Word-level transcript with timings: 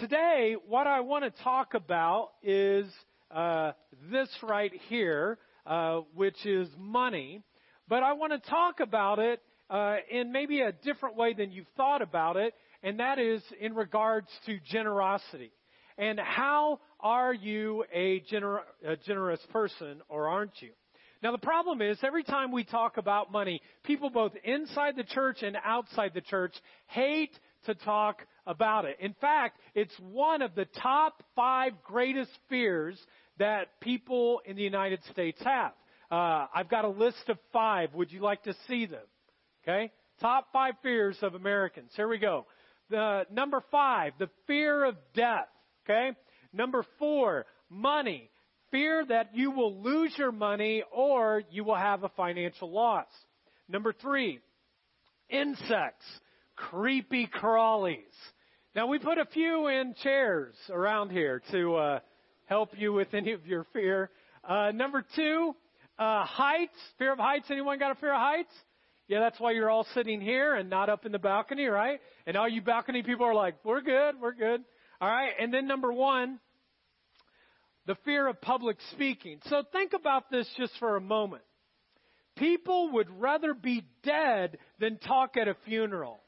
today, 0.00 0.56
what 0.66 0.86
I 0.86 1.00
want 1.00 1.24
to 1.24 1.42
talk 1.42 1.74
about 1.74 2.30
is 2.42 2.86
uh, 3.30 3.72
this 4.10 4.30
right 4.42 4.72
here, 4.88 5.38
uh, 5.66 6.00
which 6.14 6.46
is 6.46 6.68
money. 6.78 7.42
But 7.86 8.02
I 8.02 8.14
want 8.14 8.32
to 8.32 8.50
talk 8.50 8.80
about 8.80 9.18
it 9.18 9.42
uh, 9.68 9.96
in 10.10 10.32
maybe 10.32 10.62
a 10.62 10.72
different 10.72 11.16
way 11.16 11.34
than 11.34 11.52
you've 11.52 11.66
thought 11.76 12.00
about 12.00 12.36
it, 12.36 12.54
and 12.82 12.98
that 12.98 13.18
is 13.18 13.42
in 13.60 13.74
regards 13.74 14.28
to 14.46 14.58
generosity. 14.64 15.52
And 15.98 16.18
how 16.18 16.80
are 16.98 17.34
you 17.34 17.84
a, 17.92 18.20
gener- 18.32 18.62
a 18.86 18.96
generous 18.96 19.40
person, 19.52 20.00
or 20.08 20.28
aren't 20.28 20.62
you? 20.62 20.70
Now 21.22 21.32
the 21.32 21.38
problem 21.38 21.82
is 21.82 21.98
every 22.02 22.24
time 22.24 22.52
we 22.52 22.64
talk 22.64 22.96
about 22.96 23.30
money, 23.30 23.60
people 23.84 24.08
both 24.08 24.32
inside 24.44 24.96
the 24.96 25.04
church 25.04 25.42
and 25.42 25.58
outside 25.62 26.12
the 26.14 26.22
church 26.22 26.54
hate 26.86 27.38
to 27.66 27.74
talk 27.74 28.22
about 28.46 28.84
it. 28.84 28.96
In 29.00 29.14
fact, 29.20 29.58
it's 29.74 29.94
one 29.98 30.42
of 30.42 30.54
the 30.54 30.66
top 30.82 31.22
five 31.34 31.72
greatest 31.84 32.30
fears 32.48 32.98
that 33.38 33.80
people 33.80 34.40
in 34.44 34.56
the 34.56 34.62
United 34.62 35.00
States 35.10 35.40
have. 35.44 35.72
Uh, 36.10 36.46
I've 36.54 36.68
got 36.68 36.84
a 36.84 36.88
list 36.88 37.28
of 37.28 37.38
five. 37.52 37.94
Would 37.94 38.12
you 38.12 38.20
like 38.20 38.42
to 38.44 38.54
see 38.68 38.86
them? 38.86 39.06
Okay? 39.62 39.92
Top 40.20 40.48
five 40.52 40.74
fears 40.82 41.16
of 41.22 41.34
Americans. 41.34 41.90
Here 41.94 42.08
we 42.08 42.18
go. 42.18 42.46
The 42.90 43.24
number 43.30 43.62
five, 43.70 44.12
the 44.18 44.28
fear 44.46 44.84
of 44.84 44.96
death. 45.14 45.48
Okay? 45.84 46.16
Number 46.52 46.84
four, 46.98 47.46
money. 47.68 48.30
Fear 48.70 49.06
that 49.08 49.34
you 49.34 49.50
will 49.50 49.80
lose 49.82 50.12
your 50.16 50.32
money 50.32 50.82
or 50.92 51.42
you 51.50 51.64
will 51.64 51.76
have 51.76 52.04
a 52.04 52.08
financial 52.10 52.70
loss. 52.70 53.08
Number 53.68 53.92
three, 53.92 54.40
insects 55.28 56.04
creepy 56.68 57.26
crawlies. 57.26 57.98
Now 58.74 58.86
we 58.86 58.98
put 58.98 59.18
a 59.18 59.24
few 59.24 59.68
in 59.68 59.94
chairs 60.02 60.54
around 60.68 61.10
here 61.10 61.42
to 61.50 61.76
uh, 61.76 62.00
help 62.46 62.70
you 62.76 62.92
with 62.92 63.12
any 63.14 63.32
of 63.32 63.46
your 63.46 63.66
fear. 63.72 64.10
Uh, 64.46 64.70
number 64.72 65.04
two, 65.16 65.54
uh, 65.98 66.24
heights. 66.24 66.76
Fear 66.98 67.12
of 67.12 67.18
heights. 67.18 67.46
Anyone 67.50 67.78
got 67.78 67.92
a 67.92 67.94
fear 67.96 68.12
of 68.12 68.20
heights? 68.20 68.52
Yeah, 69.08 69.20
that's 69.20 69.40
why 69.40 69.52
you're 69.52 69.70
all 69.70 69.86
sitting 69.94 70.20
here 70.20 70.54
and 70.54 70.70
not 70.70 70.88
up 70.88 71.04
in 71.04 71.12
the 71.12 71.18
balcony, 71.18 71.66
right? 71.66 72.00
And 72.26 72.36
all 72.36 72.48
you 72.48 72.62
balcony 72.62 73.02
people 73.02 73.26
are 73.26 73.34
like, 73.34 73.56
we're 73.64 73.80
good, 73.80 74.20
we're 74.20 74.34
good. 74.34 74.62
All 75.00 75.10
right. 75.10 75.32
And 75.40 75.52
then 75.52 75.66
number 75.66 75.92
one, 75.92 76.38
the 77.86 77.96
fear 78.04 78.28
of 78.28 78.40
public 78.40 78.76
speaking. 78.92 79.40
So 79.46 79.64
think 79.72 79.94
about 79.94 80.30
this 80.30 80.48
just 80.56 80.72
for 80.78 80.96
a 80.96 81.00
moment. 81.00 81.42
People 82.36 82.92
would 82.92 83.10
rather 83.20 83.52
be 83.52 83.84
dead 84.04 84.58
than 84.78 84.98
talk 84.98 85.36
at 85.36 85.48
a 85.48 85.56
funeral. 85.64 86.20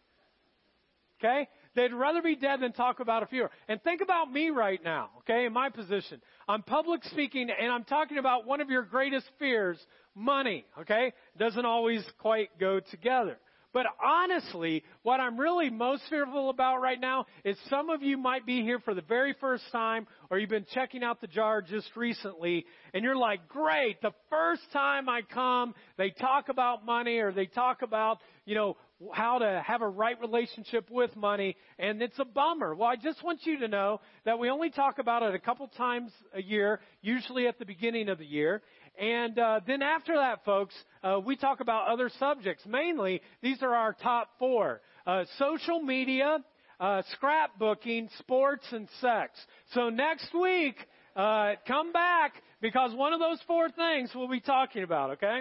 Okay? 1.23 1.49
They'd 1.75 1.93
rather 1.93 2.21
be 2.21 2.37
dead 2.37 2.61
than 2.61 2.73
talk 2.73 3.01
about 3.01 3.23
a 3.23 3.27
funeral. 3.27 3.51
And 3.69 3.83
think 3.83 4.03
about 4.03 4.31
me 4.31 4.51
right 4.51 4.83
now, 4.83 5.11
okay, 5.21 5.47
in 5.47 5.53
my 5.53 5.71
position. 5.71 6.21
I'm 6.49 6.63
public 6.63 7.03
speaking 7.05 7.49
and 7.51 7.73
I'm 7.73 7.85
talking 7.85 8.19
about 8.19 8.47
one 8.47 8.61
of 8.61 8.69
your 8.69 8.83
greatest 8.83 9.27
fears, 9.39 9.79
money, 10.15 10.67
okay? 10.81 11.13
Doesn't 11.39 11.65
always 11.65 12.05
quite 12.19 12.51
go 12.59 12.81
together. 12.91 13.39
But 13.73 13.87
honestly, 14.05 14.85
what 15.03 15.19
I'm 15.19 15.41
really 15.41 15.71
most 15.71 16.03
fearful 16.11 16.51
about 16.51 16.83
right 16.83 17.01
now 17.01 17.25
is 17.43 17.57
some 17.71 17.89
of 17.89 18.03
you 18.03 18.19
might 18.19 18.45
be 18.45 18.61
here 18.61 18.79
for 18.81 18.93
the 18.93 19.01
very 19.01 19.35
first 19.41 19.65
time 19.73 20.07
or 20.29 20.39
you've 20.39 20.51
been 20.51 20.67
checking 20.75 21.03
out 21.03 21.23
the 21.23 21.27
jar 21.27 21.63
just 21.63 21.89
recently 21.97 22.67
and 22.93 23.03
you're 23.03 23.17
like, 23.17 23.49
great, 23.49 24.03
the 24.03 24.13
first 24.29 24.61
time 24.75 25.09
I 25.09 25.23
come, 25.23 25.75
they 25.97 26.11
talk 26.11 26.51
about 26.51 26.85
money 26.85 27.19
or 27.19 27.33
they 27.33 27.47
talk 27.47 27.81
about, 27.81 28.19
you 28.45 28.55
know, 28.55 28.77
how 29.13 29.39
to 29.39 29.63
have 29.67 29.83
a 29.83 29.89
right 29.89 30.21
relationship 30.21 30.91
with 30.91 31.15
money, 31.17 31.57
and 31.79 32.03
it's 32.03 32.19
a 32.19 32.25
bummer. 32.25 32.75
Well, 32.75 32.89
I 32.89 32.97
just 32.97 33.23
want 33.23 33.41
you 33.45 33.59
to 33.61 33.69
know 33.69 34.01
that 34.25 34.39
we 34.39 34.51
only 34.51 34.71
talk 34.71 34.99
about 34.99 35.23
it 35.23 35.35
a 35.35 35.39
couple 35.39 35.67
times 35.69 36.13
a 36.35 36.43
year, 36.43 36.81
usually 37.01 37.47
at 37.47 37.59
the 37.59 37.65
beginning 37.65 38.09
of 38.09 38.19
the 38.19 38.27
year. 38.27 38.63
And 38.99 39.39
uh, 39.39 39.61
then 39.67 39.83
after 39.83 40.15
that, 40.15 40.45
folks, 40.45 40.75
uh, 41.03 41.19
we 41.25 41.37
talk 41.37 41.61
about 41.61 41.89
other 41.89 42.11
subjects. 42.19 42.65
Mainly, 42.67 43.23
these 43.43 43.63
are 43.63 43.75
our 43.75 43.95
top 43.95 44.29
four: 44.39 44.83
uh, 45.07 45.25
social 45.39 45.81
media, 45.81 46.39
uh, 46.79 47.03
scrapbooking, 47.21 48.09
sports, 48.19 48.65
and 48.73 48.89
sex. 49.01 49.39
So 49.73 49.89
next 49.89 50.29
week, 50.35 50.77
uh, 51.17 51.53
come 51.67 51.93
back 51.93 52.35
because 52.61 52.95
one 52.95 53.13
of 53.13 53.21
those 53.21 53.39
four 53.47 53.71
things 53.71 54.11
we'll 54.15 54.29
be 54.29 54.41
talking 54.41 54.83
about. 54.83 55.13
Okay. 55.13 55.41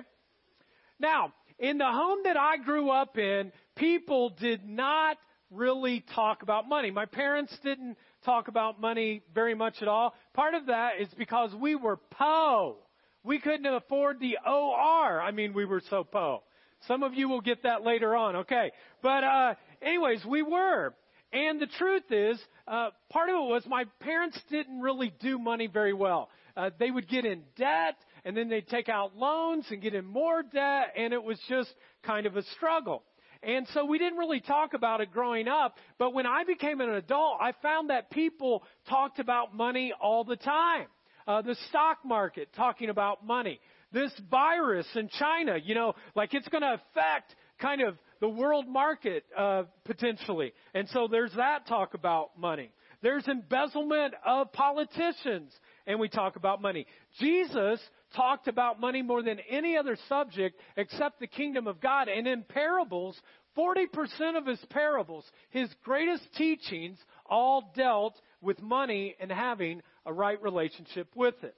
Now, 1.00 1.34
in 1.62 1.78
the 1.78 1.86
home 1.86 2.20
that 2.24 2.36
I 2.36 2.58
grew 2.58 2.90
up 2.90 3.18
in, 3.18 3.52
people 3.76 4.32
did 4.32 4.68
not 4.68 5.18
really 5.52 6.04
talk 6.16 6.42
about 6.42 6.68
money. 6.68 6.90
My 6.90 7.06
parents 7.06 7.56
didn't 7.64 7.98
talk 8.26 8.48
about 8.48 8.82
money 8.82 9.22
very 9.34 9.54
much 9.54 9.76
at 9.82 9.88
all. 9.88 10.16
Part 10.34 10.56
of 10.56 10.66
that 10.66 11.00
is 11.00 11.08
because 11.18 11.54
we 11.54 11.76
were 11.76 11.98
po. 11.98 12.78
We 13.24 13.40
couldn't 13.40 13.68
afford 13.68 14.20
the 14.20 14.38
OR. 14.46 15.22
I 15.22 15.32
mean, 15.32 15.54
we 15.54 15.66
were 15.66 15.84
so 15.90 16.04
po. 16.04 16.42
Some 16.88 17.04
of 17.04 17.14
you 17.14 17.30
will 17.30 17.42
get 17.42 17.62
that 17.64 17.84
later 17.84 18.16
on, 18.16 18.38
okay? 18.38 18.72
But, 19.04 19.24
uh, 19.24 19.54
anyways, 19.84 20.26
we 20.26 20.42
were. 20.42 20.96
And 21.32 21.62
the 21.62 21.68
truth 21.68 22.12
is, 22.12 22.40
uh, 22.68 22.90
part 23.12 23.30
of 23.30 23.36
it 23.36 23.48
was 23.48 23.64
my 23.68 23.86
parents 24.00 24.40
didn't 24.50 24.82
really 24.82 25.14
do 25.20 25.38
money 25.38 25.68
very 25.68 25.94
well. 25.94 26.30
Uh, 26.58 26.72
they 26.80 26.90
would 26.90 27.08
get 27.08 27.24
in 27.24 27.44
debt 27.56 27.96
and 28.26 28.36
then 28.36 28.50
they'd 28.50 28.68
take 28.68 28.90
out 28.90 29.16
loans 29.16 29.66
and 29.70 29.82
get 29.82 29.94
in 29.94 30.06
more 30.06 30.44
debt, 30.44 30.94
and 30.96 31.14
it 31.14 31.24
was 31.24 31.40
just 31.50 31.74
kind 32.04 32.26
of 32.26 32.38
a 32.38 32.44
struggle. 32.56 33.04
And 33.44 33.68
so 33.74 33.86
we 33.86 33.98
didn't 33.98 34.20
really 34.20 34.40
talk 34.40 34.74
about 34.74 35.02
it 35.02 35.12
growing 35.12 35.48
up, 35.48 35.76
but 35.98 36.14
when 36.14 36.28
I 36.28 36.44
became 36.44 36.80
an 36.80 36.90
adult, 36.92 37.38
I 37.42 37.54
found 37.62 37.90
that 37.90 38.12
people 38.12 38.64
talked 38.88 39.20
about 39.20 39.56
money 39.56 39.94
all 40.00 40.24
the 40.24 40.36
time. 40.36 40.86
Uh, 41.28 41.42
the 41.42 41.56
stock 41.70 42.00
market 42.06 42.50
talking 42.56 42.90
about 42.90 43.26
money. 43.26 43.60
This 43.92 44.12
virus 44.30 44.88
in 44.96 45.10
China, 45.20 45.58
you 45.64 45.76
know, 45.76 45.94
like 46.16 46.34
it's 46.34 46.48
going 46.50 46.62
to 46.62 46.74
affect 46.74 47.36
kind 47.60 47.82
of 47.82 47.98
the 48.20 48.30
world 48.30 48.68
market 48.68 49.24
uh, 49.38 49.64
potentially. 49.86 50.54
And 50.74 50.88
so 50.90 51.08
there's 51.10 51.34
that 51.36 51.68
talk 51.68 51.94
about 51.94 52.38
money. 52.38 52.72
There's 53.02 53.28
embezzlement 53.28 54.14
of 54.26 54.52
politicians, 54.54 55.52
and 55.88 56.00
we 56.00 56.08
talk 56.08 56.36
about 56.36 56.62
money. 56.62 56.86
Jesus 57.20 57.80
talked 58.16 58.48
about 58.48 58.80
money 58.80 59.02
more 59.02 59.24
than 59.24 59.40
any 59.50 59.78
other 59.78 59.98
subject 60.10 60.60
except 60.78 61.20
the 61.20 61.28
kingdom 61.28 61.68
of 61.68 61.80
God. 61.80 62.08
And 62.08 62.28
in 62.28 62.44
parables, 62.44 63.20
40% 63.58 64.38
of 64.38 64.46
his 64.46 64.60
parables, 64.70 65.26
his 65.50 65.70
greatest 65.84 66.24
teachings, 66.38 66.98
all 67.26 67.72
dealt 67.76 68.20
with 68.42 68.62
money 68.62 69.16
and 69.20 69.32
having 69.32 69.82
a 70.06 70.14
right 70.14 70.42
relationship 70.42 71.08
with 71.16 71.36
it. 71.44 71.56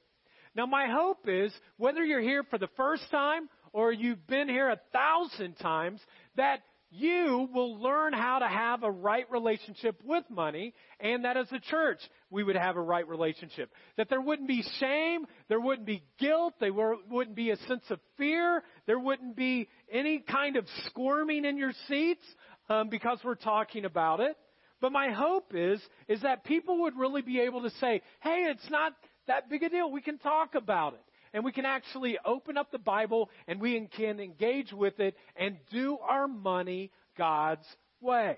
Now, 0.55 0.65
my 0.65 0.87
hope 0.87 1.27
is 1.27 1.51
whether 1.77 2.03
you're 2.03 2.21
here 2.21 2.43
for 2.43 2.57
the 2.57 2.69
first 2.77 3.03
time 3.09 3.49
or 3.71 3.91
you've 3.91 4.25
been 4.27 4.47
here 4.47 4.69
a 4.69 4.79
thousand 4.91 5.55
times, 5.55 5.99
that 6.35 6.61
you 6.95 7.49
will 7.53 7.81
learn 7.81 8.13
how 8.13 8.39
to 8.39 8.47
have 8.47 8.83
a 8.83 8.91
right 8.91 9.29
relationship 9.31 9.99
with 10.05 10.23
money 10.29 10.73
and 10.99 11.25
that 11.25 11.37
as 11.37 11.51
a 11.51 11.59
church 11.59 11.97
we 12.29 12.43
would 12.43 12.55
have 12.55 12.75
a 12.75 12.81
right 12.81 13.07
relationship. 13.07 13.71
That 13.97 14.09
there 14.09 14.21
wouldn't 14.21 14.47
be 14.47 14.63
shame, 14.79 15.25
there 15.49 15.59
wouldn't 15.59 15.87
be 15.87 16.03
guilt, 16.19 16.53
there 16.59 16.71
wouldn't 16.73 17.35
be 17.35 17.49
a 17.49 17.57
sense 17.67 17.83
of 17.89 17.99
fear, 18.17 18.63
there 18.85 18.99
wouldn't 18.99 19.35
be 19.35 19.67
any 19.91 20.19
kind 20.19 20.55
of 20.55 20.65
squirming 20.85 21.45
in 21.45 21.57
your 21.57 21.73
seats 21.87 22.23
um, 22.69 22.89
because 22.89 23.17
we're 23.23 23.35
talking 23.35 23.85
about 23.85 24.19
it. 24.19 24.37
But 24.79 24.91
my 24.91 25.11
hope 25.11 25.53
is, 25.55 25.81
is 26.07 26.21
that 26.21 26.43
people 26.43 26.81
would 26.81 26.95
really 26.95 27.21
be 27.21 27.39
able 27.39 27.63
to 27.63 27.69
say, 27.79 28.01
hey, 28.21 28.47
it's 28.49 28.69
not 28.69 28.93
that 29.27 29.49
big 29.49 29.63
a 29.63 29.69
deal. 29.69 29.91
We 29.91 30.01
can 30.01 30.19
talk 30.19 30.55
about 30.55 30.93
it 30.93 31.01
and 31.33 31.43
we 31.43 31.51
can 31.51 31.65
actually 31.65 32.17
open 32.25 32.57
up 32.57 32.71
the 32.71 32.77
Bible 32.77 33.29
and 33.47 33.59
we 33.59 33.87
can 33.95 34.19
engage 34.19 34.71
with 34.71 34.99
it 34.99 35.15
and 35.35 35.57
do 35.71 35.97
our 36.07 36.27
money 36.27 36.91
God's 37.17 37.65
way. 38.01 38.37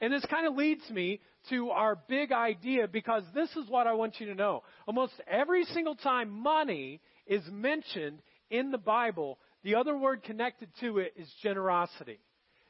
And 0.00 0.12
this 0.12 0.24
kind 0.26 0.46
of 0.46 0.54
leads 0.54 0.88
me 0.90 1.20
to 1.50 1.70
our 1.70 1.96
big 2.08 2.32
idea 2.32 2.88
because 2.88 3.24
this 3.34 3.50
is 3.50 3.68
what 3.68 3.86
I 3.86 3.92
want 3.92 4.20
you 4.20 4.26
to 4.26 4.34
know. 4.34 4.62
Almost 4.86 5.12
every 5.28 5.64
single 5.66 5.94
time 5.94 6.30
money 6.30 7.00
is 7.26 7.42
mentioned 7.50 8.20
in 8.50 8.70
the 8.70 8.78
Bible, 8.78 9.38
the 9.64 9.74
other 9.74 9.96
word 9.96 10.22
connected 10.22 10.68
to 10.80 10.98
it 10.98 11.14
is 11.16 11.28
generosity. 11.42 12.20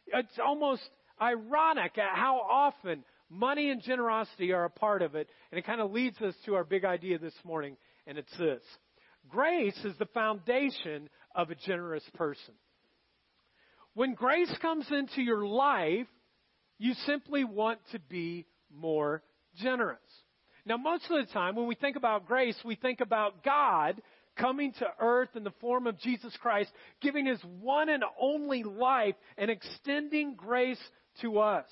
It's 0.07 0.39
almost 0.45 0.83
ironic 1.21 1.97
at 1.99 2.17
how 2.17 2.39
often 2.39 3.05
money 3.31 3.71
and 3.71 3.83
generosity 3.83 4.53
are 4.53 4.65
a 4.65 4.71
part 4.71 5.03
of 5.03 5.15
it, 5.15 5.29
and 5.51 5.59
it 5.59 5.65
kind 5.65 5.81
of 5.81 5.91
leads 5.91 6.21
us 6.21 6.35
to 6.45 6.55
our 6.55 6.65
big 6.65 6.85
idea 6.85 7.19
this 7.19 7.35
morning, 7.45 7.77
and 8.07 8.19
it's 8.19 8.37
this. 8.39 8.63
Grace 9.29 9.79
is 9.85 9.97
the 9.99 10.07
foundation 10.07 11.09
of 11.35 11.51
a 11.51 11.55
generous 11.55 12.05
person. 12.15 12.55
When 13.95 14.15
grace 14.15 14.53
comes 14.61 14.87
into 14.91 15.23
your 15.23 15.47
life, 15.47 16.07
you 16.79 16.95
simply 17.07 17.45
want 17.45 17.79
to 17.93 17.99
be 17.99 18.47
more 18.75 19.23
generous. 19.57 19.99
Now, 20.65 20.77
most 20.77 21.05
of 21.11 21.27
the 21.27 21.33
time, 21.33 21.57
when 21.57 21.67
we 21.67 21.75
think 21.75 21.97
about 21.97 22.27
grace, 22.27 22.57
we 22.65 22.77
think 22.77 23.01
about 23.01 23.45
God 23.45 24.01
coming 24.37 24.73
to 24.79 24.87
earth 25.01 25.31
in 25.35 25.45
the 25.45 25.53
form 25.61 25.87
of 25.87 25.99
Jesus 25.99 26.35
Christ, 26.41 26.71
giving 27.01 27.27
his 27.27 27.41
one 27.61 27.89
and 27.89 28.03
only 28.21 28.63
life 28.63 29.15
and 29.37 29.51
extending 29.51 30.35
grace 30.35 30.81
to 31.21 31.39
us. 31.39 31.67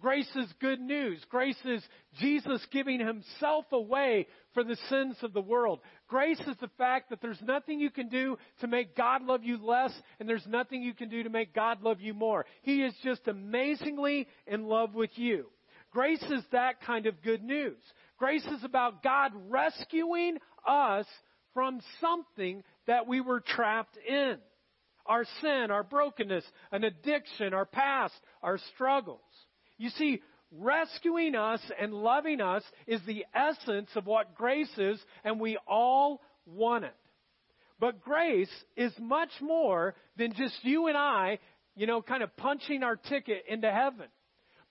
Grace 0.00 0.28
is 0.36 0.52
good 0.60 0.80
news. 0.80 1.24
Grace 1.30 1.56
is 1.64 1.82
Jesus 2.20 2.60
giving 2.70 3.00
himself 3.00 3.64
away 3.72 4.26
for 4.52 4.62
the 4.62 4.76
sins 4.90 5.16
of 5.22 5.32
the 5.32 5.40
world. 5.40 5.80
Grace 6.14 6.38
is 6.46 6.56
the 6.60 6.70
fact 6.78 7.10
that 7.10 7.20
there's 7.20 7.42
nothing 7.42 7.80
you 7.80 7.90
can 7.90 8.08
do 8.08 8.38
to 8.60 8.68
make 8.68 8.96
God 8.96 9.24
love 9.24 9.42
you 9.42 9.58
less, 9.58 9.90
and 10.20 10.28
there's 10.28 10.46
nothing 10.46 10.80
you 10.80 10.94
can 10.94 11.08
do 11.08 11.24
to 11.24 11.28
make 11.28 11.52
God 11.52 11.82
love 11.82 12.00
you 12.00 12.14
more. 12.14 12.46
He 12.62 12.84
is 12.84 12.94
just 13.02 13.26
amazingly 13.26 14.28
in 14.46 14.62
love 14.62 14.94
with 14.94 15.10
you. 15.16 15.46
Grace 15.90 16.22
is 16.30 16.44
that 16.52 16.80
kind 16.82 17.06
of 17.06 17.20
good 17.20 17.42
news. 17.42 17.80
Grace 18.16 18.44
is 18.44 18.62
about 18.62 19.02
God 19.02 19.32
rescuing 19.48 20.36
us 20.64 21.06
from 21.52 21.80
something 22.00 22.62
that 22.86 23.08
we 23.08 23.20
were 23.20 23.40
trapped 23.40 23.98
in. 24.08 24.36
Our 25.06 25.24
sin, 25.40 25.72
our 25.72 25.82
brokenness, 25.82 26.44
an 26.70 26.84
addiction, 26.84 27.52
our 27.52 27.66
past, 27.66 28.14
our 28.40 28.58
struggles. 28.72 29.18
You 29.78 29.90
see, 29.90 30.22
rescuing 30.58 31.34
us 31.34 31.60
and 31.80 31.92
loving 31.92 32.40
us 32.40 32.62
is 32.86 33.00
the 33.06 33.24
essence 33.34 33.90
of 33.96 34.06
what 34.06 34.34
grace 34.34 34.72
is, 34.78 34.98
and 35.24 35.40
we 35.40 35.58
all 35.66 36.20
want 36.46 36.84
it. 36.84 36.94
But 37.80 38.00
grace 38.00 38.50
is 38.76 38.92
much 38.98 39.30
more 39.40 39.94
than 40.16 40.32
just 40.34 40.54
you 40.62 40.86
and 40.86 40.96
I, 40.96 41.38
you 41.76 41.86
know, 41.86 42.02
kind 42.02 42.22
of 42.22 42.36
punching 42.36 42.82
our 42.82 42.96
ticket 42.96 43.44
into 43.48 43.70
heaven. 43.70 44.06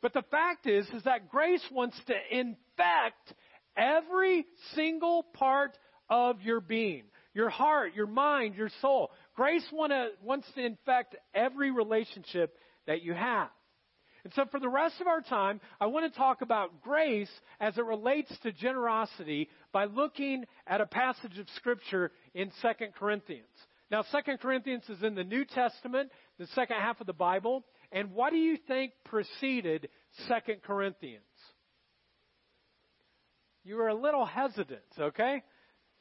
But 0.02 0.14
the 0.14 0.24
fact 0.32 0.68
is, 0.68 0.88
is 0.90 1.04
that 1.04 1.30
grace 1.30 1.64
wants 1.72 2.00
to 2.08 2.14
infect 2.32 3.34
every 3.76 4.46
single 4.76 5.24
part 5.34 5.78
of 6.10 6.42
your 6.42 6.60
being. 6.60 7.04
Your 7.34 7.50
heart, 7.50 7.96
your 7.96 8.08
mind, 8.08 8.56
your 8.56 8.70
soul. 8.82 9.12
Grace 9.36 9.66
wanna, 9.72 10.10
wants 10.22 10.48
to 10.56 10.64
infect 10.64 11.16
every 11.34 11.72
relationship 11.72 12.56
that 12.86 13.02
you 13.02 13.14
have. 13.14 13.50
And 14.24 14.34
so 14.34 14.46
for 14.50 14.60
the 14.60 14.70
rest 14.70 15.02
of 15.02 15.08
our 15.08 15.22
time, 15.22 15.60
I 15.82 15.88
want 15.88 16.12
to 16.12 16.18
talk 16.18 16.42
about 16.42 16.82
grace 16.82 17.30
as 17.60 17.78
it 17.78 17.86
relates 17.86 18.32
to 18.44 18.54
generosity 18.54 19.50
by 19.74 19.86
looking 19.86 20.46
at 20.66 20.80
a 20.80 20.86
passage 20.86 21.38
of 21.40 21.48
scripture 21.56 22.12
in 22.34 22.52
2 22.62 22.70
Corinthians. 22.98 23.44
Now, 23.92 24.04
2 24.04 24.38
Corinthians 24.42 24.84
is 24.90 25.04
in 25.04 25.16
the 25.16 25.26
New 25.26 25.44
Testament, 25.46 26.10
the 26.40 26.48
second 26.48 26.78
half 26.78 27.02
of 27.02 27.08
the 27.08 27.14
Bible. 27.14 27.66
And 27.92 28.14
what 28.14 28.32
do 28.32 28.38
you 28.38 28.58
think 28.68 28.94
preceded 29.04 29.90
2 30.28 30.34
Corinthians? 30.66 31.22
You 33.66 33.76
were 33.76 33.90
a 33.90 33.96
little 33.96 34.26
hesitant, 34.26 34.82
okay? 35.00 35.44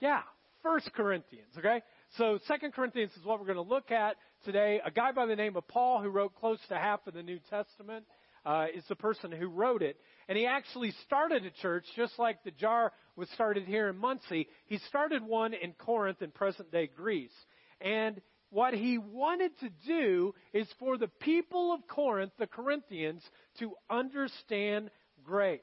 Yeah, 0.00 0.22
1 0.62 0.80
Corinthians, 0.94 1.52
okay? 1.58 1.82
So 2.18 2.38
2 2.46 2.70
Corinthians 2.72 3.10
is 3.18 3.24
what 3.24 3.40
we're 3.40 3.46
going 3.46 3.56
to 3.56 3.62
look 3.62 3.90
at 3.90 4.16
today. 4.44 4.82
A 4.84 4.90
guy 4.90 5.12
by 5.12 5.24
the 5.24 5.34
name 5.34 5.56
of 5.56 5.66
Paul, 5.66 6.02
who 6.02 6.10
wrote 6.10 6.34
close 6.34 6.58
to 6.68 6.74
half 6.74 7.06
of 7.06 7.14
the 7.14 7.22
New 7.22 7.38
Testament, 7.48 8.04
uh, 8.44 8.66
is 8.74 8.84
the 8.90 8.96
person 8.96 9.32
who 9.32 9.46
wrote 9.46 9.80
it. 9.80 9.96
And 10.28 10.36
he 10.36 10.44
actually 10.44 10.92
started 11.06 11.46
a 11.46 11.50
church, 11.62 11.86
just 11.96 12.18
like 12.18 12.44
the 12.44 12.50
jar 12.50 12.92
was 13.16 13.30
started 13.30 13.64
here 13.64 13.88
in 13.88 13.96
Muncie. 13.96 14.46
He 14.66 14.76
started 14.88 15.22
one 15.22 15.54
in 15.54 15.72
Corinth 15.72 16.20
in 16.20 16.32
present 16.32 16.70
day 16.70 16.90
Greece. 16.94 17.32
And 17.80 18.20
what 18.50 18.74
he 18.74 18.98
wanted 18.98 19.52
to 19.60 19.70
do 19.86 20.34
is 20.52 20.68
for 20.78 20.98
the 20.98 21.08
people 21.08 21.72
of 21.72 21.86
Corinth, 21.88 22.32
the 22.38 22.46
Corinthians, 22.46 23.22
to 23.58 23.72
understand 23.88 24.90
grace. 25.24 25.60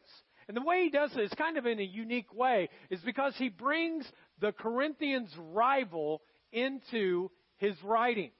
And 0.47 0.57
the 0.57 0.63
way 0.63 0.85
he 0.85 0.89
does 0.89 1.11
it 1.15 1.21
is 1.21 1.31
kind 1.37 1.57
of 1.57 1.67
in 1.67 1.79
a 1.79 1.83
unique 1.83 2.33
way, 2.33 2.69
is 2.89 2.99
because 3.01 3.35
he 3.37 3.49
brings 3.49 4.03
the 4.39 4.51
Corinthians' 4.51 5.31
rival 5.37 6.23
into 6.51 7.29
his 7.57 7.75
writing. 7.83 8.31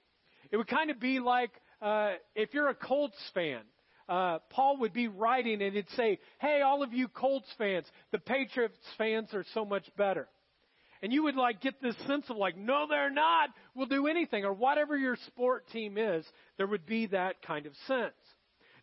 It 0.50 0.56
would 0.56 0.68
kind 0.68 0.90
of 0.90 1.00
be 1.00 1.20
like 1.20 1.50
uh, 1.80 2.12
if 2.34 2.54
you're 2.54 2.68
a 2.68 2.74
Colts 2.74 3.18
fan. 3.34 3.60
Uh, 4.08 4.40
Paul 4.50 4.78
would 4.78 4.92
be 4.92 5.06
writing 5.06 5.62
and 5.62 5.74
he'd 5.74 5.88
say, 5.96 6.18
Hey, 6.40 6.62
all 6.62 6.82
of 6.82 6.92
you 6.92 7.06
Colts 7.06 7.46
fans, 7.56 7.86
the 8.10 8.18
Patriots 8.18 8.76
fans 8.98 9.32
are 9.32 9.44
so 9.54 9.64
much 9.64 9.84
better. 9.96 10.26
And 11.02 11.12
you 11.12 11.22
would 11.22 11.36
like 11.36 11.60
get 11.60 11.80
this 11.80 11.96
sense 12.06 12.28
of 12.28 12.36
like, 12.36 12.56
no, 12.56 12.86
they're 12.88 13.10
not. 13.10 13.50
We'll 13.74 13.86
do 13.86 14.06
anything. 14.06 14.44
Or 14.44 14.52
whatever 14.52 14.96
your 14.96 15.16
sport 15.28 15.64
team 15.72 15.96
is, 15.96 16.26
there 16.58 16.66
would 16.66 16.86
be 16.86 17.06
that 17.06 17.40
kind 17.42 17.66
of 17.66 17.72
sense. 17.86 18.12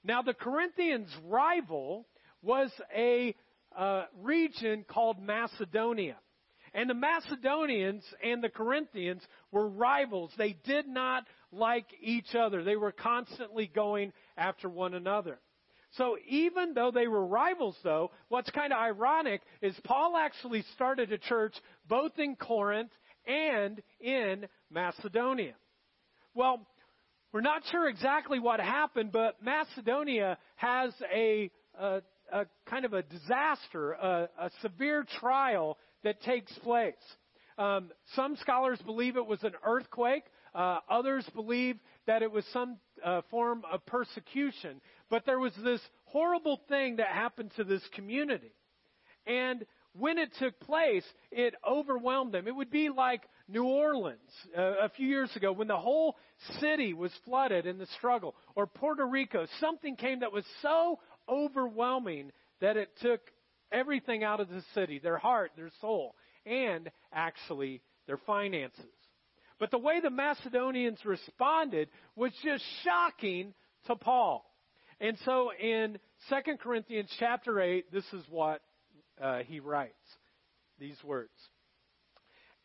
Now, 0.03 0.21
the 0.21 0.33
Corinthians' 0.33 1.15
rival 1.25 2.07
was 2.41 2.71
a 2.95 3.35
uh, 3.77 4.05
region 4.21 4.85
called 4.87 5.21
Macedonia. 5.21 6.15
And 6.77 6.87
the 6.87 6.93
Macedonians 6.93 8.03
and 8.23 8.43
the 8.43 8.49
Corinthians 8.49 9.23
were 9.51 9.67
rivals. 9.67 10.31
They 10.37 10.55
did 10.63 10.87
not 10.87 11.23
like 11.51 11.87
each 11.99 12.35
other. 12.35 12.63
They 12.63 12.75
were 12.75 12.91
constantly 12.91 13.65
going 13.73 14.13
after 14.37 14.69
one 14.69 14.93
another. 14.93 15.39
So 15.93 16.17
even 16.29 16.75
though 16.75 16.91
they 16.91 17.07
were 17.07 17.25
rivals 17.25 17.75
though, 17.83 18.11
what's 18.29 18.51
kind 18.51 18.71
of 18.71 18.77
ironic 18.77 19.41
is 19.63 19.75
Paul 19.85 20.15
actually 20.17 20.63
started 20.75 21.11
a 21.11 21.17
church 21.17 21.55
both 21.89 22.11
in 22.19 22.35
Corinth 22.35 22.91
and 23.25 23.81
in 23.99 24.47
Macedonia. 24.69 25.55
Well, 26.35 26.67
we're 27.33 27.41
not 27.41 27.63
sure 27.71 27.89
exactly 27.89 28.37
what 28.37 28.59
happened, 28.59 29.11
but 29.11 29.41
Macedonia 29.41 30.37
has 30.57 30.93
a, 31.11 31.49
a, 31.79 32.01
a 32.31 32.45
kind 32.69 32.85
of 32.85 32.93
a 32.93 33.03
disaster, 33.03 33.93
a, 33.93 34.29
a 34.39 34.49
severe 34.61 35.05
trial 35.19 35.77
that 36.03 36.21
takes 36.21 36.51
place. 36.59 36.93
Um, 37.57 37.89
some 38.15 38.35
scholars 38.37 38.79
believe 38.85 39.17
it 39.17 39.25
was 39.25 39.43
an 39.43 39.53
earthquake. 39.65 40.23
Uh, 40.53 40.79
others 40.89 41.27
believe 41.35 41.77
that 42.05 42.21
it 42.21 42.31
was 42.31 42.45
some 42.53 42.77
uh, 43.03 43.21
form 43.29 43.63
of 43.71 43.85
persecution. 43.85 44.81
But 45.09 45.25
there 45.25 45.39
was 45.39 45.53
this 45.63 45.81
horrible 46.05 46.61
thing 46.69 46.97
that 46.97 47.07
happened 47.07 47.51
to 47.57 47.63
this 47.63 47.81
community. 47.93 48.51
And 49.25 49.65
when 49.93 50.17
it 50.17 50.29
took 50.39 50.59
place, 50.59 51.03
it 51.31 51.55
overwhelmed 51.67 52.33
them. 52.33 52.47
It 52.47 52.55
would 52.55 52.69
be 52.71 52.89
like 52.89 53.23
New 53.47 53.65
Orleans 53.65 54.19
uh, 54.55 54.61
a 54.61 54.89
few 54.89 55.07
years 55.07 55.29
ago 55.35 55.51
when 55.51 55.67
the 55.67 55.77
whole 55.77 56.17
city 56.59 56.93
was 56.93 57.11
flooded 57.25 57.65
in 57.65 57.77
the 57.77 57.87
struggle, 57.97 58.35
or 58.55 58.67
Puerto 58.67 59.05
Rico. 59.05 59.47
Something 59.59 59.95
came 59.95 60.19
that 60.19 60.31
was 60.31 60.45
so 60.61 60.99
overwhelming 61.29 62.31
that 62.61 62.77
it 62.77 62.89
took 63.01 63.21
everything 63.71 64.23
out 64.23 64.39
of 64.39 64.49
the 64.49 64.63
city 64.73 64.99
their 64.99 65.17
heart, 65.17 65.51
their 65.55 65.71
soul, 65.81 66.15
and 66.45 66.89
actually 67.13 67.81
their 68.07 68.17
finances. 68.17 68.85
But 69.59 69.71
the 69.71 69.77
way 69.77 69.99
the 70.01 70.09
Macedonians 70.09 70.99
responded 71.03 71.89
was 72.15 72.31
just 72.43 72.63
shocking 72.83 73.53
to 73.87 73.95
Paul. 73.95 74.45
And 74.99 75.17
so 75.25 75.51
in 75.53 75.99
2 76.29 76.57
Corinthians 76.57 77.09
chapter 77.19 77.59
8, 77.59 77.91
this 77.91 78.05
is 78.13 78.23
what 78.29 78.61
uh, 79.21 79.39
he 79.39 79.59
writes 79.59 79.93
these 80.79 80.97
words. 81.03 81.31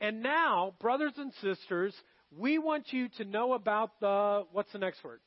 And 0.01 0.23
now, 0.23 0.75
brothers 0.81 1.13
and 1.17 1.33
sisters, 1.41 1.95
we 2.37 2.59
want 2.59 2.93
you 2.93 3.09
to 3.19 3.25
know 3.25 3.53
about 3.53 4.01
the, 4.01 4.45
what's 4.53 4.73
the 4.73 4.79
next 4.79 5.03
word? 5.05 5.21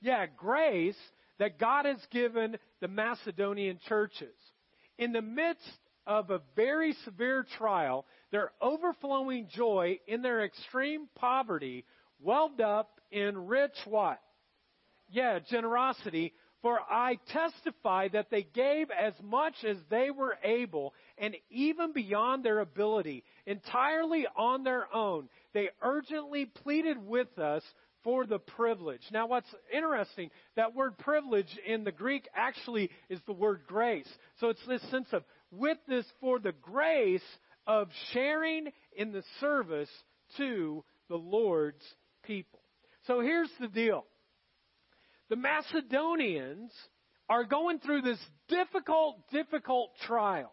Yeah, 0.00 0.26
grace 0.36 0.96
that 1.40 1.58
God 1.58 1.86
has 1.86 1.98
given 2.12 2.56
the 2.80 2.86
Macedonian 2.86 3.80
churches 3.88 4.36
in 4.98 5.12
the 5.12 5.22
midst 5.22 5.78
of 6.06 6.30
a 6.30 6.42
very 6.54 6.94
severe 7.04 7.46
trial, 7.56 8.04
their 8.30 8.52
overflowing 8.60 9.48
joy 9.54 9.98
in 10.06 10.20
their 10.20 10.44
extreme 10.44 11.08
poverty 11.14 11.84
welled 12.22 12.60
up 12.60 13.00
in 13.10 13.46
rich 13.46 13.76
what? 13.86 14.20
Yeah, 15.10 15.38
generosity. 15.50 16.34
For 16.60 16.78
I 16.78 17.18
testify 17.32 18.08
that 18.08 18.30
they 18.30 18.42
gave 18.42 18.90
as 18.90 19.14
much 19.22 19.54
as 19.66 19.78
they 19.88 20.10
were 20.10 20.36
able, 20.44 20.92
and 21.16 21.34
even 21.48 21.94
beyond 21.94 22.44
their 22.44 22.60
ability, 22.60 23.24
entirely 23.46 24.26
on 24.36 24.62
their 24.62 24.94
own. 24.94 25.30
They 25.54 25.70
urgently 25.80 26.44
pleaded 26.44 26.98
with 26.98 27.38
us 27.38 27.62
for 28.04 28.26
the 28.26 28.38
privilege. 28.38 29.02
Now, 29.12 29.26
what's 29.26 29.52
interesting, 29.72 30.30
that 30.56 30.74
word 30.74 30.98
privilege 30.98 31.58
in 31.66 31.84
the 31.84 31.92
Greek 31.92 32.28
actually 32.34 32.90
is 33.08 33.20
the 33.26 33.32
word 33.32 33.62
grace. 33.66 34.08
So 34.38 34.48
it's 34.48 34.66
this 34.66 34.82
sense 34.90 35.08
of 35.12 35.24
with 35.50 35.78
this 35.88 36.06
for 36.20 36.38
the 36.38 36.54
grace 36.62 37.22
of 37.66 37.88
sharing 38.12 38.68
in 38.96 39.12
the 39.12 39.22
service 39.40 39.90
to 40.36 40.84
the 41.08 41.16
Lord's 41.16 41.84
people. 42.24 42.60
So 43.06 43.20
here's 43.20 43.50
the 43.60 43.68
deal. 43.68 44.04
The 45.28 45.36
Macedonians 45.36 46.72
are 47.28 47.44
going 47.44 47.78
through 47.78 48.02
this 48.02 48.18
difficult, 48.48 49.16
difficult 49.30 49.90
trial. 50.06 50.52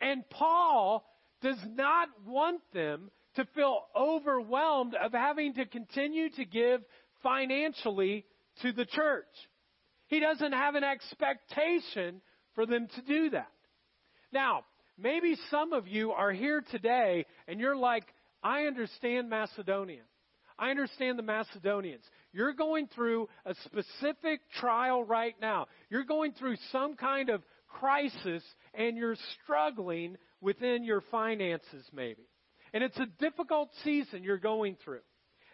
And 0.00 0.28
Paul 0.30 1.04
does 1.42 1.58
not 1.74 2.08
want 2.26 2.60
them 2.72 3.10
to 3.36 3.44
feel 3.54 3.82
overwhelmed 3.94 4.94
of 4.94 5.12
having 5.12 5.54
to 5.54 5.66
continue 5.66 6.30
to 6.30 6.44
give 6.44 6.82
financially 7.22 8.24
to 8.62 8.72
the 8.72 8.86
church. 8.86 9.24
He 10.08 10.20
doesn't 10.20 10.52
have 10.52 10.74
an 10.74 10.84
expectation 10.84 12.20
for 12.54 12.66
them 12.66 12.88
to 12.94 13.02
do 13.02 13.30
that. 13.30 13.50
Now, 14.32 14.64
maybe 14.98 15.36
some 15.50 15.72
of 15.72 15.86
you 15.86 16.12
are 16.12 16.32
here 16.32 16.62
today 16.70 17.26
and 17.46 17.60
you're 17.60 17.76
like, 17.76 18.04
I 18.42 18.62
understand 18.62 19.28
Macedonia. 19.28 20.02
I 20.58 20.70
understand 20.70 21.18
the 21.18 21.22
Macedonians. 21.22 22.04
You're 22.32 22.54
going 22.54 22.88
through 22.94 23.28
a 23.44 23.54
specific 23.64 24.40
trial 24.58 25.04
right 25.04 25.34
now. 25.40 25.66
You're 25.90 26.04
going 26.04 26.32
through 26.32 26.56
some 26.72 26.96
kind 26.96 27.28
of 27.28 27.42
crisis 27.68 28.42
and 28.72 28.96
you're 28.96 29.16
struggling 29.42 30.16
within 30.40 30.84
your 30.84 31.02
finances, 31.10 31.84
maybe. 31.92 32.22
And 32.72 32.82
it's 32.82 32.98
a 32.98 33.06
difficult 33.18 33.70
season 33.84 34.22
you're 34.22 34.38
going 34.38 34.76
through. 34.84 35.00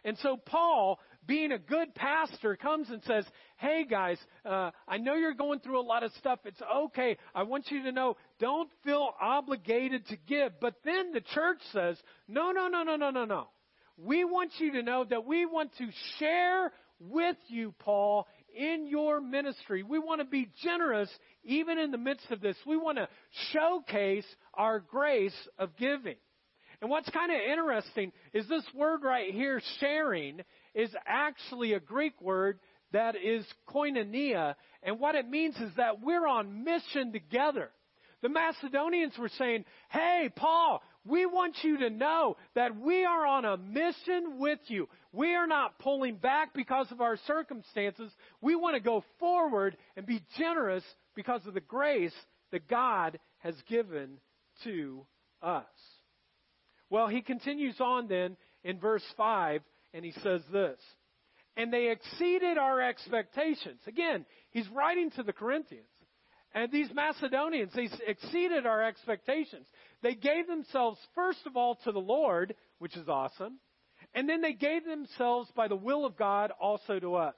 And 0.05 0.19
so 0.19 0.37
Paul, 0.37 0.99
being 1.27 1.53
a 1.53 1.59
good 1.59 1.95
pastor, 1.95 2.57
comes 2.57 2.91
and 2.91 3.03
says, 3.05 3.25
Hey 3.57 3.87
guys, 3.89 4.19
uh, 4.45 4.73
I 4.89 4.99
know 4.99 5.15
you're 5.15 5.35
going 5.35 5.61
through 5.61 5.81
a 5.81 5.83
lot 5.83 6.03
of 6.03 6.13
stuff. 6.19 6.41
It's 6.45 6.61
okay. 6.77 7.17
I 7.35 7.45
want 7.45 7.71
you 7.71 7.85
to 7.85 7.93
know, 7.93 8.17
don't 8.41 8.69
feel 8.85 9.11
obligated 9.21 10.07
to 10.09 10.17
give. 10.27 10.53
But 10.61 10.75
then 10.85 11.13
the 11.13 11.21
church 11.21 11.59
says, 11.73 11.97
No, 12.27 12.51
no, 12.51 12.67
no, 12.67 12.83
no, 12.83 12.97
no, 12.97 13.11
no, 13.11 13.25
no. 13.25 13.49
We 13.97 14.25
want 14.25 14.53
you 14.59 14.73
to 14.73 14.83
know 14.83 15.05
that 15.09 15.25
we 15.25 15.47
want 15.47 15.71
to 15.79 15.87
share 16.19 16.73
with 16.99 17.37
you, 17.49 17.75
Paul, 17.79 18.27
in 18.57 18.87
your 18.89 19.21
ministry. 19.21 19.83
We 19.83 19.99
want 19.99 20.21
to 20.21 20.27
be 20.27 20.51
generous 20.63 21.11
even 21.45 21.79
in 21.79 21.91
the 21.91 21.99
midst 21.99 22.31
of 22.31 22.41
this. 22.41 22.57
We 22.67 22.77
want 22.77 22.99
to 22.99 23.09
showcase 23.53 24.27
our 24.55 24.81
grace 24.81 25.37
of 25.59 25.77
giving. 25.77 26.17
And 26.83 26.91
what's 26.91 27.09
kind 27.11 27.31
of 27.31 27.39
interesting 27.41 28.13
is 28.35 28.49
this 28.49 28.67
word 28.75 29.05
right 29.05 29.33
here, 29.33 29.63
sharing, 29.79 30.41
is 30.75 30.91
actually 31.07 31.75
a 31.75 31.81
Greek 31.81 32.21
word 32.21 32.59
that 32.93 33.15
is 33.15 33.47
koinonia. 33.69 34.57
And 34.83 34.99
what 34.99 35.15
it 35.15 35.29
means 35.29 35.57
is 35.57 35.71
that 35.77 36.03
we're 36.03 36.27
on 36.27 36.65
mission 36.65 37.13
together. 37.13 37.71
The 38.21 38.29
Macedonians 38.29 39.17
were 39.17 39.31
saying, 39.39 39.65
Hey, 39.91 40.29
Paul, 40.35 40.83
we 41.05 41.25
want 41.25 41.57
you 41.63 41.79
to 41.79 41.91
know 41.91 42.37
that 42.57 42.77
we 42.77 43.05
are 43.05 43.27
on 43.27 43.45
a 43.45 43.57
mission 43.57 44.39
with 44.39 44.61
you. 44.67 44.89
We 45.13 45.37
are 45.37 45.47
not 45.47 45.79
pulling 45.79 46.17
back 46.17 46.53
because 46.53 46.91
of 46.91 47.01
our 47.01 47.17
circumstances. 47.29 48.11
We 48.41 48.57
want 48.57 48.75
to 48.75 48.81
go 48.81 49.05
forward 49.21 49.77
and 49.97 50.05
be 50.05 50.25
generous 50.37 50.85
because 51.15 51.47
of 51.47 51.55
the 51.55 51.61
grace 51.61 52.15
that 52.51 52.69
God 52.69 53.21
has 53.39 53.55
given 53.69 54.19
to 54.65 55.07
us. 55.43 55.65
Well, 56.93 57.09
he 57.09 57.23
continues 57.23 57.81
on 57.81 58.07
then 58.07 58.37
in 58.65 58.79
verse 58.79 59.03
5, 59.17 59.63
and 59.95 60.05
he 60.05 60.13
says 60.23 60.43
this. 60.53 60.79
And 61.57 61.73
they 61.73 61.91
exceeded 61.91 62.59
our 62.59 62.83
expectations. 62.83 63.81
Again, 63.87 64.27
he's 64.51 64.69
writing 64.69 65.11
to 65.13 65.23
the 65.23 65.33
Corinthians. 65.33 65.87
And 66.55 66.71
these 66.71 66.91
Macedonians, 66.93 67.73
they 67.75 67.89
exceeded 68.07 68.67
our 68.67 68.85
expectations. 68.85 69.67
They 70.03 70.15
gave 70.15 70.47
themselves, 70.47 70.99
first 71.15 71.39
of 71.47 71.57
all, 71.57 71.77
to 71.85 71.93
the 71.93 71.99
Lord, 71.99 72.55
which 72.79 72.95
is 72.95 73.09
awesome. 73.09 73.59
And 74.15 74.29
then 74.29 74.43
they 74.43 74.53
gave 74.53 74.85
themselves 74.85 75.49
by 75.57 75.69
the 75.69 75.77
will 75.77 76.05
of 76.05 76.19
God 76.19 76.53
also 76.61 76.99
to 76.99 77.15
us. 77.15 77.37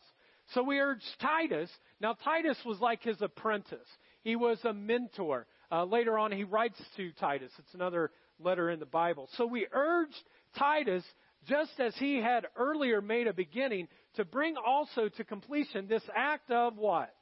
So 0.54 0.64
we 0.64 0.80
urge 0.80 1.04
Titus. 1.20 1.70
Now, 2.00 2.14
Titus 2.25 2.58
was 2.66 2.80
like 2.80 3.04
his 3.04 3.23
apprentice. 3.23 3.87
He 4.25 4.34
was 4.34 4.58
a 4.64 4.73
mentor. 4.73 5.46
Uh, 5.70 5.84
later 5.84 6.18
on, 6.18 6.32
he 6.32 6.42
writes 6.42 6.80
to 6.96 7.12
Titus. 7.12 7.52
It's 7.61 7.75
another 7.75 8.11
letter 8.44 8.70
in 8.70 8.80
the 8.80 8.86
Bible. 8.86 9.28
So 9.36 9.46
we 9.46 9.66
urged 9.72 10.22
Titus, 10.58 11.04
just 11.46 11.72
as 11.78 11.94
he 11.96 12.16
had 12.16 12.46
earlier 12.56 13.00
made 13.00 13.26
a 13.26 13.32
beginning, 13.32 13.88
to 14.16 14.24
bring 14.24 14.56
also 14.56 15.08
to 15.08 15.24
completion 15.24 15.88
this 15.88 16.02
act 16.14 16.50
of 16.50 16.76
what? 16.76 17.12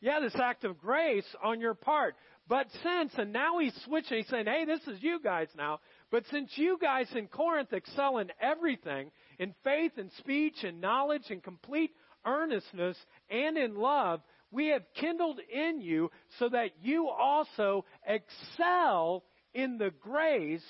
Yeah, 0.00 0.20
this 0.20 0.34
act 0.34 0.64
of 0.64 0.78
grace 0.78 1.26
on 1.42 1.60
your 1.60 1.74
part. 1.74 2.16
But 2.48 2.66
since, 2.82 3.12
and 3.16 3.32
now 3.32 3.58
he's 3.58 3.74
switching, 3.84 4.18
he's 4.18 4.28
saying, 4.28 4.46
hey, 4.46 4.64
this 4.64 4.80
is 4.88 5.00
you 5.02 5.20
guys 5.22 5.46
now. 5.56 5.78
But 6.10 6.24
since 6.30 6.50
you 6.56 6.76
guys 6.80 7.06
in 7.14 7.28
Corinth 7.28 7.72
excel 7.72 8.18
in 8.18 8.30
everything, 8.40 9.12
in 9.38 9.54
faith 9.62 9.92
and 9.96 10.10
speech 10.18 10.56
and 10.64 10.80
knowledge 10.80 11.22
and 11.30 11.42
complete 11.42 11.92
earnestness 12.26 12.96
and 13.30 13.56
in 13.56 13.76
love, 13.76 14.22
we 14.50 14.68
have 14.68 14.82
kindled 15.00 15.40
in 15.52 15.80
you 15.80 16.10
so 16.38 16.48
that 16.48 16.70
you 16.82 17.08
also 17.08 17.84
excel 18.06 19.24
in 19.54 19.78
the 19.78 19.92
grace 20.00 20.64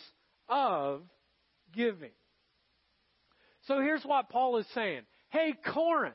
of 0.48 1.02
giving. 1.74 2.10
So 3.66 3.80
here's 3.80 4.02
what 4.02 4.28
Paul 4.28 4.58
is 4.58 4.66
saying. 4.74 5.02
Hey, 5.30 5.54
Corinth, 5.72 6.14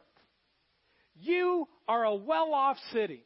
you 1.16 1.68
are 1.88 2.04
a 2.04 2.16
well 2.16 2.54
off 2.54 2.78
city. 2.92 3.26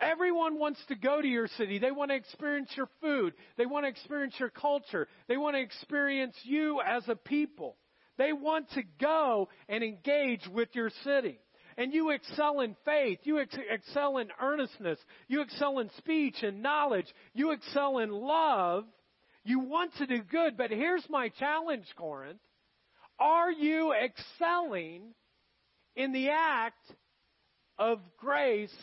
Everyone 0.00 0.58
wants 0.58 0.80
to 0.88 0.96
go 0.96 1.20
to 1.20 1.28
your 1.28 1.46
city. 1.46 1.78
They 1.78 1.92
want 1.92 2.10
to 2.10 2.16
experience 2.16 2.70
your 2.76 2.88
food. 3.00 3.34
They 3.56 3.66
want 3.66 3.84
to 3.84 3.90
experience 3.90 4.34
your 4.38 4.48
culture. 4.48 5.06
They 5.28 5.36
want 5.36 5.54
to 5.54 5.60
experience 5.60 6.34
you 6.42 6.80
as 6.84 7.04
a 7.08 7.14
people. 7.14 7.76
They 8.18 8.32
want 8.32 8.70
to 8.72 8.82
go 9.00 9.48
and 9.68 9.84
engage 9.84 10.46
with 10.52 10.70
your 10.72 10.90
city 11.04 11.38
and 11.76 11.92
you 11.92 12.10
excel 12.10 12.60
in 12.60 12.76
faith, 12.84 13.18
you 13.24 13.40
ex- 13.40 13.56
excel 13.70 14.18
in 14.18 14.28
earnestness, 14.40 14.98
you 15.28 15.42
excel 15.42 15.78
in 15.78 15.90
speech 15.98 16.42
and 16.42 16.62
knowledge, 16.62 17.06
you 17.34 17.52
excel 17.52 17.98
in 17.98 18.10
love, 18.10 18.84
you 19.44 19.60
want 19.60 19.94
to 19.96 20.06
do 20.06 20.22
good, 20.22 20.56
but 20.56 20.70
here's 20.70 21.04
my 21.08 21.28
challenge, 21.28 21.86
Corinth. 21.96 22.40
Are 23.18 23.50
you 23.50 23.92
excelling 23.92 25.14
in 25.96 26.12
the 26.12 26.30
act 26.30 26.92
of 27.78 28.00
grace 28.18 28.74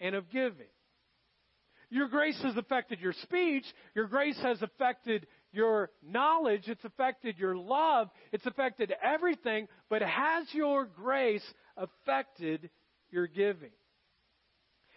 and 0.00 0.14
of 0.14 0.30
giving? 0.30 0.66
Your 1.92 2.08
grace 2.08 2.40
has 2.42 2.56
affected 2.56 3.00
your 3.00 3.12
speech. 3.12 3.64
Your 3.94 4.06
grace 4.06 4.38
has 4.42 4.62
affected 4.62 5.26
your 5.52 5.90
knowledge. 6.02 6.62
It's 6.66 6.84
affected 6.84 7.36
your 7.36 7.54
love. 7.54 8.08
It's 8.32 8.46
affected 8.46 8.94
everything. 9.02 9.68
But 9.90 10.00
has 10.00 10.46
your 10.52 10.86
grace 10.86 11.44
affected 11.76 12.70
your 13.10 13.26
giving. 13.26 13.70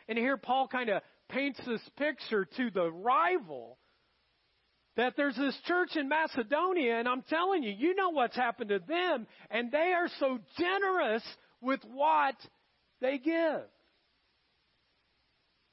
And 0.08 0.18
here 0.18 0.38
Paul 0.38 0.68
kind 0.68 0.90
of 0.90 1.02
paints 1.30 1.60
this 1.66 1.82
picture 1.98 2.46
to 2.58 2.72
the 2.72 2.92
rival 2.92 3.78
that 4.98 5.16
there's 5.18 5.36
this 5.36 5.58
church 5.66 5.96
in 5.96 6.08
Macedonia, 6.08 6.98
and 7.00 7.08
I'm 7.08 7.24
telling 7.24 7.64
you, 7.64 7.72
you 7.72 7.96
know 7.96 8.10
what's 8.10 8.36
happened 8.36 8.70
to 8.70 8.80
them, 8.80 9.28
and 9.52 9.72
they 9.72 9.94
are 9.94 10.08
so 10.20 10.40
generous 10.58 11.24
with 11.60 11.82
what 11.92 12.36
they 13.02 13.18
give. 13.18 13.64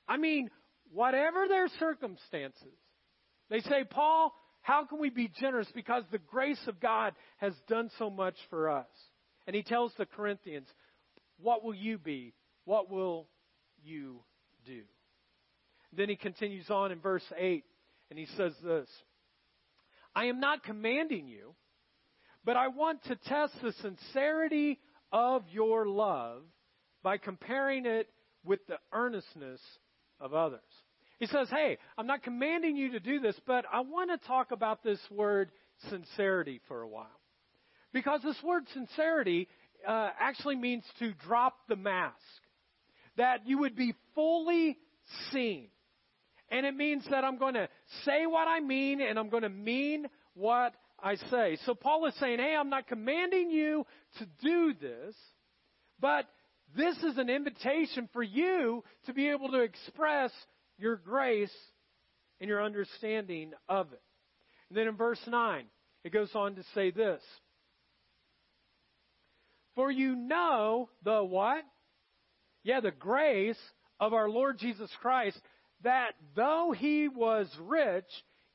I 0.08 0.16
mean, 0.16 0.50
whatever 0.92 1.46
their 1.46 1.68
circumstances, 1.78 2.74
they 3.48 3.60
say, 3.60 3.84
Paul, 3.88 4.34
how 4.62 4.84
can 4.86 4.98
we 4.98 5.10
be 5.10 5.30
generous? 5.40 5.68
Because 5.74 6.02
the 6.10 6.18
grace 6.18 6.60
of 6.66 6.80
God 6.80 7.14
has 7.36 7.52
done 7.68 7.90
so 7.98 8.10
much 8.10 8.36
for 8.50 8.70
us. 8.70 8.86
And 9.46 9.54
he 9.54 9.62
tells 9.62 9.92
the 9.98 10.06
Corinthians, 10.06 10.68
what 11.42 11.64
will 11.64 11.74
you 11.74 11.98
be? 11.98 12.34
What 12.64 12.90
will 12.90 13.26
you 13.82 14.20
do? 14.64 14.82
Then 15.92 16.08
he 16.08 16.16
continues 16.16 16.70
on 16.70 16.92
in 16.92 17.00
verse 17.00 17.24
8 17.36 17.64
and 18.10 18.18
he 18.18 18.26
says 18.36 18.52
this 18.62 18.88
I 20.14 20.26
am 20.26 20.40
not 20.40 20.62
commanding 20.62 21.28
you, 21.28 21.54
but 22.44 22.56
I 22.56 22.68
want 22.68 23.02
to 23.04 23.16
test 23.16 23.54
the 23.62 23.72
sincerity 23.80 24.78
of 25.12 25.44
your 25.50 25.86
love 25.86 26.42
by 27.02 27.18
comparing 27.18 27.86
it 27.86 28.08
with 28.44 28.60
the 28.66 28.78
earnestness 28.92 29.60
of 30.20 30.34
others. 30.34 30.60
He 31.18 31.26
says, 31.26 31.48
Hey, 31.50 31.78
I'm 31.96 32.06
not 32.06 32.22
commanding 32.22 32.76
you 32.76 32.92
to 32.92 33.00
do 33.00 33.20
this, 33.20 33.36
but 33.46 33.64
I 33.72 33.80
want 33.80 34.10
to 34.10 34.26
talk 34.26 34.50
about 34.50 34.82
this 34.82 35.00
word 35.10 35.50
sincerity 35.88 36.60
for 36.68 36.82
a 36.82 36.88
while. 36.88 37.20
Because 37.92 38.22
this 38.22 38.42
word 38.42 38.64
sincerity 38.72 39.48
uh, 39.86 40.10
actually 40.18 40.56
means 40.56 40.84
to 40.98 41.12
drop 41.26 41.56
the 41.68 41.76
mask. 41.76 42.16
That 43.16 43.46
you 43.46 43.58
would 43.58 43.76
be 43.76 43.94
fully 44.14 44.78
seen. 45.32 45.68
And 46.50 46.66
it 46.66 46.74
means 46.74 47.04
that 47.10 47.24
I'm 47.24 47.38
going 47.38 47.54
to 47.54 47.68
say 48.04 48.26
what 48.26 48.48
I 48.48 48.60
mean 48.60 49.00
and 49.00 49.18
I'm 49.18 49.28
going 49.28 49.42
to 49.42 49.48
mean 49.48 50.06
what 50.34 50.74
I 51.02 51.16
say. 51.16 51.58
So 51.64 51.74
Paul 51.74 52.06
is 52.06 52.14
saying, 52.20 52.38
hey, 52.38 52.54
I'm 52.58 52.70
not 52.70 52.86
commanding 52.86 53.50
you 53.50 53.86
to 54.18 54.26
do 54.42 54.74
this, 54.80 55.14
but 56.00 56.26
this 56.76 56.96
is 56.98 57.18
an 57.18 57.28
invitation 57.28 58.08
for 58.12 58.22
you 58.22 58.84
to 59.06 59.12
be 59.12 59.28
able 59.28 59.50
to 59.50 59.60
express 59.60 60.30
your 60.78 60.96
grace 60.96 61.52
and 62.40 62.48
your 62.48 62.62
understanding 62.62 63.52
of 63.68 63.92
it. 63.92 64.02
And 64.68 64.78
then 64.78 64.88
in 64.88 64.96
verse 64.96 65.20
9, 65.26 65.64
it 66.04 66.12
goes 66.12 66.30
on 66.34 66.54
to 66.56 66.62
say 66.74 66.90
this 66.90 67.20
for 69.74 69.90
you 69.90 70.14
know 70.14 70.88
the 71.04 71.22
what? 71.22 71.64
Yeah, 72.62 72.80
the 72.80 72.90
grace 72.90 73.58
of 73.98 74.12
our 74.12 74.28
Lord 74.28 74.58
Jesus 74.58 74.90
Christ, 75.00 75.40
that 75.82 76.12
though 76.36 76.74
he 76.76 77.08
was 77.08 77.48
rich, 77.60 78.04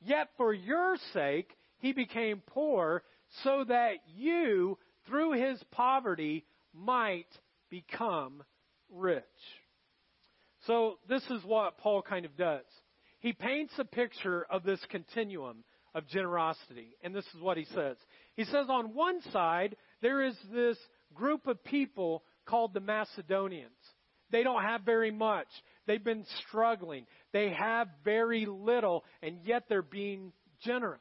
yet 0.00 0.28
for 0.36 0.52
your 0.52 0.96
sake 1.12 1.50
he 1.78 1.92
became 1.92 2.42
poor, 2.46 3.02
so 3.44 3.64
that 3.68 3.96
you, 4.16 4.78
through 5.06 5.32
his 5.32 5.62
poverty, 5.70 6.44
might 6.74 7.28
become 7.70 8.42
rich. 8.90 9.24
So 10.66 10.98
this 11.08 11.22
is 11.30 11.44
what 11.44 11.78
Paul 11.78 12.02
kind 12.02 12.24
of 12.24 12.36
does. 12.36 12.64
He 13.20 13.32
paints 13.32 13.74
a 13.78 13.84
picture 13.84 14.46
of 14.50 14.62
this 14.62 14.80
continuum 14.90 15.64
of 15.94 16.06
generosity. 16.08 16.96
And 17.02 17.14
this 17.14 17.26
is 17.34 17.40
what 17.40 17.56
he 17.56 17.66
says. 17.74 17.96
He 18.34 18.44
says 18.44 18.66
on 18.68 18.94
one 18.94 19.20
side, 19.32 19.76
there 20.02 20.22
is 20.24 20.36
this 20.52 20.76
group 21.14 21.46
of 21.46 21.62
people 21.64 22.22
called 22.46 22.74
the 22.74 22.80
Macedonians. 22.80 23.72
They 24.30 24.42
don't 24.42 24.62
have 24.62 24.82
very 24.82 25.10
much. 25.10 25.46
They've 25.86 26.02
been 26.02 26.26
struggling. 26.46 27.06
They 27.32 27.50
have 27.50 27.88
very 28.04 28.46
little, 28.46 29.04
and 29.22 29.38
yet 29.44 29.64
they're 29.68 29.82
being 29.82 30.32
generous. 30.62 31.00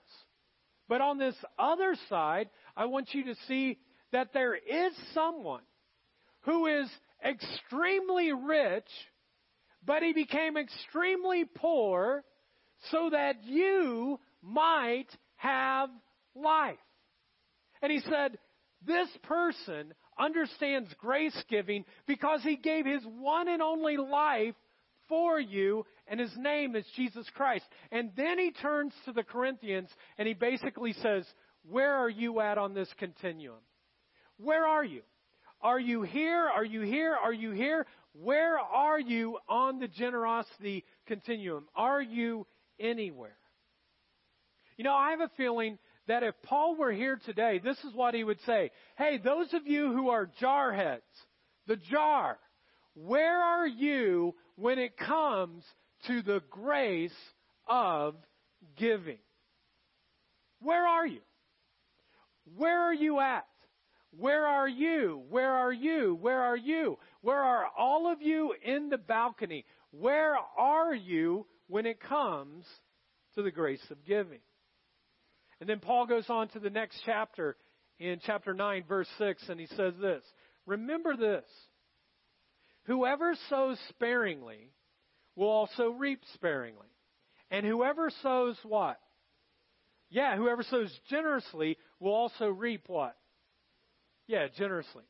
But 0.87 1.01
on 1.01 1.17
this 1.17 1.35
other 1.59 1.95
side, 2.09 2.49
I 2.75 2.85
want 2.85 3.13
you 3.13 3.25
to 3.25 3.35
see 3.47 3.77
that 4.11 4.29
there 4.33 4.55
is 4.55 4.93
someone 5.13 5.63
who 6.41 6.67
is 6.67 6.89
extremely 7.25 8.31
rich, 8.31 8.87
but 9.85 10.03
he 10.03 10.13
became 10.13 10.55
extremely 10.55 11.43
poor 11.43 12.23
so 12.91 13.09
that 13.11 13.43
you 13.43 14.19
might 14.41 15.07
have 15.35 15.89
life. 16.35 16.77
And 17.81 17.91
he 17.91 17.99
said, 17.99 18.37
this 18.86 19.10
person 19.24 19.93
understands 20.19 20.89
grace 21.00 21.38
giving 21.50 21.86
because 22.05 22.41
he 22.43 22.55
gave 22.55 22.86
his 22.86 23.03
one 23.03 23.48
and 23.48 23.62
only 23.62 23.98
life 23.98 24.55
for 25.10 25.39
you, 25.39 25.86
and 26.07 26.19
his 26.19 26.36
name 26.38 26.75
is 26.75 26.86
Jesus 26.96 27.25
Christ. 27.34 27.65
And 27.91 28.12
then 28.17 28.38
he 28.38 28.51
turns 28.51 28.93
to 29.05 29.13
the 29.13 29.24
Corinthians 29.24 29.89
and 30.17 30.27
he 30.27 30.34
basically 30.34 30.93
says, 30.93 31.25
Where 31.69 31.93
are 31.96 32.10
you 32.10 32.39
at 32.41 32.57
on 32.57 32.74
this 32.74 32.89
continuum? 32.98 33.60
Where 34.38 34.65
are 34.65 34.84
you? 34.84 35.01
Are 35.62 35.79
you 35.79 36.03
here? 36.03 36.48
Are 36.48 36.65
you 36.65 36.81
here? 36.81 37.15
Are 37.15 37.34
you 37.34 37.51
here? 37.51 37.86
Where 38.13 38.57
are 38.57 39.00
you 39.00 39.38
on 39.48 39.79
the 39.79 39.88
generosity 39.88 40.86
continuum? 41.07 41.67
Are 41.75 42.01
you 42.01 42.46
anywhere? 42.79 43.38
You 44.77 44.84
know, 44.84 44.93
I 44.93 45.12
have 45.12 45.22
a 45.22 45.31
feeling 45.38 45.79
that 46.07 46.23
if 46.23 46.35
Paul 46.43 46.75
were 46.75 46.91
here 46.91 47.19
today, 47.25 47.59
this 47.63 47.77
is 47.79 47.93
what 47.93 48.13
he 48.13 48.23
would 48.23 48.39
say. 48.45 48.71
Hey, 48.97 49.17
those 49.17 49.53
of 49.53 49.67
you 49.67 49.91
who 49.91 50.09
are 50.09 50.29
jarheads, 50.41 51.01
the 51.67 51.75
jar, 51.75 52.37
where 52.95 53.39
are 53.39 53.67
you 53.67 54.33
when 54.55 54.79
it 54.79 54.97
comes 54.97 55.63
to 56.07 56.21
the 56.21 56.41
grace 56.49 57.11
of 57.67 58.15
giving? 58.77 59.19
Where 60.61 60.87
are 60.87 61.05
you? 61.05 61.21
Where 62.55 62.81
are 62.81 62.93
you 62.93 63.19
at? 63.19 63.45
Where 64.17 64.45
are 64.45 64.69
you? 64.69 65.21
Where 65.29 65.51
are 65.51 65.73
you? 65.73 66.17
Where 66.19 66.41
are 66.41 66.57
you? 66.57 66.97
Where 67.21 67.43
are 67.43 67.67
all 67.77 68.11
of 68.11 68.21
you 68.21 68.55
in 68.63 68.89
the 68.89 68.97
balcony? 68.97 69.65
Where 69.91 70.35
are 70.57 70.95
you 70.95 71.45
when 71.67 71.85
it 71.85 71.99
comes 71.99 72.65
to 73.35 73.43
the 73.43 73.51
grace 73.51 73.85
of 73.91 74.03
giving? 74.05 74.39
And 75.59 75.69
then 75.69 75.79
Paul 75.79 76.05
goes 76.05 76.29
on 76.29 76.49
to 76.49 76.59
the 76.59 76.69
next 76.69 77.01
chapter 77.05 77.55
in 77.99 78.19
chapter 78.25 78.53
9, 78.53 78.83
verse 78.87 79.07
6, 79.17 79.49
and 79.49 79.59
he 79.59 79.67
says 79.67 79.93
this 79.99 80.23
Remember 80.65 81.15
this 81.15 81.45
Whoever 82.83 83.35
sows 83.49 83.77
sparingly 83.89 84.71
will 85.35 85.49
also 85.49 85.89
reap 85.89 86.21
sparingly. 86.33 86.87
And 87.51 87.65
whoever 87.65 88.11
sows 88.23 88.57
what? 88.63 88.99
Yeah, 90.09 90.35
whoever 90.37 90.63
sows 90.63 90.91
generously 91.09 91.77
will 91.99 92.13
also 92.13 92.47
reap 92.47 92.83
what? 92.87 93.15
Yeah, 94.27 94.47
generously. 94.57 95.03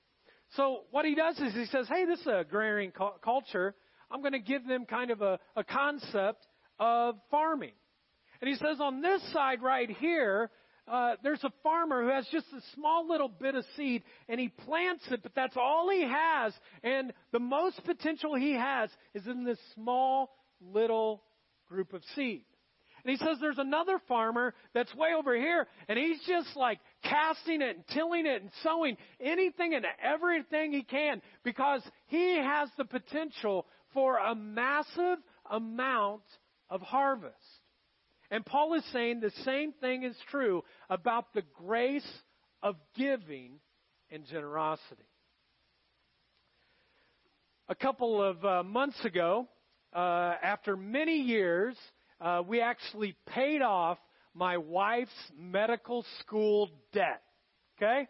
So 0.55 0.81
what 0.91 1.05
he 1.05 1.15
does 1.15 1.37
is 1.39 1.53
he 1.53 1.65
says, 1.65 1.87
hey, 1.87 2.05
this 2.05 2.19
is 2.19 2.27
an 2.27 2.35
agrarian 2.35 2.91
cu- 2.91 3.19
culture. 3.23 3.75
I'm 4.09 4.21
going 4.21 4.33
to 4.33 4.39
give 4.39 4.65
them 4.67 4.85
kind 4.85 5.11
of 5.11 5.21
a, 5.21 5.39
a 5.55 5.63
concept 5.63 6.45
of 6.79 7.15
farming. 7.29 7.73
And 8.41 8.50
he 8.50 8.56
says 8.56 8.79
on 8.79 9.01
this 9.01 9.22
side 9.34 9.62
right 9.62 9.89
here, 9.89 10.50
uh, 10.88 11.15
there's 11.22 11.44
a 11.44 11.51
farmer 11.63 12.03
who 12.03 12.10
has 12.10 12.25
just 12.32 12.46
a 12.53 12.62
small 12.74 13.08
little 13.08 13.27
bit 13.27 13.56
of 13.56 13.65
seed 13.75 14.03
and 14.29 14.39
he 14.39 14.48
plants 14.48 15.03
it, 15.12 15.22
but 15.22 15.34
that's 15.36 15.58
all 15.58 15.89
he 15.89 16.03
has. 16.03 16.53
And 16.84 17.12
the 17.32 17.39
most 17.39 17.84
potential 17.84 18.36
he 18.36 18.53
has 18.53 18.89
is 19.13 19.27
in 19.27 19.44
this 19.44 19.60
small 19.74 20.32
little 20.62 21.24
group 21.67 21.94
of 21.94 22.01
seed. 22.15 22.44
And 23.03 23.17
he 23.17 23.25
says 23.25 23.38
there's 23.39 23.58
another 23.58 24.00
farmer 24.08 24.53
that's 24.74 24.94
way 24.96 25.10
over 25.17 25.36
here 25.36 25.67
and 25.88 25.98
he's 26.00 26.19
just 26.26 26.56
like 26.56 26.80
casting 27.04 27.62
it 27.62 27.76
and 27.76 27.88
tilling 27.93 28.26
it 28.26 28.41
and 28.41 28.52
sowing 28.63 28.97
anything 29.19 29.73
and 29.73 29.86
everything 30.02 30.71
he 30.71 30.84
can 30.84 31.21
because 31.43 31.82
he 32.08 32.38
has 32.38 32.69
the 32.78 32.86
potential 32.86 33.65
for 33.93 34.17
a 34.17 34.36
massive 34.36 35.19
amount 35.50 36.23
of 36.69 36.82
harvest. 36.82 37.36
And 38.29 38.45
Paul 38.45 38.73
is 38.73 38.83
saying 38.91 39.21
the 39.21 39.31
same 39.45 39.73
thing 39.73 40.03
is 40.03 40.15
true 40.29 40.63
about 40.89 41.33
the 41.33 41.43
grace 41.55 42.07
of 42.61 42.75
giving 42.95 43.59
and 44.11 44.25
generosity. 44.25 45.07
A 47.69 47.75
couple 47.75 48.21
of 48.21 48.43
uh, 48.43 48.63
months 48.63 49.03
ago, 49.05 49.47
uh, 49.93 50.33
after 50.41 50.75
many 50.75 51.17
years, 51.21 51.75
uh, 52.19 52.41
we 52.45 52.61
actually 52.61 53.15
paid 53.27 53.61
off 53.61 53.97
my 54.33 54.57
wife's 54.57 55.11
medical 55.37 56.05
school 56.19 56.69
debt. 56.93 57.21
Okay? 57.77 58.07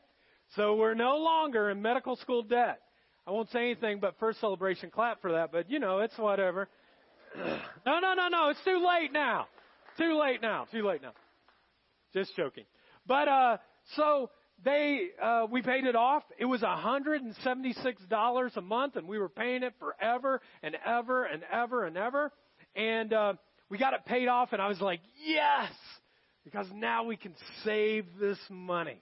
So 0.55 0.75
we're 0.75 0.93
no 0.93 1.17
longer 1.17 1.69
in 1.69 1.81
medical 1.81 2.15
school 2.17 2.43
debt. 2.43 2.79
I 3.25 3.31
won't 3.31 3.51
say 3.51 3.59
anything 3.59 3.99
but 3.99 4.15
first 4.19 4.39
celebration 4.39 4.89
clap 4.89 5.21
for 5.21 5.33
that, 5.33 5.51
but 5.51 5.69
you 5.69 5.79
know, 5.79 5.99
it's 5.99 6.17
whatever. 6.17 6.69
no, 7.37 7.99
no, 7.99 8.13
no, 8.13 8.29
no, 8.29 8.49
it's 8.49 8.63
too 8.63 8.85
late 8.87 9.11
now. 9.11 9.47
Too 9.97 10.19
late 10.19 10.41
now. 10.41 10.65
Too 10.71 10.85
late 10.85 11.01
now. 11.01 11.13
Just 12.13 12.35
joking. 12.35 12.65
But 13.05 13.27
uh, 13.27 13.57
so 13.95 14.29
they 14.63 15.09
uh, 15.21 15.47
we 15.49 15.61
paid 15.61 15.85
it 15.85 15.95
off. 15.95 16.23
It 16.37 16.45
was 16.45 16.61
hundred 16.61 17.21
and 17.21 17.35
seventy 17.43 17.73
six 17.83 18.01
dollars 18.09 18.53
a 18.55 18.61
month, 18.61 18.95
and 18.95 19.07
we 19.07 19.19
were 19.19 19.29
paying 19.29 19.63
it 19.63 19.73
forever 19.79 20.41
and 20.63 20.75
ever 20.85 21.25
and 21.25 21.43
ever 21.51 21.85
and 21.85 21.97
ever. 21.97 22.31
And 22.75 23.13
uh, 23.13 23.33
we 23.69 23.77
got 23.77 23.93
it 23.93 24.05
paid 24.05 24.27
off, 24.27 24.53
and 24.53 24.61
I 24.61 24.67
was 24.67 24.81
like, 24.81 25.01
yes, 25.25 25.71
because 26.43 26.67
now 26.73 27.03
we 27.03 27.17
can 27.17 27.33
save 27.63 28.05
this 28.19 28.39
money. 28.49 29.01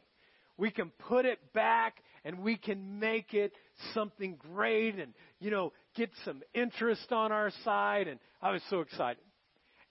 We 0.58 0.72
can 0.72 0.92
put 1.10 1.26
it 1.26 1.40
back, 1.54 1.98
and 2.24 2.40
we 2.40 2.56
can 2.56 3.00
make 3.00 3.34
it 3.34 3.54
something 3.94 4.38
great, 4.54 4.96
and 4.98 5.14
you 5.40 5.52
know, 5.52 5.74
get 5.96 6.10
some 6.24 6.42
interest 6.54 7.12
on 7.12 7.32
our 7.32 7.52
side. 7.64 8.08
And 8.08 8.20
I 8.42 8.52
was 8.52 8.62
so 8.70 8.80
excited. 8.80 9.25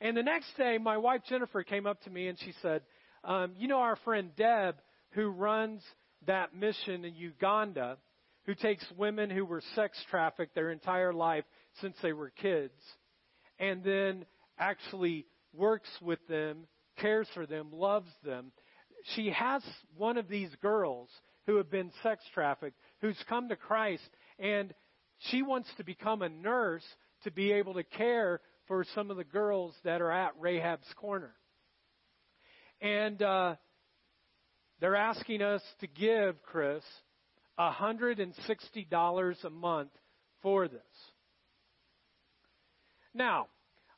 And 0.01 0.17
the 0.17 0.23
next 0.23 0.57
day, 0.57 0.79
my 0.79 0.97
wife 0.97 1.23
Jennifer 1.29 1.63
came 1.63 1.87
up 1.87 2.03
to 2.03 2.11
me 2.11 2.29
and 2.29 2.39
she 2.39 2.53
said, 2.63 2.83
um, 3.23 3.55
You 3.57 3.69
know, 3.69 3.79
our 3.79 3.97
friend 3.97 4.31
Deb, 4.37 4.77
who 5.11 5.29
runs 5.29 5.83
that 6.27 6.55
mission 6.55 7.05
in 7.05 7.15
Uganda, 7.15 7.99
who 8.47 8.55
takes 8.55 8.85
women 8.97 9.31
who 9.31 9.45
were 9.45 9.63
sex 9.75 9.97
trafficked 10.11 10.55
their 10.55 10.71
entire 10.71 11.13
life 11.13 11.45
since 11.81 11.97
they 12.03 12.13
were 12.13 12.31
kids, 12.31 12.75
and 13.59 13.83
then 13.83 14.27
actually 14.59 15.27
works 15.53 15.89
with 16.03 16.19
them, 16.29 16.67
cares 16.99 17.29
for 17.35 17.47
them, 17.47 17.71
loves 17.73 18.11
them. 18.25 18.53
She 19.15 19.31
has 19.31 19.63
one 19.97 20.17
of 20.19 20.29
these 20.29 20.51
girls 20.61 21.09
who 21.47 21.57
have 21.57 21.71
been 21.71 21.91
sex 22.03 22.23
trafficked 22.33 22.79
who's 23.01 23.23
come 23.29 23.49
to 23.49 23.57
Christ, 23.57 24.09
and 24.39 24.75
she 25.31 25.43
wants 25.43 25.69
to 25.77 25.85
become 25.85 26.23
a 26.23 26.29
nurse 26.29 26.85
to 27.25 27.31
be 27.31 27.53
able 27.53 27.75
to 27.75 27.85
care 27.85 28.41
for 28.67 28.85
some 28.95 29.11
of 29.11 29.17
the 29.17 29.25
girls 29.25 29.75
that 29.85 30.01
are 30.01 30.11
at 30.11 30.33
Rahab's 30.39 30.93
Corner. 30.97 31.35
And 32.81 33.21
uh, 33.23 33.55
they're 34.81 34.97
asking 34.97 35.43
us 35.43 35.63
to 35.81 35.87
give, 35.87 36.43
Chris, 36.43 36.83
$160 37.59 39.45
a 39.45 39.51
month 39.51 39.91
for 40.43 40.69
this. 40.69 40.81
Now, 43.15 43.47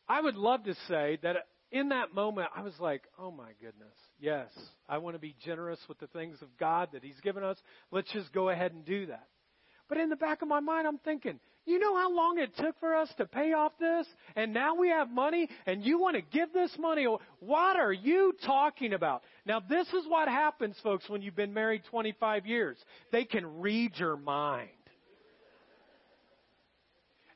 I 0.08 0.20
would 0.20 0.36
love 0.36 0.64
to 0.64 0.74
say 0.88 1.18
that 1.22 1.36
in 1.72 1.88
that 1.88 2.14
moment, 2.14 2.48
I 2.54 2.62
was 2.62 2.74
like, 2.78 3.02
oh 3.18 3.30
my 3.30 3.50
goodness, 3.60 3.94
yes, 4.20 4.48
I 4.88 4.98
want 4.98 5.16
to 5.16 5.20
be 5.20 5.34
generous 5.44 5.80
with 5.88 5.98
the 5.98 6.06
things 6.08 6.36
of 6.42 6.48
God 6.58 6.90
that 6.92 7.02
He's 7.02 7.20
given 7.22 7.42
us. 7.42 7.56
Let's 7.90 8.12
just 8.12 8.32
go 8.32 8.50
ahead 8.50 8.72
and 8.72 8.84
do 8.84 9.06
that. 9.06 9.26
But 9.88 9.98
in 9.98 10.10
the 10.10 10.16
back 10.16 10.42
of 10.42 10.48
my 10.48 10.60
mind, 10.60 10.86
I'm 10.86 10.98
thinking, 10.98 11.40
you 11.66 11.80
know 11.80 11.96
how 11.96 12.14
long 12.14 12.38
it 12.38 12.56
took 12.56 12.78
for 12.78 12.94
us 12.94 13.08
to 13.18 13.26
pay 13.26 13.52
off 13.52 13.72
this? 13.80 14.06
And 14.36 14.54
now 14.54 14.76
we 14.76 14.88
have 14.88 15.10
money 15.10 15.48
and 15.66 15.84
you 15.84 15.98
want 15.98 16.14
to 16.14 16.22
give 16.22 16.52
this 16.52 16.70
money? 16.78 17.06
What 17.40 17.76
are 17.76 17.92
you 17.92 18.32
talking 18.46 18.92
about? 18.92 19.22
Now 19.44 19.60
this 19.60 19.88
is 19.88 20.04
what 20.06 20.28
happens, 20.28 20.76
folks, 20.82 21.08
when 21.08 21.22
you've 21.22 21.34
been 21.34 21.52
married 21.52 21.82
25 21.90 22.46
years. 22.46 22.76
They 23.10 23.24
can 23.24 23.60
read 23.60 23.92
your 23.96 24.16
mind. 24.16 24.68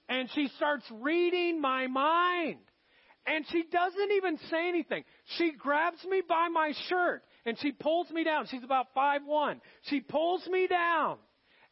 And 0.08 0.28
she 0.34 0.48
starts 0.56 0.84
reading 1.00 1.60
my 1.60 1.88
mind. 1.88 2.58
And 3.26 3.44
she 3.50 3.64
doesn't 3.70 4.12
even 4.16 4.38
say 4.48 4.68
anything. 4.68 5.04
She 5.38 5.52
grabs 5.58 6.04
me 6.08 6.22
by 6.26 6.48
my 6.48 6.72
shirt 6.88 7.22
and 7.44 7.58
she 7.58 7.72
pulls 7.72 8.08
me 8.10 8.22
down. 8.22 8.46
She's 8.48 8.64
about 8.64 8.86
five 8.94 9.22
one. 9.24 9.60
She 9.82 10.00
pulls 10.00 10.46
me 10.46 10.68
down 10.68 11.18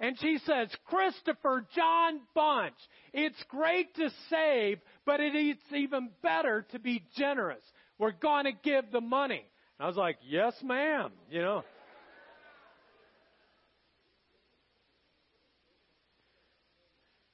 and 0.01 0.17
she 0.21 0.39
says, 0.47 0.69
Christopher 0.87 1.67
John 1.75 2.21
Bunch, 2.35 2.77
it's 3.13 3.43
great 3.49 3.95
to 3.97 4.11
save, 4.31 4.79
but 5.05 5.21
it's 5.21 5.61
even 5.75 6.11
better 6.23 6.67
to 6.73 6.79
be 6.79 7.03
generous. 7.17 7.63
We're 7.99 8.13
going 8.13 8.45
to 8.45 8.53
give 8.53 8.93
the 8.93 9.01
money. 9.01 9.45
And 9.79 9.85
I 9.85 9.87
was 9.89 9.97
like, 9.97 10.19
yes, 10.27 10.55
ma'am, 10.63 11.11
you 11.31 11.43
know. 11.43 11.65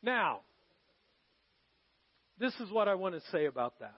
Now, 0.02 0.40
this 2.38 2.54
is 2.60 2.70
what 2.70 2.88
I 2.88 2.94
want 2.94 3.14
to 3.14 3.22
say 3.30 3.46
about 3.46 3.80
that. 3.80 3.96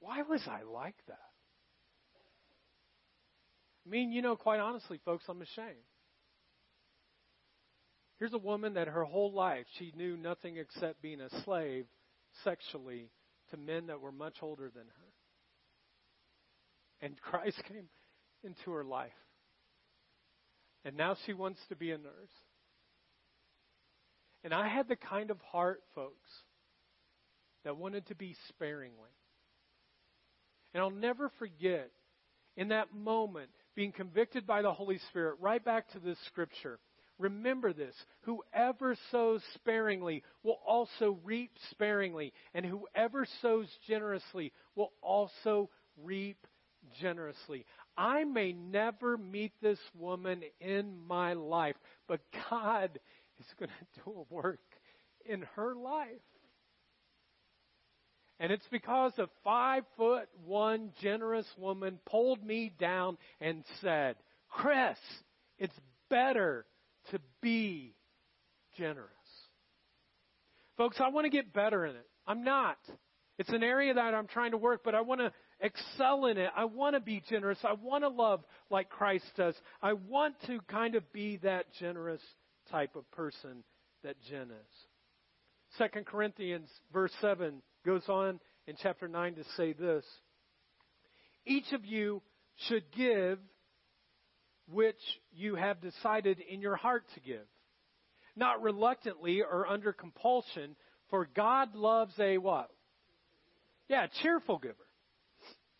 Why 0.00 0.22
was 0.22 0.42
I 0.46 0.62
like 0.62 0.96
that? 1.08 1.33
I 3.86 3.90
mean, 3.90 4.12
you 4.12 4.22
know, 4.22 4.36
quite 4.36 4.60
honestly, 4.60 4.98
folks, 5.04 5.24
I'm 5.28 5.42
ashamed. 5.42 5.84
Here's 8.18 8.32
a 8.32 8.38
woman 8.38 8.74
that 8.74 8.88
her 8.88 9.04
whole 9.04 9.32
life 9.32 9.66
she 9.78 9.92
knew 9.96 10.16
nothing 10.16 10.56
except 10.56 11.02
being 11.02 11.20
a 11.20 11.28
slave 11.44 11.86
sexually 12.42 13.10
to 13.50 13.56
men 13.56 13.88
that 13.88 14.00
were 14.00 14.12
much 14.12 14.36
older 14.40 14.70
than 14.74 14.86
her. 14.86 15.12
And 17.06 17.20
Christ 17.20 17.60
came 17.68 17.88
into 18.42 18.70
her 18.70 18.84
life. 18.84 19.10
And 20.84 20.96
now 20.96 21.16
she 21.26 21.32
wants 21.32 21.60
to 21.68 21.76
be 21.76 21.90
a 21.90 21.98
nurse. 21.98 22.12
And 24.42 24.52
I 24.52 24.68
had 24.68 24.88
the 24.88 24.96
kind 24.96 25.30
of 25.30 25.40
heart, 25.50 25.82
folks, 25.94 26.30
that 27.64 27.78
wanted 27.78 28.06
to 28.08 28.14
be 28.14 28.36
sparingly. 28.48 29.10
And 30.72 30.82
I'll 30.82 30.90
never 30.90 31.30
forget 31.38 31.90
in 32.56 32.68
that 32.68 32.94
moment 32.94 33.50
being 33.74 33.92
convicted 33.92 34.46
by 34.46 34.62
the 34.62 34.72
Holy 34.72 34.98
Spirit, 35.10 35.36
right 35.40 35.64
back 35.64 35.90
to 35.92 35.98
this 35.98 36.18
scripture. 36.26 36.78
Remember 37.18 37.72
this 37.72 37.94
whoever 38.22 38.96
sows 39.10 39.42
sparingly 39.54 40.22
will 40.42 40.58
also 40.66 41.18
reap 41.24 41.52
sparingly, 41.70 42.32
and 42.54 42.66
whoever 42.66 43.26
sows 43.40 43.68
generously 43.86 44.52
will 44.74 44.92
also 45.00 45.70
reap 46.02 46.46
generously. 47.00 47.64
I 47.96 48.24
may 48.24 48.52
never 48.52 49.16
meet 49.16 49.52
this 49.62 49.78
woman 49.96 50.42
in 50.60 50.98
my 51.06 51.34
life, 51.34 51.76
but 52.08 52.20
God 52.50 52.98
is 53.38 53.46
going 53.58 53.70
to 53.94 54.00
do 54.04 54.10
a 54.10 54.34
work 54.34 54.60
in 55.24 55.42
her 55.54 55.74
life. 55.74 56.08
And 58.40 58.50
it's 58.52 58.66
because 58.70 59.12
a 59.18 59.28
five 59.44 59.84
foot 59.96 60.28
one 60.44 60.90
generous 61.00 61.46
woman 61.56 61.98
pulled 62.06 62.44
me 62.44 62.72
down 62.78 63.16
and 63.40 63.64
said, 63.80 64.16
Chris, 64.48 64.98
it's 65.58 65.78
better 66.10 66.66
to 67.10 67.20
be 67.40 67.94
generous. 68.76 69.08
Folks, 70.76 70.96
I 71.00 71.08
want 71.08 71.26
to 71.26 71.30
get 71.30 71.52
better 71.52 71.86
in 71.86 71.94
it. 71.94 72.06
I'm 72.26 72.42
not. 72.42 72.78
It's 73.38 73.50
an 73.50 73.62
area 73.62 73.94
that 73.94 74.14
I'm 74.14 74.26
trying 74.26 74.52
to 74.52 74.56
work, 74.56 74.82
but 74.84 74.94
I 74.94 75.00
want 75.00 75.20
to 75.20 75.32
excel 75.60 76.26
in 76.26 76.38
it. 76.38 76.50
I 76.56 76.64
want 76.64 76.94
to 76.94 77.00
be 77.00 77.22
generous. 77.28 77.58
I 77.62 77.74
want 77.74 78.04
to 78.04 78.08
love 78.08 78.44
like 78.70 78.90
Christ 78.90 79.24
does. 79.36 79.54
I 79.82 79.92
want 79.92 80.34
to 80.46 80.60
kind 80.68 80.94
of 80.94 81.12
be 81.12 81.38
that 81.38 81.66
generous 81.78 82.20
type 82.70 82.96
of 82.96 83.08
person 83.12 83.64
that 84.02 84.16
Jen 84.28 84.50
is. 84.50 85.78
2 85.78 86.02
Corinthians 86.04 86.68
verse 86.92 87.12
7 87.20 87.62
goes 87.84 88.08
on 88.08 88.40
in 88.66 88.76
chapter 88.82 89.08
9 89.08 89.34
to 89.34 89.44
say 89.56 89.72
this 89.72 90.04
Each 91.46 91.72
of 91.72 91.84
you 91.84 92.22
should 92.68 92.84
give 92.96 93.38
which 94.70 95.00
you 95.32 95.56
have 95.56 95.80
decided 95.80 96.40
in 96.40 96.60
your 96.60 96.76
heart 96.76 97.04
to 97.14 97.20
give, 97.20 97.46
not 98.34 98.62
reluctantly 98.62 99.42
or 99.42 99.66
under 99.66 99.92
compulsion, 99.92 100.74
for 101.10 101.28
God 101.34 101.74
loves 101.74 102.14
a 102.18 102.38
what? 102.38 102.70
Yeah, 103.88 104.06
cheerful 104.22 104.58
giver. 104.58 104.76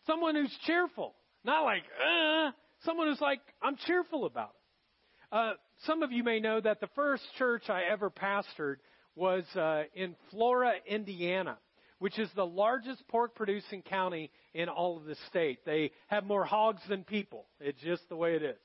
Someone 0.07 0.35
who's 0.35 0.55
cheerful. 0.67 1.15
Not 1.45 1.65
like, 1.65 1.83
uh, 1.99 2.51
someone 2.85 3.09
who's 3.09 3.21
like, 3.21 3.41
I'm 3.63 3.77
cheerful 3.87 4.27
about 4.27 4.51
it. 4.51 5.35
Uh, 5.35 5.53
some 5.87 6.03
of 6.03 6.13
you 6.13 6.23
may 6.23 6.39
know 6.41 6.61
that 6.61 6.81
the 6.81 6.89
first 6.95 7.23
church 7.39 7.71
I 7.71 7.85
ever 7.91 8.11
pastored 8.11 8.77
was 9.17 9.45
uh, 9.57 9.85
in 9.95 10.15
Flora, 10.31 10.75
Indiana 10.87 11.57
which 12.05 12.19
is 12.19 12.29
the 12.37 12.45
largest 12.45 13.03
pork 13.09 13.35
producing 13.35 13.81
county 13.81 14.31
in 14.53 14.69
all 14.69 14.99
of 14.99 15.07
the 15.07 15.17
state. 15.31 15.65
They 15.65 15.91
have 16.09 16.27
more 16.27 16.45
hogs 16.45 16.83
than 16.87 17.03
people. 17.03 17.47
It's 17.61 17.81
just 17.81 18.07
the 18.11 18.15
way 18.15 18.35
it 18.35 18.43
is. 18.43 18.59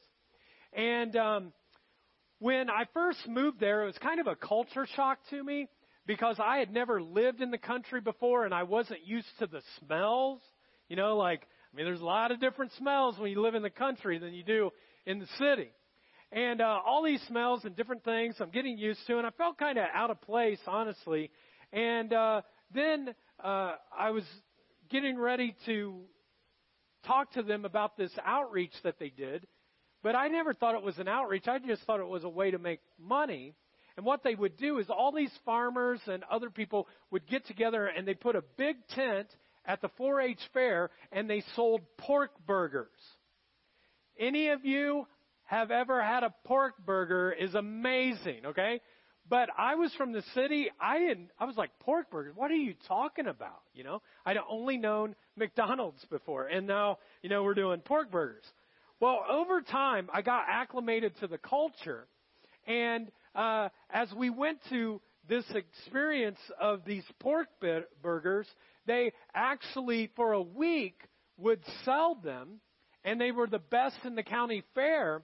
And 0.74 1.16
um, 1.16 1.54
when 2.40 2.70
I 2.70 2.84
first 2.94 3.26
moved 3.30 3.62
there, 3.62 3.84
it 3.84 3.86
was 3.86 3.98
kind 4.00 4.20
of 4.20 4.28
a 4.28 4.36
culture 4.36 4.86
shock 4.94 5.20
to 5.30 5.42
me 5.42 5.70
because 6.06 6.36
I 6.38 6.58
had 6.58 6.74
never 6.74 7.02
lived 7.02 7.40
in 7.40 7.50
the 7.50 7.58
country 7.58 8.02
before 8.02 8.44
and 8.44 8.54
I 8.54 8.64
wasn't 8.64 9.08
used 9.08 9.30
to 9.40 9.48
the 9.48 9.62
smells. 9.80 10.42
You 10.90 10.98
know, 10.98 11.16
like, 11.16 11.44
I 11.44 11.78
mean, 11.78 11.86
there's 11.86 12.02
a 12.02 12.06
lot 12.06 12.32
of 12.32 12.42
different 12.42 12.74
smells 12.78 13.18
when 13.18 13.32
you 13.32 13.42
live 13.42 13.56
in 13.56 13.64
the 13.64 13.70
country 13.70 14.20
than 14.20 14.34
you 14.34 14.44
do 14.44 14.72
in 15.06 15.20
the 15.20 15.28
city. 15.38 15.70
And 16.34 16.60
uh, 16.60 16.80
all 16.86 17.06
these 17.06 17.22
smells 17.30 17.64
and 17.64 17.74
different 17.74 18.04
things 18.04 18.36
I'm 18.42 18.50
getting 18.50 18.78
used 18.78 19.00
to, 19.08 19.18
and 19.18 19.26
I 19.26 19.30
felt 19.30 19.58
kind 19.58 19.78
of 19.78 19.86
out 19.94 20.12
of 20.12 20.20
place, 20.24 20.60
honestly. 20.68 21.32
And 21.72 22.12
uh, 22.12 22.42
then 22.74 23.14
uh, 23.44 23.76
I 23.98 24.12
was 24.12 24.24
getting 24.90 25.18
ready 25.18 25.56
to 25.66 26.02
talk 27.06 27.32
to 27.34 27.44
them 27.44 27.66
about 27.66 27.98
this 27.98 28.12
outreach 28.26 28.74
that 28.84 29.00
they 29.00 29.10
did, 29.10 29.48
but 30.04 30.16
I 30.16 30.28
never 30.28 30.54
thought 30.54 30.76
it 30.76 30.84
was 30.84 30.98
an 30.98 31.08
outreach. 31.08 31.48
I 31.48 31.60
just 31.60 31.84
thought 31.84 32.00
it 32.00 32.08
was 32.08 32.24
a 32.24 32.30
way 32.30 32.52
to 32.52 32.60
make 32.60 32.80
money. 33.00 33.54
And 33.98 34.06
what 34.06 34.24
they 34.24 34.36
would 34.36 34.58
do 34.58 34.80
is 34.80 34.88
all 34.90 35.12
these 35.12 35.32
farmers 35.46 36.00
and 36.08 36.24
other 36.32 36.50
people 36.50 36.88
would 37.12 37.28
get 37.28 37.46
together 37.48 37.88
and 37.88 38.08
they 38.08 38.14
put 38.14 38.36
a 38.36 38.44
big 38.58 38.78
tent 38.96 39.28
at 39.66 39.82
the 39.82 39.90
4 39.98 40.22
H 40.22 40.40
fair 40.54 40.90
and 41.12 41.30
they 41.30 41.44
sold 41.56 41.82
pork 41.98 42.32
burgers. 42.48 42.88
Any 44.18 44.50
of 44.50 44.64
you 44.64 45.06
have 45.44 45.72
ever 45.72 46.02
had 46.02 46.24
a 46.24 46.34
pork 46.46 46.76
burger 46.86 47.32
is 47.32 47.56
amazing, 47.56 48.46
okay? 48.46 48.82
But 49.30 49.50
I 49.56 49.76
was 49.76 49.94
from 49.94 50.12
the 50.12 50.24
city. 50.34 50.70
I 50.82 50.98
didn't. 51.00 51.30
I 51.40 51.46
was 51.46 51.56
like 51.56 51.70
pork 51.80 52.10
burgers. 52.10 52.34
What 52.36 52.50
are 52.50 52.56
you 52.56 52.74
talking 52.88 53.28
about? 53.28 53.62
You 53.76 53.84
know, 53.84 54.02
I'd 54.26 54.38
only 54.50 54.78
known 54.78 55.16
McDonald's 55.36 56.04
before, 56.10 56.48
and 56.48 56.66
now 56.66 56.98
you 57.22 57.30
know 57.30 57.44
we're 57.44 57.54
doing 57.54 57.82
pork 57.82 58.12
burgers. 58.12 58.44
Well, 59.00 59.24
over 59.30 59.62
time, 59.62 60.10
I 60.12 60.24
got 60.24 60.46
acclimated 60.50 61.18
to 61.20 61.28
the 61.28 61.38
culture, 61.38 62.08
and 62.66 63.12
uh, 63.36 63.70
as 63.92 64.12
we 64.14 64.32
went 64.32 64.60
to 64.72 65.00
this 65.30 65.46
experience 65.54 66.40
of 66.60 66.84
these 66.86 67.04
pork 67.20 67.48
burgers, 68.02 68.48
they 68.88 69.14
actually 69.36 70.10
for 70.16 70.34
a 70.34 70.42
week 70.42 71.02
would 71.38 71.62
sell 71.86 72.16
them, 72.16 72.60
and 73.06 73.22
they 73.22 73.32
were 73.32 73.48
the 73.48 73.60
best 73.60 73.98
in 74.06 74.16
the 74.16 74.24
county 74.24 74.64
fair. 74.74 75.22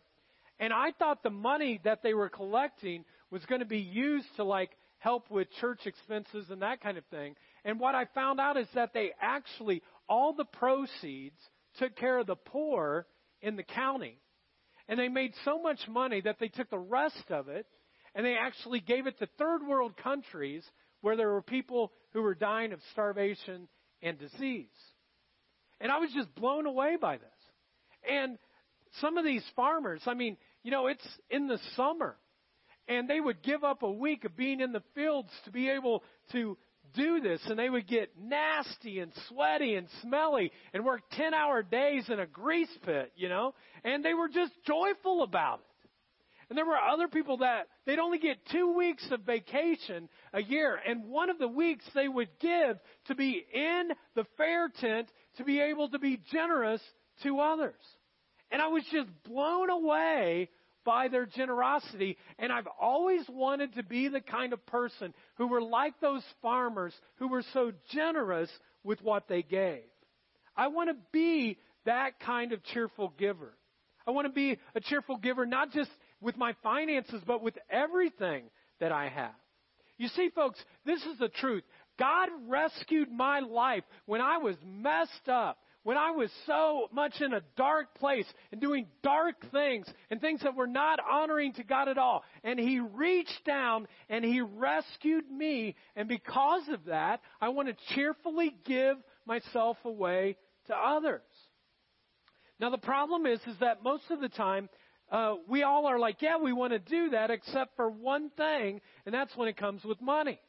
And 0.59 0.71
I 0.71 0.91
thought 0.97 1.23
the 1.23 1.29
money 1.29 1.81
that 1.83 2.01
they 2.01 2.13
were 2.13 2.29
collecting 2.29 3.03
was 3.31 3.45
going 3.45 3.59
to 3.59 3.65
be 3.65 3.79
used 3.79 4.27
to 4.35 4.43
like 4.43 4.71
help 4.99 5.29
with 5.29 5.47
church 5.59 5.81
expenses 5.85 6.47
and 6.49 6.61
that 6.61 6.81
kind 6.81 6.97
of 6.97 7.05
thing. 7.05 7.35
And 7.63 7.79
what 7.79 7.95
I 7.95 8.05
found 8.13 8.39
out 8.39 8.57
is 8.57 8.67
that 8.75 8.93
they 8.93 9.11
actually, 9.21 9.81
all 10.07 10.33
the 10.33 10.45
proceeds 10.45 11.39
took 11.77 11.95
care 11.95 12.17
of 12.17 12.27
the 12.27 12.35
poor 12.35 13.05
in 13.41 13.55
the 13.55 13.63
county. 13.63 14.19
And 14.87 14.99
they 14.99 15.07
made 15.07 15.33
so 15.43 15.61
much 15.61 15.79
money 15.87 16.21
that 16.21 16.37
they 16.39 16.47
took 16.47 16.69
the 16.69 16.77
rest 16.77 17.29
of 17.29 17.49
it 17.49 17.65
and 18.13 18.25
they 18.25 18.35
actually 18.35 18.79
gave 18.79 19.07
it 19.07 19.19
to 19.19 19.27
third 19.37 19.61
world 19.67 19.97
countries 19.97 20.63
where 21.01 21.17
there 21.17 21.31
were 21.31 21.41
people 21.41 21.91
who 22.13 22.21
were 22.21 22.33
dying 22.33 22.71
of 22.71 22.79
starvation 22.93 23.67
and 24.01 24.17
disease. 24.17 24.69
And 25.81 25.91
I 25.91 25.99
was 25.99 26.09
just 26.13 26.33
blown 26.35 26.65
away 26.65 26.95
by 26.99 27.17
this. 27.17 27.27
And 28.09 28.37
some 29.01 29.17
of 29.17 29.25
these 29.25 29.43
farmers, 29.55 30.01
I 30.05 30.13
mean, 30.13 30.37
you 30.63 30.71
know, 30.71 30.87
it's 30.87 31.05
in 31.29 31.47
the 31.47 31.59
summer 31.75 32.15
and 32.87 33.09
they 33.09 33.19
would 33.19 33.41
give 33.41 33.63
up 33.63 33.83
a 33.83 33.91
week 33.91 34.25
of 34.25 34.35
being 34.35 34.59
in 34.59 34.71
the 34.71 34.83
fields 34.93 35.29
to 35.45 35.51
be 35.51 35.69
able 35.69 36.03
to 36.31 36.57
do 36.93 37.19
this. 37.19 37.41
And 37.45 37.57
they 37.57 37.69
would 37.69 37.87
get 37.87 38.11
nasty 38.19 38.99
and 38.99 39.11
sweaty 39.27 39.75
and 39.75 39.87
smelly 40.01 40.51
and 40.73 40.85
work 40.85 41.01
10 41.11 41.33
hour 41.33 41.63
days 41.63 42.05
in 42.09 42.19
a 42.19 42.25
grease 42.25 42.75
pit, 42.85 43.11
you 43.15 43.29
know? 43.29 43.53
And 43.83 44.03
they 44.03 44.13
were 44.13 44.29
just 44.29 44.53
joyful 44.65 45.23
about 45.23 45.59
it. 45.59 45.65
And 46.49 46.57
there 46.57 46.65
were 46.65 46.77
other 46.77 47.07
people 47.07 47.37
that 47.37 47.67
they'd 47.85 47.97
only 47.97 48.19
get 48.19 48.37
two 48.51 48.73
weeks 48.73 49.05
of 49.11 49.21
vacation 49.21 50.07
a 50.31 50.41
year. 50.41 50.79
And 50.87 51.05
one 51.05 51.31
of 51.31 51.39
the 51.39 51.47
weeks 51.47 51.83
they 51.95 52.07
would 52.07 52.29
give 52.39 52.77
to 53.07 53.15
be 53.15 53.43
in 53.51 53.89
the 54.15 54.25
fair 54.37 54.69
tent 54.69 55.09
to 55.37 55.43
be 55.43 55.59
able 55.59 55.89
to 55.89 55.99
be 55.99 56.21
generous 56.31 56.81
to 57.23 57.39
others. 57.39 57.73
And 58.51 58.61
I 58.61 58.67
was 58.67 58.83
just 58.91 59.09
blown 59.23 59.71
away 59.71 60.49
by 60.85 61.09
their 61.09 61.25
generosity. 61.25 62.17
And 62.39 62.51
I've 62.51 62.67
always 62.79 63.25
wanted 63.27 63.75
to 63.75 63.83
be 63.83 64.07
the 64.07 64.21
kind 64.21 64.53
of 64.53 64.65
person 64.67 65.13
who 65.35 65.47
were 65.47 65.61
like 65.61 65.99
those 65.99 66.23
farmers 66.41 66.93
who 67.17 67.27
were 67.27 67.43
so 67.53 67.73
generous 67.91 68.49
with 68.83 69.01
what 69.01 69.27
they 69.27 69.41
gave. 69.41 69.81
I 70.55 70.67
want 70.67 70.89
to 70.89 70.95
be 71.11 71.57
that 71.85 72.19
kind 72.19 72.53
of 72.53 72.63
cheerful 72.63 73.13
giver. 73.17 73.53
I 74.07 74.11
want 74.11 74.27
to 74.27 74.33
be 74.33 74.57
a 74.75 74.79
cheerful 74.79 75.17
giver 75.17 75.45
not 75.45 75.71
just 75.71 75.89
with 76.21 76.37
my 76.37 76.53
finances, 76.63 77.21
but 77.25 77.41
with 77.41 77.57
everything 77.69 78.45
that 78.79 78.91
I 78.91 79.09
have. 79.09 79.33
You 79.97 80.07
see, 80.09 80.29
folks, 80.33 80.59
this 80.85 81.01
is 81.03 81.17
the 81.19 81.29
truth. 81.29 81.63
God 81.97 82.29
rescued 82.47 83.09
my 83.09 83.39
life 83.39 83.83
when 84.05 84.21
I 84.21 84.37
was 84.37 84.55
messed 84.65 85.29
up, 85.29 85.57
when 85.85 85.97
I 85.97 86.09
was 86.09 86.31
so 86.47 86.87
much 86.91 87.21
in 87.21 87.31
a 87.31 87.41
dark 87.55 87.93
place 87.93 88.25
and 88.51 88.59
doing 88.59 88.87
dark 89.03 89.35
things 89.51 89.85
and 90.09 90.19
things 90.19 90.41
that 90.41 90.55
were 90.55 90.65
not 90.65 90.99
honoring 90.99 91.53
to 91.53 91.63
God 91.63 91.87
at 91.87 91.99
all. 91.99 92.23
And 92.43 92.59
He 92.59 92.79
reached 92.79 93.45
down 93.45 93.87
and 94.09 94.25
He 94.25 94.41
rescued 94.41 95.29
me. 95.29 95.75
And 95.95 96.07
because 96.07 96.63
of 96.69 96.85
that, 96.85 97.21
I 97.39 97.49
want 97.49 97.67
to 97.67 97.93
cheerfully 97.93 98.55
give 98.65 98.97
myself 99.27 99.77
away 99.85 100.37
to 100.69 100.75
others. 100.75 101.21
Now 102.59 102.71
the 102.71 102.79
problem 102.79 103.27
is, 103.27 103.39
is 103.45 103.59
that 103.59 103.83
most 103.83 104.05
of 104.09 104.19
the 104.19 104.29
time, 104.29 104.69
uh, 105.11 105.35
we 105.47 105.61
all 105.61 105.85
are 105.85 105.99
like, 105.99 106.19
yeah, 106.19 106.37
we 106.37 106.51
want 106.51 106.73
to 106.73 106.79
do 106.79 107.11
that, 107.11 107.29
except 107.29 107.75
for 107.75 107.91
one 107.91 108.31
thing, 108.31 108.81
and 109.05 109.13
that's 109.13 109.37
when 109.37 109.47
it 109.49 109.55
comes 109.55 109.83
with 109.83 110.01
money. 110.01 110.39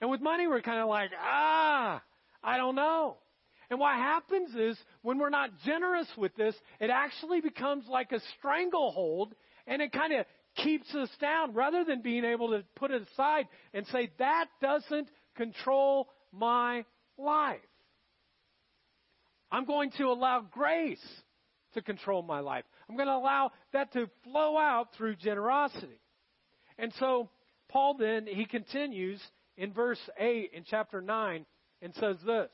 And 0.00 0.08
with 0.08 0.20
money, 0.20 0.46
we're 0.46 0.62
kind 0.62 0.78
of 0.78 0.88
like, 0.88 1.10
ah, 1.20 2.00
I 2.44 2.56
don't 2.58 2.76
know. 2.76 3.16
And 3.70 3.78
what 3.78 3.96
happens 3.96 4.54
is, 4.54 4.78
when 5.02 5.18
we're 5.18 5.28
not 5.28 5.50
generous 5.64 6.08
with 6.16 6.34
this, 6.36 6.54
it 6.80 6.90
actually 6.90 7.40
becomes 7.40 7.84
like 7.88 8.12
a 8.12 8.20
stranglehold, 8.38 9.34
and 9.66 9.82
it 9.82 9.92
kind 9.92 10.14
of 10.14 10.24
keeps 10.56 10.92
us 10.94 11.10
down 11.20 11.54
rather 11.54 11.84
than 11.84 12.00
being 12.00 12.24
able 12.24 12.48
to 12.50 12.64
put 12.76 12.90
it 12.90 13.06
aside 13.12 13.46
and 13.74 13.86
say, 13.88 14.10
that 14.18 14.46
doesn't 14.62 15.08
control 15.36 16.08
my 16.32 16.84
life. 17.18 17.58
I'm 19.50 19.64
going 19.64 19.90
to 19.98 20.04
allow 20.04 20.40
grace 20.40 21.04
to 21.74 21.82
control 21.82 22.22
my 22.22 22.40
life. 22.40 22.64
I'm 22.88 22.96
going 22.96 23.08
to 23.08 23.14
allow 23.14 23.52
that 23.72 23.92
to 23.92 24.08
flow 24.24 24.58
out 24.58 24.88
through 24.96 25.16
generosity. 25.16 26.00
And 26.78 26.92
so, 26.98 27.30
Paul 27.68 27.96
then, 27.98 28.26
he 28.26 28.46
continues 28.46 29.20
in 29.56 29.72
verse 29.72 30.00
8 30.18 30.50
in 30.54 30.64
chapter 30.68 31.00
9 31.00 31.44
and 31.82 31.94
says 31.94 32.16
this 32.24 32.50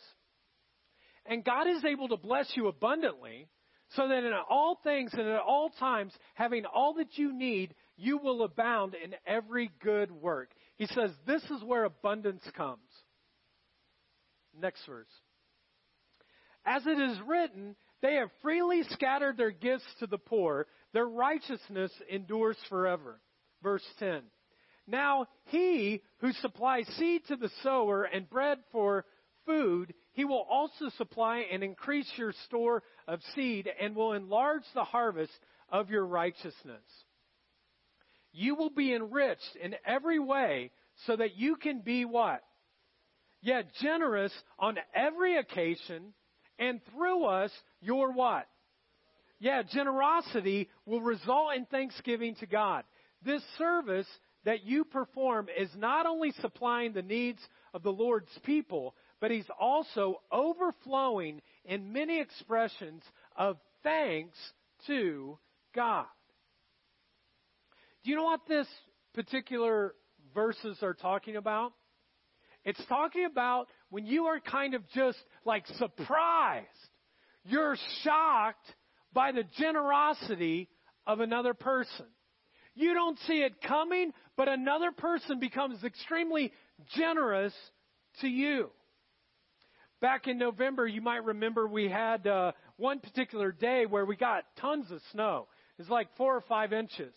And 1.26 1.44
God 1.44 1.66
is 1.68 1.84
able 1.84 2.08
to 2.08 2.16
bless 2.16 2.50
you 2.54 2.68
abundantly, 2.68 3.48
so 3.90 4.08
that 4.08 4.24
in 4.24 4.32
all 4.48 4.78
things 4.82 5.12
and 5.12 5.28
at 5.28 5.40
all 5.40 5.70
times, 5.78 6.12
having 6.34 6.64
all 6.66 6.94
that 6.94 7.16
you 7.16 7.32
need, 7.32 7.74
you 7.96 8.18
will 8.18 8.42
abound 8.42 8.94
in 8.94 9.14
every 9.26 9.70
good 9.82 10.10
work. 10.10 10.50
He 10.76 10.86
says 10.86 11.10
this 11.26 11.42
is 11.44 11.62
where 11.64 11.84
abundance 11.84 12.42
comes. 12.56 12.80
Next 14.60 14.84
verse. 14.86 15.06
As 16.66 16.86
it 16.86 16.98
is 16.98 17.18
written, 17.26 17.76
they 18.02 18.14
have 18.14 18.30
freely 18.42 18.82
scattered 18.90 19.36
their 19.36 19.50
gifts 19.50 19.84
to 20.00 20.06
the 20.06 20.18
poor. 20.18 20.66
Their 20.92 21.06
righteousness 21.06 21.92
endures 22.10 22.56
forever. 22.68 23.20
Verse 23.62 23.84
10. 23.98 24.22
Now 24.86 25.26
he 25.46 26.02
who 26.18 26.32
supplies 26.32 26.86
seed 26.98 27.22
to 27.28 27.36
the 27.36 27.50
sower 27.62 28.04
and 28.04 28.28
bread 28.28 28.58
for 28.72 29.04
food, 29.46 29.94
he 30.14 30.24
will 30.24 30.46
also 30.48 30.88
supply 30.96 31.44
and 31.52 31.62
increase 31.62 32.10
your 32.16 32.32
store 32.46 32.82
of 33.06 33.20
seed 33.34 33.68
and 33.80 33.94
will 33.94 34.14
enlarge 34.14 34.62
the 34.74 34.84
harvest 34.84 35.32
of 35.68 35.90
your 35.90 36.06
righteousness. 36.06 36.82
You 38.32 38.54
will 38.54 38.70
be 38.70 38.94
enriched 38.94 39.56
in 39.62 39.74
every 39.84 40.18
way 40.18 40.70
so 41.06 41.16
that 41.16 41.36
you 41.36 41.56
can 41.56 41.80
be 41.80 42.04
what? 42.04 42.42
Yet 43.42 43.66
generous 43.82 44.32
on 44.58 44.78
every 44.94 45.36
occasion 45.36 46.14
and 46.58 46.80
through 46.92 47.24
us, 47.24 47.50
your 47.80 48.12
what? 48.12 48.46
Yeah, 49.40 49.62
generosity 49.62 50.68
will 50.86 51.00
result 51.00 51.54
in 51.56 51.66
thanksgiving 51.66 52.36
to 52.36 52.46
God. 52.46 52.84
This 53.24 53.42
service 53.58 54.06
that 54.44 54.64
you 54.64 54.84
perform 54.84 55.48
is 55.58 55.70
not 55.76 56.06
only 56.06 56.32
supplying 56.40 56.92
the 56.92 57.02
needs 57.02 57.40
of 57.72 57.82
the 57.82 57.92
Lord's 57.92 58.30
people, 58.44 58.94
but 59.24 59.30
He's 59.30 59.48
also 59.58 60.20
overflowing 60.30 61.40
in 61.64 61.94
many 61.94 62.20
expressions 62.20 63.02
of 63.34 63.56
thanks 63.82 64.36
to 64.86 65.38
God. 65.74 66.04
Do 68.04 68.10
you 68.10 68.16
know 68.16 68.24
what 68.24 68.40
this 68.46 68.66
particular 69.14 69.94
verses 70.34 70.76
are 70.82 70.92
talking 70.92 71.36
about? 71.36 71.72
It's 72.66 72.84
talking 72.86 73.24
about 73.24 73.68
when 73.88 74.04
you 74.04 74.26
are 74.26 74.40
kind 74.40 74.74
of 74.74 74.82
just 74.94 75.16
like 75.46 75.66
surprised. 75.78 76.68
You're 77.46 77.78
shocked 78.02 78.74
by 79.14 79.32
the 79.32 79.44
generosity 79.56 80.68
of 81.06 81.20
another 81.20 81.54
person. 81.54 82.04
You 82.74 82.92
don't 82.92 83.18
see 83.20 83.38
it 83.38 83.62
coming, 83.62 84.12
but 84.36 84.50
another 84.50 84.92
person 84.92 85.40
becomes 85.40 85.82
extremely 85.82 86.52
generous 86.94 87.54
to 88.20 88.28
you. 88.28 88.68
Back 90.04 90.26
in 90.26 90.36
November, 90.36 90.86
you 90.86 91.00
might 91.00 91.24
remember 91.24 91.66
we 91.66 91.88
had 91.88 92.26
uh, 92.26 92.52
one 92.76 92.98
particular 93.00 93.50
day 93.52 93.86
where 93.86 94.04
we 94.04 94.16
got 94.16 94.44
tons 94.60 94.90
of 94.90 95.00
snow. 95.12 95.46
It 95.78 95.80
was 95.80 95.88
like 95.88 96.14
four 96.18 96.36
or 96.36 96.42
five 96.42 96.74
inches. 96.74 97.14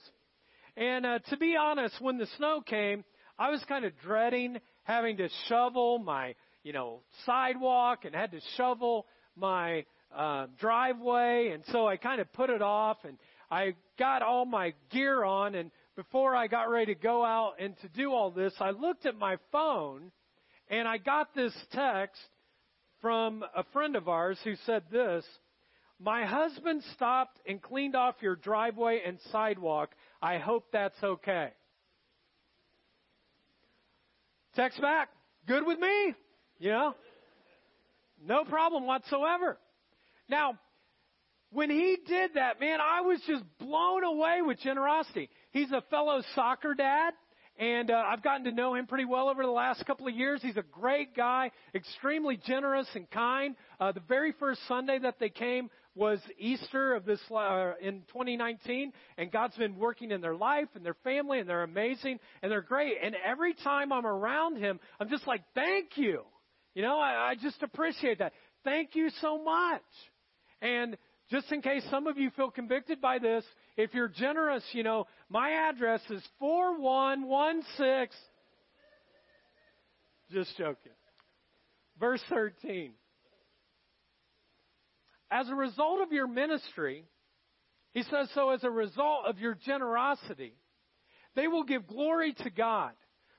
And 0.78 1.06
uh, 1.06 1.20
to 1.30 1.36
be 1.36 1.58
honest, 1.60 2.00
when 2.00 2.18
the 2.18 2.30
snow 2.38 2.62
came, 2.66 3.04
I 3.38 3.50
was 3.50 3.62
kind 3.68 3.84
of 3.84 3.92
dreading 4.02 4.60
having 4.84 5.18
to 5.18 5.28
shovel 5.50 6.00
my, 6.00 6.34
you 6.64 6.72
know, 6.72 7.02
sidewalk 7.26 8.06
and 8.06 8.16
had 8.16 8.32
to 8.32 8.40
shovel 8.56 9.06
my 9.36 9.84
uh, 10.16 10.48
driveway. 10.58 11.52
And 11.54 11.64
so 11.74 11.90
I 11.90 11.98
kind 11.98 12.22
of 12.22 12.32
put 12.32 12.50
it 12.50 12.62
off 12.62 13.00
and 13.04 13.18
I 13.52 13.76
got 14.00 14.22
all 14.22 14.46
my 14.46 14.74
gear 14.92 15.26
on. 15.26 15.56
And 15.56 15.72
before 15.98 16.38
I 16.38 16.48
got 16.48 16.70
ready 16.70 16.96
to 16.96 17.02
go 17.02 17.26
out 17.26 17.56
and 17.60 17.76
to 17.82 17.90
do 17.90 18.14
all 18.14 18.32
this, 18.32 18.54
I 18.62 18.70
looked 18.70 19.06
at 19.06 19.18
my 19.18 19.36
phone 19.52 20.10
and 20.70 20.88
I 20.88 21.00
got 21.00 21.36
this 21.36 21.52
text 21.74 22.22
from 23.02 23.44
a 23.56 23.64
friend 23.74 23.96
of 23.96 24.08
ours 24.08 24.38
who 24.44 24.56
said 24.66 24.84
this. 24.92 25.26
My 26.00 26.26
husband 26.26 26.84
stopped 26.94 27.40
and 27.48 27.62
cleaned 27.62 27.96
off 27.96 28.16
your 28.22 28.36
driveway 28.36 29.02
and 29.06 29.18
sidewalk. 29.32 29.90
I 30.22 30.38
hope 30.38 30.66
that's 30.72 31.02
okay. 31.04 31.50
Text 34.56 34.82
back. 34.82 35.10
Good 35.48 35.66
with 35.66 35.80
me. 35.80 36.14
You 36.60 36.72
know? 36.72 36.96
No 38.26 38.44
problem 38.44 38.86
whatsoever. 38.86 39.58
Now, 40.30 40.58
when 41.52 41.70
he 41.70 41.98
did 42.06 42.32
that, 42.36 42.60
man, 42.60 42.80
I 42.82 43.02
was 43.02 43.20
just 43.28 43.44
blown 43.60 44.04
away 44.04 44.42
with 44.46 44.60
generosity. 44.60 45.30
He's 45.52 45.72
a 45.72 45.82
fellow 45.90 46.22
soccer 46.36 46.74
dad, 46.74 47.14
and 47.58 47.90
uh, 47.90 48.04
I've 48.06 48.24
gotten 48.24 48.46
to 48.46 48.52
know 48.52 48.76
him 48.76 48.86
pretty 48.86 49.06
well 49.06 49.30
over 49.30 49.42
the 49.42 49.50
last 49.50 49.86
couple 49.86 50.08
of 50.08 50.14
years. 50.14 50.42
He's 50.44 50.58
a 50.58 50.64
great 50.72 51.16
guy, 51.16 51.52
extremely 51.74 52.38
generous 52.38 52.88
and 52.94 53.10
kind. 53.10 53.56
Uh, 53.80 53.92
the 53.92 54.02
very 54.02 54.34
first 54.40 54.60
Sunday 54.68 55.00
that 55.00 55.16
they 55.20 55.30
came 55.30 55.70
was 55.96 56.20
Easter 56.38 56.94
of 56.94 57.06
this 57.06 57.20
uh, 57.32 57.72
in 57.82 58.02
2019, 58.14 58.94
and 59.18 59.32
God's 59.32 59.58
been 59.58 59.76
working 59.76 60.12
in 60.12 60.22
their 60.22 60.36
life 60.36 60.68
and 60.76 60.86
their 60.86 60.96
family, 61.04 61.40
and 61.40 61.50
they're 61.50 61.64
amazing 61.64 62.20
and 62.44 62.52
they're 62.52 62.62
great. 62.62 62.94
And 63.02 63.16
every 63.26 63.56
time 63.56 63.92
I'm 63.92 64.06
around 64.06 64.58
him, 64.58 64.80
I'm 65.00 65.10
just 65.10 65.26
like, 65.26 65.42
thank 65.56 65.98
you. 65.98 66.22
You 66.76 66.84
know, 66.84 67.00
I, 67.00 67.32
I 67.32 67.36
just 67.42 67.64
appreciate 67.64 68.20
that. 68.20 68.34
Thank 68.64 68.94
you 68.94 69.10
so 69.22 69.44
much. 69.44 69.82
And 70.62 70.96
just 71.32 71.52
in 71.52 71.62
case 71.62 71.84
some 71.90 72.06
of 72.06 72.18
you 72.18 72.30
feel 72.32 72.52
convicted 72.52 73.02
by 73.02 73.18
this, 73.18 73.44
if 73.78 73.94
you're 73.94 74.08
generous, 74.08 74.64
you 74.74 74.84
know, 74.84 75.06
my 75.30 75.52
address 75.70 76.02
is 76.10 76.24
4116. 76.40 78.10
Just 80.32 80.58
joking. 80.58 80.92
Verse 82.00 82.22
13. 82.30 82.92
As 85.30 85.48
a 85.50 85.56
result 85.56 86.02
of 86.02 86.12
your 86.12 86.28
ministry, 86.28 87.06
he 87.94 88.04
says, 88.04 88.30
so 88.34 88.50
as 88.50 88.64
a 88.64 88.70
result 88.70 89.26
of 89.26 89.40
your 89.40 89.56
generosity, 89.56 90.54
they 91.36 91.48
will 91.48 91.64
give 91.64 91.88
glory 91.88 92.34
to 92.44 92.50
God. 92.50 92.92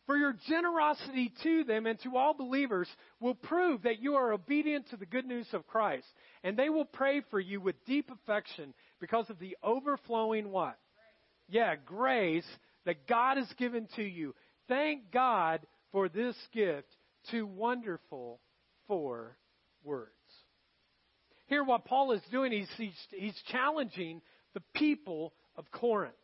For 0.07 0.17
your 0.17 0.35
generosity 0.49 1.31
to 1.43 1.65
them 1.65 1.85
and 1.85 2.01
to 2.01 2.17
all 2.17 2.33
believers 2.33 2.89
will 3.21 3.35
prove 3.35 3.83
that 3.83 4.01
you 4.01 4.15
are 4.15 4.33
obedient 4.33 4.89
to 4.89 4.97
the 4.97 5.05
good 5.05 5.27
news 5.27 5.47
of 5.53 5.67
Christ. 5.67 6.07
And 6.43 6.57
they 6.57 6.71
will 6.71 6.87
pray 6.87 7.21
for 7.31 7.39
you 7.39 7.61
with 7.61 7.85
deep 7.85 8.11
affection 8.11 8.73
because 9.01 9.29
of 9.31 9.39
the 9.39 9.57
overflowing 9.63 10.51
what? 10.51 10.79
Yeah, 11.49 11.75
grace 11.77 12.47
that 12.85 13.07
God 13.07 13.37
has 13.37 13.49
given 13.59 13.89
to 13.97 14.03
you. 14.03 14.35
Thank 14.69 15.11
God 15.13 15.61
for 15.93 16.09
this 16.09 16.37
gift. 16.53 16.89
Too 17.31 17.47
wonderful 17.47 18.41
for 18.87 19.37
words. 19.83 20.13
Here, 21.47 21.65
what 21.65 21.87
Paul 21.87 22.13
is 22.13 22.21
doing, 22.31 22.53
he's, 22.53 22.69
he's, 22.77 22.93
he's 23.11 23.43
challenging 23.51 24.21
the 24.55 24.63
people 24.75 25.33
of 25.57 25.65
Corinth. 25.71 26.15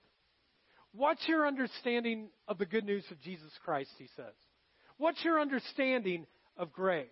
What's 0.93 1.27
your 1.27 1.47
understanding 1.47 2.29
of 2.47 2.59
the 2.59 2.67
good 2.67 2.85
news 2.85 3.05
of 3.11 3.21
Jesus 3.23 3.51
Christ, 3.65 3.91
he 3.99 4.09
says? 4.17 4.35
What's 4.99 5.25
your 5.25 5.41
understanding 5.41 6.27
of 6.57 6.73
grace? 6.73 7.09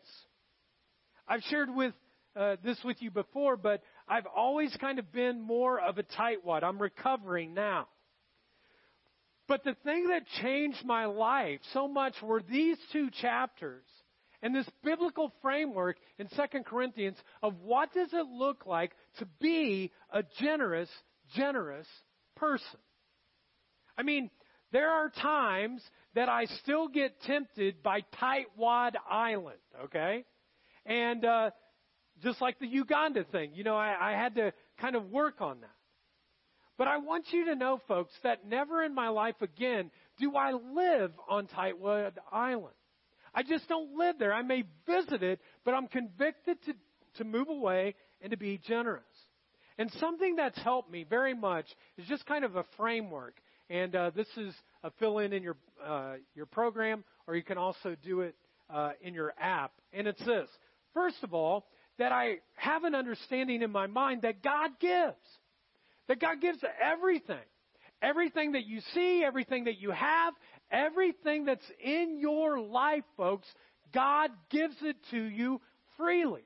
I've 1.26 1.42
shared 1.42 1.74
with 1.74 1.94
uh, 2.36 2.56
this 2.64 2.78
with 2.84 3.00
you 3.00 3.10
before, 3.10 3.56
but 3.56 3.82
I've 4.08 4.26
always 4.26 4.74
kind 4.80 4.98
of 4.98 5.12
been 5.12 5.40
more 5.40 5.80
of 5.80 5.98
a 5.98 6.02
tightwad. 6.02 6.62
I'm 6.62 6.80
recovering 6.80 7.54
now. 7.54 7.88
But 9.48 9.64
the 9.64 9.76
thing 9.84 10.08
that 10.08 10.22
changed 10.40 10.84
my 10.84 11.06
life 11.06 11.60
so 11.72 11.88
much 11.88 12.14
were 12.22 12.42
these 12.42 12.78
two 12.92 13.10
chapters 13.20 13.84
and 14.42 14.54
this 14.54 14.68
biblical 14.82 15.32
framework 15.42 15.96
in 16.18 16.28
2 16.28 16.60
Corinthians 16.64 17.16
of 17.42 17.54
what 17.60 17.92
does 17.92 18.08
it 18.12 18.26
look 18.26 18.66
like 18.66 18.92
to 19.18 19.26
be 19.40 19.92
a 20.10 20.22
generous, 20.40 20.88
generous 21.34 21.86
person. 22.36 22.80
I 23.96 24.02
mean, 24.02 24.30
there 24.72 24.90
are 24.90 25.10
times 25.10 25.82
that 26.14 26.28
I 26.28 26.46
still 26.62 26.88
get 26.88 27.20
tempted 27.22 27.82
by 27.82 28.00
Tightwad 28.20 28.94
Island, 29.08 29.58
okay? 29.84 30.24
And 30.86 31.24
uh, 31.24 31.50
just 32.22 32.40
like 32.40 32.58
the 32.58 32.66
Uganda 32.66 33.24
thing, 33.24 33.50
you 33.54 33.64
know, 33.64 33.76
I, 33.76 34.12
I 34.12 34.12
had 34.12 34.34
to 34.36 34.52
kind 34.80 34.96
of 34.96 35.10
work 35.10 35.40
on 35.40 35.60
that. 35.60 35.70
But 36.78 36.88
I 36.88 36.98
want 36.98 37.26
you 37.32 37.46
to 37.46 37.54
know, 37.54 37.80
folks, 37.86 38.12
that 38.22 38.46
never 38.48 38.82
in 38.82 38.94
my 38.94 39.08
life 39.08 39.36
again 39.40 39.90
do 40.18 40.36
I 40.36 40.52
live 40.52 41.12
on 41.28 41.46
Tightwad 41.48 42.12
Island. 42.30 42.74
I 43.34 43.42
just 43.42 43.68
don't 43.68 43.96
live 43.96 44.18
there. 44.18 44.32
I 44.32 44.42
may 44.42 44.64
visit 44.86 45.22
it, 45.22 45.40
but 45.64 45.74
I'm 45.74 45.86
convicted 45.86 46.58
to, 46.64 46.74
to 47.18 47.24
move 47.24 47.48
away 47.48 47.94
and 48.20 48.30
to 48.30 48.36
be 48.36 48.60
generous. 48.66 49.04
And 49.78 49.90
something 49.92 50.36
that's 50.36 50.58
helped 50.62 50.90
me 50.90 51.04
very 51.08 51.34
much 51.34 51.66
is 51.96 52.06
just 52.06 52.26
kind 52.26 52.44
of 52.44 52.56
a 52.56 52.64
framework. 52.76 53.34
And 53.70 53.94
uh, 53.94 54.10
this 54.14 54.28
is 54.36 54.54
a 54.82 54.90
fill 54.98 55.18
in 55.18 55.32
in 55.32 55.42
your, 55.42 55.56
uh, 55.84 56.14
your 56.34 56.46
program, 56.46 57.04
or 57.26 57.36
you 57.36 57.42
can 57.42 57.58
also 57.58 57.96
do 58.02 58.20
it 58.20 58.34
uh, 58.68 58.90
in 59.00 59.14
your 59.14 59.32
app. 59.38 59.72
And 59.92 60.06
it's 60.06 60.24
this 60.24 60.48
First 60.94 61.22
of 61.22 61.32
all, 61.32 61.66
that 61.98 62.12
I 62.12 62.36
have 62.54 62.84
an 62.84 62.94
understanding 62.94 63.62
in 63.62 63.70
my 63.70 63.86
mind 63.86 64.22
that 64.22 64.42
God 64.42 64.70
gives. 64.80 65.16
That 66.08 66.20
God 66.20 66.40
gives 66.40 66.58
everything. 66.82 67.36
Everything 68.00 68.52
that 68.52 68.66
you 68.66 68.80
see, 68.94 69.22
everything 69.24 69.64
that 69.64 69.78
you 69.78 69.90
have, 69.92 70.34
everything 70.70 71.44
that's 71.44 71.64
in 71.82 72.18
your 72.18 72.60
life, 72.60 73.04
folks, 73.16 73.46
God 73.94 74.30
gives 74.50 74.74
it 74.82 74.96
to 75.10 75.22
you 75.22 75.60
freely. 75.96 76.42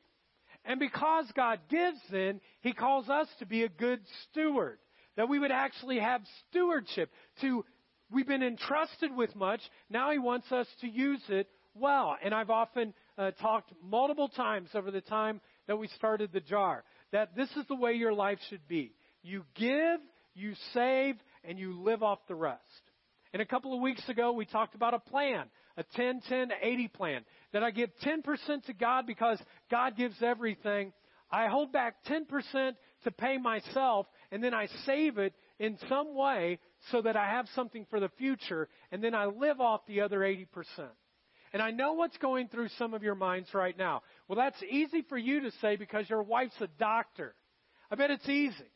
And 0.65 0.81
because 0.81 1.27
God 1.35 1.61
gives 1.71 1.99
then, 2.11 2.41
He 2.61 2.73
calls 2.73 3.09
us 3.09 3.29
to 3.39 3.47
be 3.47 3.63
a 3.63 3.69
good 3.69 4.01
steward. 4.25 4.79
That 5.17 5.29
we 5.29 5.39
would 5.39 5.53
actually 5.53 5.99
have 5.99 6.21
stewardship. 6.51 7.11
To, 7.41 7.65
we've 8.11 8.27
been 8.27 8.43
entrusted 8.43 9.17
with 9.17 9.35
much, 9.35 9.61
now 9.89 10.11
He 10.11 10.19
wants 10.19 10.51
us 10.53 10.67
to 10.81 10.89
use 10.89 11.23
it 11.29 11.49
well. 11.75 12.17
And 12.23 12.35
I've 12.35 12.51
often 12.51 12.93
uh, 13.19 13.31
talked 13.33 13.73
multiple 13.83 14.29
times 14.29 14.69
over 14.75 14.91
the 14.91 15.01
time 15.01 15.41
that 15.67 15.77
we 15.77 15.89
started 15.89 16.31
the 16.33 16.41
jar 16.41 16.85
that 17.13 17.35
this 17.37 17.49
is 17.57 17.65
the 17.69 17.75
way 17.75 17.93
your 17.93 18.13
life 18.13 18.39
should 18.49 18.67
be. 18.69 18.93
You 19.23 19.45
give, 19.55 20.01
you 20.35 20.55
save, 20.75 21.17
and 21.45 21.59
you 21.59 21.81
live 21.83 22.03
off 22.03 22.19
the 22.29 22.35
rest. 22.35 22.61
And 23.33 23.43
a 23.43 23.47
couple 23.47 23.75
of 23.75 23.81
weeks 23.81 24.07
ago, 24.09 24.33
we 24.33 24.47
talked 24.47 24.75
about 24.75 24.95
a 24.95 24.99
plan, 24.99 25.47
a 25.77 25.85
10 25.95 26.23
10 26.29 26.49
80 26.63 26.89
plan, 26.89 27.25
that 27.53 27.63
I 27.63 27.71
give 27.71 27.91
10% 28.05 28.65
to 28.67 28.73
God 28.73 29.07
because 29.07 29.41
God 29.71 29.97
gives 29.97 30.17
everything. 30.23 30.93
I 31.31 31.49
hold 31.49 31.73
back 31.73 31.97
10% 32.09 32.73
to 33.05 33.11
pay 33.11 33.37
myself, 33.37 34.07
and 34.31 34.43
then 34.43 34.55
I 34.55 34.69
save 34.85 35.19
it 35.19 35.35
in 35.59 35.77
some 35.89 36.15
way 36.15 36.61
so 36.93 37.03
that 37.03 37.17
I 37.17 37.27
have 37.27 37.47
something 37.55 37.87
for 37.91 37.99
the 37.99 38.11
future, 38.17 38.69
and 38.93 39.03
then 39.03 39.15
I 39.15 39.27
live 39.27 39.61
off 39.61 39.81
the 39.87 40.03
other 40.03 40.21
80%. 40.21 40.47
And 41.53 41.63
I 41.63 41.71
know 41.71 41.95
what's 41.95 42.17
going 42.19 42.49
through 42.49 42.69
some 42.79 42.95
of 42.95 43.03
your 43.03 43.15
minds 43.15 43.49
right 43.55 43.77
now. 43.77 44.03
Well, 44.29 44.37
that's 44.37 44.63
easy 44.63 45.03
for 45.09 45.19
you 45.19 45.41
to 45.41 45.51
say 45.61 45.77
because 45.77 46.09
your 46.09 46.23
wife's 46.23 46.61
a 46.61 46.69
doctor. 46.79 47.35
I 47.91 47.95
bet 47.95 48.11
it's 48.11 48.29
easy. 48.29 48.71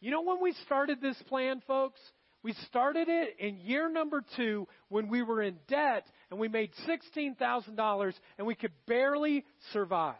You 0.00 0.10
know 0.10 0.22
when 0.22 0.40
we 0.40 0.52
started 0.64 1.00
this 1.00 1.20
plan, 1.28 1.62
folks? 1.66 2.00
We 2.42 2.52
started 2.68 3.08
it 3.08 3.36
in 3.40 3.58
year 3.58 3.88
number 3.88 4.22
two 4.36 4.68
when 4.88 5.08
we 5.08 5.22
were 5.22 5.42
in 5.42 5.56
debt 5.68 6.06
and 6.30 6.38
we 6.38 6.48
made 6.48 6.70
$16,000 6.88 8.12
and 8.38 8.46
we 8.46 8.54
could 8.54 8.72
barely 8.86 9.44
survive. 9.72 10.14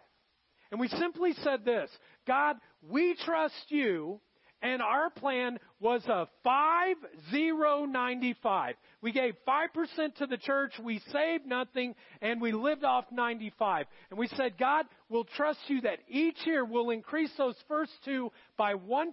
And 0.71 0.81
we 0.81 0.89
simply 0.89 1.35
said 1.45 1.65
this 1.65 1.89
God, 2.27 2.57
we 2.83 3.17
trust 3.25 3.55
you 3.69 4.21
and 4.63 4.81
our 4.81 5.11
plan 5.11 5.59
was 5.81 6.03
a 6.07 6.27
5095. 6.43 8.75
We 9.03 9.13
gave 9.13 9.35
5% 9.47 10.15
to 10.17 10.27
the 10.27 10.39
church, 10.39 10.73
we 10.83 11.01
saved 11.13 11.45
nothing, 11.47 11.95
and 12.23 12.41
we 12.41 12.53
lived 12.53 12.83
off 12.83 13.05
95. 13.13 13.85
And 14.11 14.19
we 14.19 14.29
said, 14.29 14.57
God, 14.59 14.87
we'll 15.09 15.25
trust 15.25 15.61
you 15.69 15.83
that 15.83 15.99
each 16.09 16.39
year 16.47 16.65
we'll 16.65 16.89
increase 16.91 17.31
those 17.37 17.55
first 17.69 17.93
two 18.05 18.33
by 18.57 18.75
1% 18.75 19.13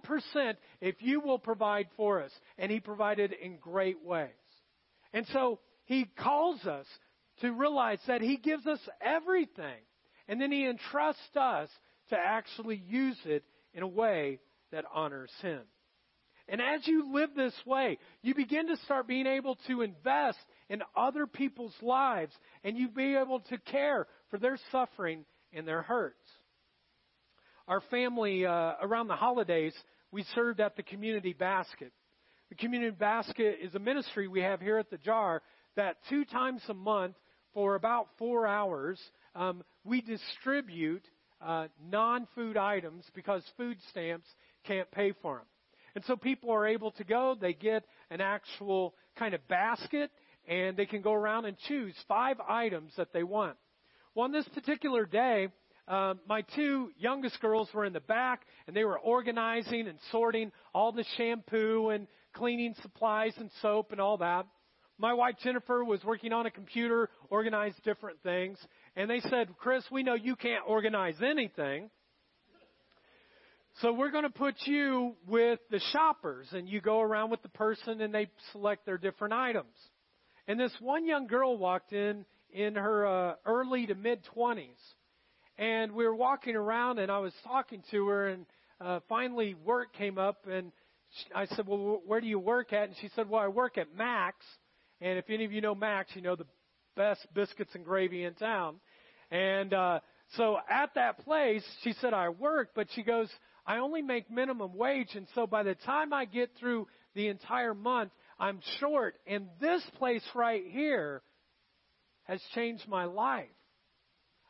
if 0.80 0.96
you 1.00 1.20
will 1.20 1.38
provide 1.38 1.88
for 1.96 2.22
us. 2.22 2.32
And 2.58 2.72
He 2.72 2.80
provided 2.80 3.32
in 3.32 3.58
great 3.58 4.02
ways. 4.02 4.30
And 5.12 5.26
so 5.32 5.60
He 5.84 6.06
calls 6.18 6.64
us 6.64 6.86
to 7.42 7.52
realize 7.52 8.00
that 8.06 8.22
He 8.22 8.38
gives 8.38 8.66
us 8.66 8.80
everything. 9.02 9.82
And 10.26 10.40
then 10.40 10.50
He 10.50 10.66
entrusts 10.66 11.36
us 11.36 11.68
to 12.08 12.16
actually 12.16 12.82
use 12.88 13.18
it 13.26 13.44
in 13.74 13.82
a 13.82 13.88
way 13.88 14.40
that 14.74 14.84
honors 14.92 15.30
Him. 15.40 15.60
And 16.48 16.60
as 16.60 16.86
you 16.86 17.14
live 17.14 17.30
this 17.34 17.54
way, 17.64 17.98
you 18.22 18.34
begin 18.34 18.66
to 18.68 18.76
start 18.84 19.06
being 19.06 19.26
able 19.26 19.56
to 19.66 19.80
invest 19.80 20.38
in 20.68 20.82
other 20.94 21.26
people's 21.26 21.74
lives 21.80 22.32
and 22.64 22.76
you 22.76 22.88
be 22.88 23.16
able 23.16 23.40
to 23.40 23.58
care 23.58 24.06
for 24.30 24.38
their 24.38 24.58
suffering 24.70 25.24
and 25.52 25.66
their 25.66 25.80
hurts. 25.80 26.18
Our 27.66 27.80
family, 27.90 28.44
uh, 28.44 28.74
around 28.82 29.08
the 29.08 29.16
holidays, 29.16 29.72
we 30.12 30.24
served 30.34 30.60
at 30.60 30.76
the 30.76 30.82
Community 30.82 31.32
Basket. 31.32 31.92
The 32.50 32.56
Community 32.56 32.94
Basket 32.94 33.58
is 33.62 33.74
a 33.74 33.78
ministry 33.78 34.28
we 34.28 34.40
have 34.40 34.60
here 34.60 34.76
at 34.76 34.90
the 34.90 34.98
Jar 34.98 35.40
that 35.76 35.96
two 36.10 36.26
times 36.26 36.60
a 36.68 36.74
month 36.74 37.14
for 37.54 37.74
about 37.74 38.08
four 38.18 38.46
hours, 38.46 39.00
um, 39.34 39.62
we 39.82 40.02
distribute 40.02 41.04
uh, 41.40 41.68
non 41.90 42.26
food 42.34 42.56
items 42.56 43.04
because 43.14 43.42
food 43.56 43.78
stamps 43.90 44.26
can't 44.66 44.90
pay 44.90 45.12
for 45.22 45.36
them. 45.36 45.46
And 45.94 46.04
so 46.06 46.16
people 46.16 46.50
are 46.50 46.66
able 46.66 46.90
to 46.92 47.04
go, 47.04 47.36
they 47.40 47.52
get 47.52 47.84
an 48.10 48.20
actual 48.20 48.94
kind 49.16 49.34
of 49.34 49.46
basket, 49.48 50.10
and 50.48 50.76
they 50.76 50.86
can 50.86 51.02
go 51.02 51.12
around 51.12 51.44
and 51.44 51.56
choose 51.68 51.94
five 52.08 52.36
items 52.40 52.92
that 52.96 53.12
they 53.12 53.22
want. 53.22 53.56
Well, 54.14 54.24
on 54.24 54.32
this 54.32 54.46
particular 54.48 55.06
day, 55.06 55.48
uh, 55.86 56.14
my 56.28 56.42
two 56.54 56.90
youngest 56.98 57.40
girls 57.40 57.68
were 57.74 57.84
in 57.84 57.92
the 57.92 58.00
back, 58.00 58.42
and 58.66 58.74
they 58.74 58.84
were 58.84 58.98
organizing 58.98 59.86
and 59.86 59.98
sorting 60.10 60.50
all 60.74 60.92
the 60.92 61.04
shampoo 61.16 61.90
and 61.90 62.06
cleaning 62.32 62.74
supplies 62.82 63.34
and 63.36 63.50
soap 63.62 63.92
and 63.92 64.00
all 64.00 64.18
that. 64.18 64.46
My 64.98 65.12
wife 65.12 65.34
Jennifer 65.42 65.84
was 65.84 66.02
working 66.04 66.32
on 66.32 66.46
a 66.46 66.50
computer, 66.50 67.10
organized 67.28 67.82
different 67.84 68.22
things, 68.22 68.58
and 68.96 69.10
they 69.10 69.20
said, 69.20 69.48
Chris, 69.58 69.84
we 69.90 70.02
know 70.02 70.14
you 70.14 70.36
can't 70.36 70.62
organize 70.66 71.16
anything. 71.22 71.90
So 73.82 73.92
we're 73.92 74.12
going 74.12 74.22
to 74.24 74.30
put 74.30 74.54
you 74.66 75.16
with 75.26 75.58
the 75.68 75.80
shoppers, 75.92 76.46
and 76.52 76.68
you 76.68 76.80
go 76.80 77.00
around 77.00 77.30
with 77.30 77.42
the 77.42 77.48
person, 77.48 78.00
and 78.02 78.14
they 78.14 78.30
select 78.52 78.86
their 78.86 78.98
different 78.98 79.34
items. 79.34 79.74
And 80.46 80.60
this 80.60 80.72
one 80.80 81.04
young 81.04 81.26
girl 81.26 81.58
walked 81.58 81.92
in 81.92 82.24
in 82.52 82.76
her 82.76 83.04
uh, 83.04 83.34
early 83.44 83.86
to 83.86 83.96
mid 83.96 84.22
twenties, 84.32 84.78
and 85.58 85.90
we 85.90 86.06
were 86.06 86.14
walking 86.14 86.54
around, 86.54 87.00
and 87.00 87.10
I 87.10 87.18
was 87.18 87.32
talking 87.42 87.82
to 87.90 88.06
her, 88.08 88.28
and 88.28 88.46
uh, 88.80 89.00
finally 89.08 89.54
work 89.54 89.92
came 89.94 90.18
up, 90.18 90.46
and 90.46 90.70
I 91.34 91.46
said, 91.46 91.66
"Well, 91.66 92.00
where 92.06 92.20
do 92.20 92.28
you 92.28 92.38
work 92.38 92.72
at?" 92.72 92.88
And 92.88 92.96
she 93.00 93.08
said, 93.16 93.28
"Well, 93.28 93.42
I 93.42 93.48
work 93.48 93.76
at 93.76 93.92
Max." 93.96 94.36
And 95.00 95.18
if 95.18 95.28
any 95.28 95.44
of 95.44 95.50
you 95.50 95.60
know 95.60 95.74
Max, 95.74 96.12
you 96.14 96.22
know 96.22 96.36
the 96.36 96.46
best 96.94 97.26
biscuits 97.34 97.74
and 97.74 97.84
gravy 97.84 98.22
in 98.22 98.34
town. 98.34 98.76
And 99.32 99.74
uh, 99.74 99.98
so 100.36 100.58
at 100.70 100.94
that 100.94 101.24
place, 101.24 101.64
she 101.82 101.92
said, 101.94 102.14
"I 102.14 102.28
work," 102.28 102.70
but 102.76 102.86
she 102.94 103.02
goes, 103.02 103.28
I 103.66 103.78
only 103.78 104.02
make 104.02 104.30
minimum 104.30 104.74
wage, 104.74 105.14
and 105.14 105.26
so 105.34 105.46
by 105.46 105.62
the 105.62 105.74
time 105.74 106.12
I 106.12 106.26
get 106.26 106.50
through 106.58 106.86
the 107.14 107.28
entire 107.28 107.74
month, 107.74 108.12
I'm 108.38 108.60
short. 108.78 109.16
And 109.26 109.48
this 109.60 109.82
place 109.98 110.24
right 110.34 110.62
here 110.68 111.22
has 112.24 112.40
changed 112.54 112.86
my 112.88 113.04
life. 113.04 113.46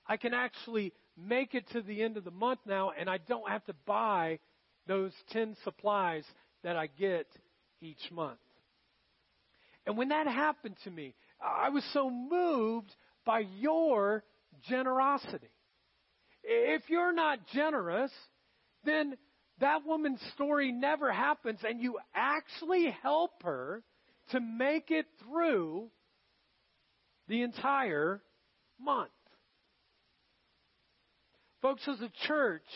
I 0.07 0.17
can 0.17 0.35
actually 0.35 0.93
make 1.17 1.55
it 1.55 1.69
to 1.71 1.81
the 1.81 2.03
end 2.03 2.17
of 2.17 2.25
the 2.25 2.31
month 2.31 2.61
now, 2.67 2.91
and 2.99 3.09
I 3.09 3.19
don't 3.19 3.49
have 3.49 3.65
to 3.67 3.75
buy 3.87 4.41
those 4.87 5.13
10 5.31 5.57
supplies 5.65 6.25
that 6.63 6.77
I 6.77 6.87
get 6.87 7.27
each 7.81 8.11
month. 8.11 8.39
And 9.87 9.97
when 9.97 10.09
that 10.09 10.27
happened 10.27 10.77
to 10.85 10.91
me, 10.91 11.15
I 11.41 11.69
was 11.69 11.85
so 11.93 12.11
moved 12.11 12.95
by 13.25 13.41
your 13.59 14.25
generosity. 14.69 15.51
If 16.43 16.83
you're 16.89 17.13
not 17.13 17.39
generous, 17.53 18.11
then 18.85 19.17
that 19.61 19.87
woman's 19.87 20.21
story 20.35 20.73
never 20.73 21.13
happens 21.13 21.61
and 21.67 21.81
you 21.81 21.99
actually 22.15 22.95
help 23.03 23.43
her 23.43 23.83
to 24.31 24.41
make 24.41 24.91
it 24.91 25.07
through 25.23 25.89
the 27.29 27.43
entire 27.43 28.21
month. 28.81 29.11
Folks, 31.63 31.87
as 31.89 32.01
a 32.01 32.11
church, 32.27 32.67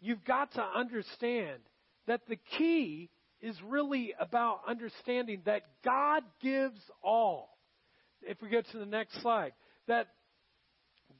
you've 0.00 0.24
got 0.24 0.52
to 0.54 0.62
understand 0.62 1.58
that 2.06 2.20
the 2.28 2.38
key 2.58 3.10
is 3.40 3.56
really 3.66 4.14
about 4.20 4.60
understanding 4.68 5.42
that 5.46 5.62
God 5.84 6.22
gives 6.42 6.80
all. 7.02 7.58
If 8.22 8.40
we 8.42 8.48
go 8.48 8.60
to 8.60 8.78
the 8.78 8.86
next 8.86 9.20
slide, 9.22 9.52
that 9.88 10.08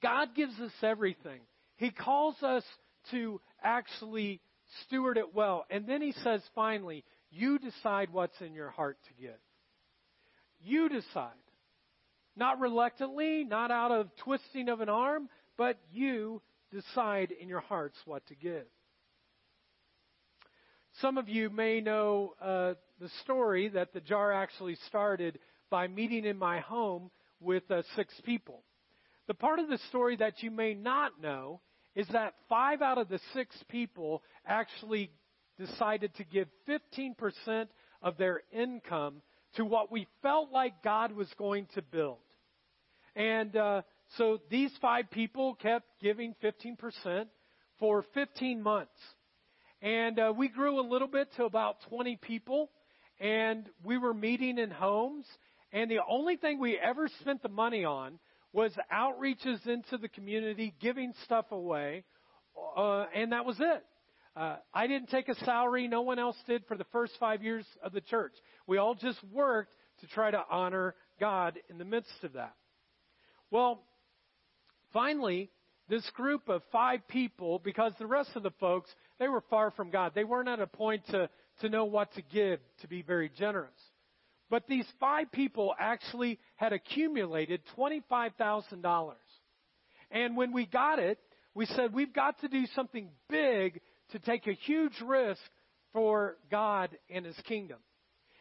God 0.03 0.29
gives 0.37 0.59
us 0.61 0.73
everything. 0.83 1.41
He 1.77 1.91
calls 1.91 2.37
us 2.43 2.63
to 3.11 3.41
actually 3.63 4.41
steward 4.85 5.19
it 5.19 5.35
well. 5.35 5.67
And 5.71 5.87
then 5.87 6.03
he 6.03 6.13
says 6.25 6.41
finally, 6.55 7.05
you 7.31 7.59
decide 7.59 8.11
what's 8.13 8.41
in 8.41 8.55
your 8.55 8.71
heart 8.71 8.99
to 9.09 9.23
give. 9.23 9.39
You 10.63 10.89
decide. 10.89 11.31
Not 12.37 12.61
reluctantly, 12.61 13.45
not 13.45 13.71
out 13.71 13.91
of 13.91 14.09
twisting 14.25 14.69
of 14.69 14.81
an 14.81 14.89
arm, 14.89 15.29
but 15.57 15.79
you 15.93 16.43
decide 16.71 17.33
in 17.33 17.49
your 17.49 17.61
hearts 17.61 17.97
what 18.05 18.27
to 18.29 18.35
give. 18.35 18.67
Some 21.01 21.19
of 21.19 21.29
you 21.29 21.51
may 21.51 21.81
know 21.81 22.35
uh, 22.41 22.75
the 23.01 23.11
story 23.23 23.69
that 23.69 23.93
the 23.93 24.01
jar 24.01 24.33
actually 24.33 24.77
started 24.89 25.39
by 25.71 25.87
meeting 25.87 26.25
in 26.25 26.37
my 26.37 26.61
home 26.61 27.11
with 27.41 27.69
uh, 27.71 27.83
six 27.97 28.13
people. 28.25 28.63
The 29.27 29.35
part 29.35 29.61
of 29.61 29.69
the 29.69 29.79
story 29.89 30.17
that 30.17 30.43
you 30.43 30.51
may 30.51 30.75
not 30.75 31.21
know 31.23 31.61
is 32.01 32.09
that 32.13 32.33
five 32.49 32.81
out 32.81 32.97
of 32.97 33.11
the 33.11 33.21
six 33.35 33.55
people 33.69 34.23
actually 34.47 35.11
decided 35.59 36.15
to 36.15 36.25
give 36.25 36.49
15% 36.67 37.67
of 38.01 38.17
their 38.17 38.41
income 38.51 39.21
to 39.57 39.67
what 39.67 39.93
we 39.93 40.07
felt 40.23 40.51
like 40.51 40.83
God 40.83 41.13
was 41.13 41.29
going 41.37 41.67
to 41.75 41.83
build. 41.83 42.17
And 43.15 43.55
uh, 43.55 43.83
so 44.17 44.39
these 44.51 44.71
five 44.81 45.11
people 45.11 45.57
kept 45.57 45.85
giving 46.01 46.35
15% 46.43 47.27
for 47.79 48.03
15 48.15 48.63
months. 48.63 48.89
And 49.83 50.19
uh, 50.19 50.33
we 50.35 50.49
grew 50.49 50.81
a 50.81 50.87
little 50.89 51.07
bit 51.07 51.29
to 51.37 51.45
about 51.45 51.83
20 51.91 52.17
people, 52.17 52.71
and 53.21 53.69
we 53.85 53.99
were 53.99 54.15
meeting 54.15 54.57
in 54.57 54.71
homes. 54.71 55.27
And 55.71 55.91
the 55.91 56.01
only 56.09 56.37
thing 56.37 56.59
we 56.59 56.79
ever 56.79 57.09
spent 57.21 57.43
the 57.43 57.51
money 57.51 57.85
on 57.85 58.19
was 58.53 58.73
outreaches 58.93 59.67
into 59.67 59.99
the 59.99 60.09
community, 60.09 60.75
giving 60.81 61.13
stuff 61.25 61.47
away, 61.53 62.05
uh, 62.77 63.07
and 63.15 63.33
that 63.33 63.45
was 63.45 63.57
it. 63.61 63.85
Uh, 64.37 64.57
I 64.73 64.87
didn't 64.87 65.11
take 65.11 65.29
a 65.29 65.35
salary. 65.45 65.89
No 65.89 66.03
one 66.03 66.19
else 66.19 66.37
did 66.47 66.65
for 66.67 66.77
the 66.77 66.87
first 66.93 67.13
five 67.19 67.43
years 67.43 67.67
of 67.83 67.93
the 67.93 68.01
church. 68.01 68.33
We 68.67 68.79
all 68.79 68.95
just 68.95 69.19
worked 69.33 69.75
to 70.01 70.07
try 70.07 70.31
to 70.31 70.43
honor 70.51 70.95
God 71.19 71.59
in 71.69 71.79
the 71.79 71.85
midst 71.85 72.23
of 72.23 72.35
that. 72.35 72.55
Well, 73.51 73.83
finally, 74.93 75.51
this 75.89 76.09
group 76.11 76.49
of 76.49 76.63
five 76.71 77.07
people, 77.09 77.61
because 77.63 77.93
the 77.99 78.07
rest 78.07 78.31
of 78.37 78.45
the 78.45 78.53
folks, 78.61 78.89
they 79.19 79.29
were 79.29 79.43
far 79.51 79.73
from 79.73 79.91
God. 79.91 80.13
They 80.15 80.25
weren't 80.25 80.49
at 80.49 80.61
a 80.61 80.67
point 80.67 81.05
to, 81.09 81.29
to 81.61 81.69
know 81.69 81.85
what 81.85 82.15
to 82.15 82.23
give, 82.23 82.61
to 82.83 82.89
be 82.89 83.03
very 83.03 83.31
generous. 83.37 83.75
But 84.51 84.67
these 84.69 84.87
five 84.99 85.31
people 85.31 85.75
actually 85.79 86.41
had 86.57 86.73
accumulated 86.73 87.63
$25,000. 87.79 89.13
And 90.11 90.37
when 90.37 90.53
we 90.53 90.67
got 90.67 90.99
it, 90.99 91.19
we 91.55 91.67
said, 91.67 91.95
we've 91.95 92.13
got 92.13 92.41
to 92.41 92.49
do 92.49 92.67
something 92.75 93.09
big 93.29 93.81
to 94.11 94.19
take 94.19 94.49
a 94.49 94.53
huge 94.53 95.01
risk 95.05 95.41
for 95.93 96.37
God 96.51 96.91
and 97.09 97.25
His 97.25 97.39
kingdom. 97.47 97.79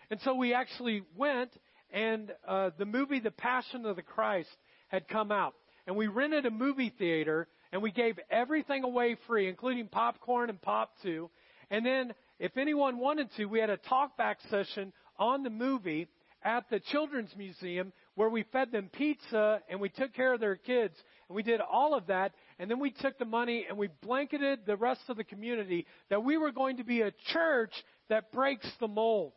And 0.09 0.19
so 0.21 0.33
we 0.33 0.53
actually 0.55 1.03
went, 1.15 1.51
and 1.91 2.31
uh, 2.47 2.71
the 2.79 2.85
movie 2.85 3.19
The 3.19 3.31
Passion 3.31 3.85
of 3.85 3.95
the 3.95 4.01
Christ 4.01 4.49
had 4.87 5.07
come 5.07 5.31
out. 5.31 5.53
And 5.85 5.95
we 5.95 6.07
rented 6.07 6.47
a 6.47 6.51
movie 6.51 6.93
theater, 6.97 7.47
and 7.71 7.83
we 7.83 7.91
gave 7.91 8.19
everything 8.31 8.83
away 8.83 9.15
free, 9.27 9.47
including 9.47 9.87
popcorn 9.87 10.49
and 10.49 10.59
pop 10.61 10.91
too. 11.03 11.29
And 11.69 11.85
then, 11.85 12.13
if 12.39 12.57
anyone 12.57 12.97
wanted 12.97 13.29
to, 13.37 13.45
we 13.45 13.59
had 13.59 13.69
a 13.69 13.77
talkback 13.77 14.35
session 14.49 14.91
on 15.19 15.43
the 15.43 15.49
movie 15.49 16.07
at 16.43 16.69
the 16.69 16.79
Children's 16.79 17.35
Museum 17.37 17.91
where 18.15 18.29
we 18.29 18.43
fed 18.51 18.71
them 18.71 18.89
pizza 18.91 19.61
and 19.69 19.79
we 19.79 19.89
took 19.89 20.13
care 20.13 20.33
of 20.33 20.39
their 20.39 20.55
kids. 20.55 20.95
And 21.27 21.35
we 21.35 21.43
did 21.43 21.61
all 21.61 21.93
of 21.93 22.07
that. 22.07 22.33
And 22.57 22.69
then 22.71 22.79
we 22.79 22.91
took 22.91 23.17
the 23.17 23.25
money 23.25 23.65
and 23.67 23.77
we 23.77 23.89
blanketed 24.01 24.59
the 24.65 24.77
rest 24.77 25.01
of 25.09 25.17
the 25.17 25.23
community 25.23 25.85
that 26.09 26.23
we 26.23 26.37
were 26.37 26.51
going 26.51 26.77
to 26.77 26.83
be 26.83 27.01
a 27.01 27.13
church 27.33 27.73
that 28.09 28.31
breaks 28.31 28.67
the 28.79 28.87
mold. 28.87 29.33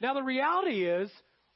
Now, 0.00 0.14
the 0.14 0.22
reality 0.22 0.84
is, 0.84 1.10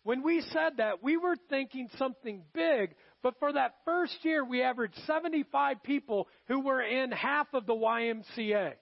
when 0.05 0.23
we 0.23 0.41
said 0.53 0.75
that, 0.77 1.03
we 1.03 1.17
were 1.17 1.35
thinking 1.51 1.89
something 1.99 2.43
big, 2.55 2.95
but 3.23 3.35
for 3.41 3.53
that 3.53 3.75
first 3.85 4.15
year, 4.23 4.45
we 4.45 4.63
averaged 4.63 4.95
75 5.05 5.83
people 5.83 6.29
who 6.47 6.61
were 6.61 6.81
in 6.81 7.11
half 7.11 7.49
of 7.55 7.67
the 7.67 7.75
YMCA. 7.75 8.75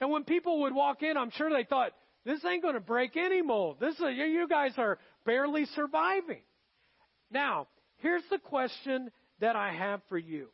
And 0.00 0.10
when 0.10 0.22
people 0.22 0.60
would 0.60 0.74
walk 0.74 1.02
in, 1.02 1.16
I'm 1.16 1.30
sure 1.30 1.50
they 1.50 1.64
thought, 1.64 1.90
this 2.24 2.44
ain't 2.44 2.62
going 2.62 2.74
to 2.74 2.80
break 2.80 3.16
any 3.16 3.42
mold. 3.42 3.76
This 3.80 3.94
uh, 4.00 4.08
is, 4.08 4.16
you 4.16 4.46
guys 4.48 4.72
are 4.78 4.98
barely 5.26 5.66
surviving. 5.74 6.42
Now, 7.30 7.68
here's 7.98 8.22
the 8.30 8.38
question 8.38 9.10
that 9.40 9.56
I 9.56 9.72
have 9.72 10.00
for 10.08 10.18
you. 10.18 10.48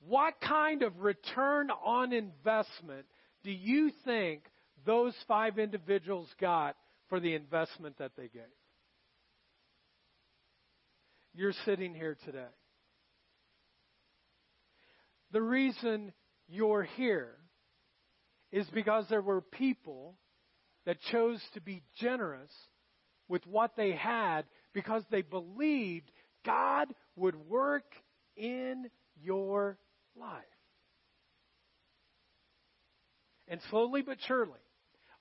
What 0.00 0.34
kind 0.40 0.82
of 0.82 1.00
return 1.00 1.70
on 1.70 2.12
investment 2.12 3.06
do 3.44 3.50
you 3.50 3.90
think 4.04 4.42
those 4.86 5.14
five 5.26 5.58
individuals 5.58 6.28
got 6.40 6.76
for 7.08 7.20
the 7.20 7.34
investment 7.34 7.98
that 7.98 8.12
they 8.16 8.28
gave? 8.28 8.42
You're 11.34 11.54
sitting 11.64 11.94
here 11.94 12.16
today. 12.24 12.46
The 15.30 15.42
reason 15.42 16.12
you're 16.48 16.84
here 16.96 17.36
is 18.52 18.66
because 18.72 19.04
there 19.08 19.22
were 19.22 19.40
people 19.40 20.16
that 20.86 21.00
chose 21.12 21.40
to 21.54 21.60
be 21.60 21.82
generous 21.98 22.50
with 23.28 23.46
what 23.46 23.76
they 23.76 23.92
had 23.92 24.42
because 24.72 25.02
they 25.10 25.22
believed 25.22 26.10
God 26.46 26.88
would 27.16 27.36
work 27.48 27.92
in 28.36 28.88
your 29.20 29.78
life. 30.18 30.44
And 33.48 33.60
slowly 33.70 34.02
but 34.02 34.18
surely, 34.26 34.60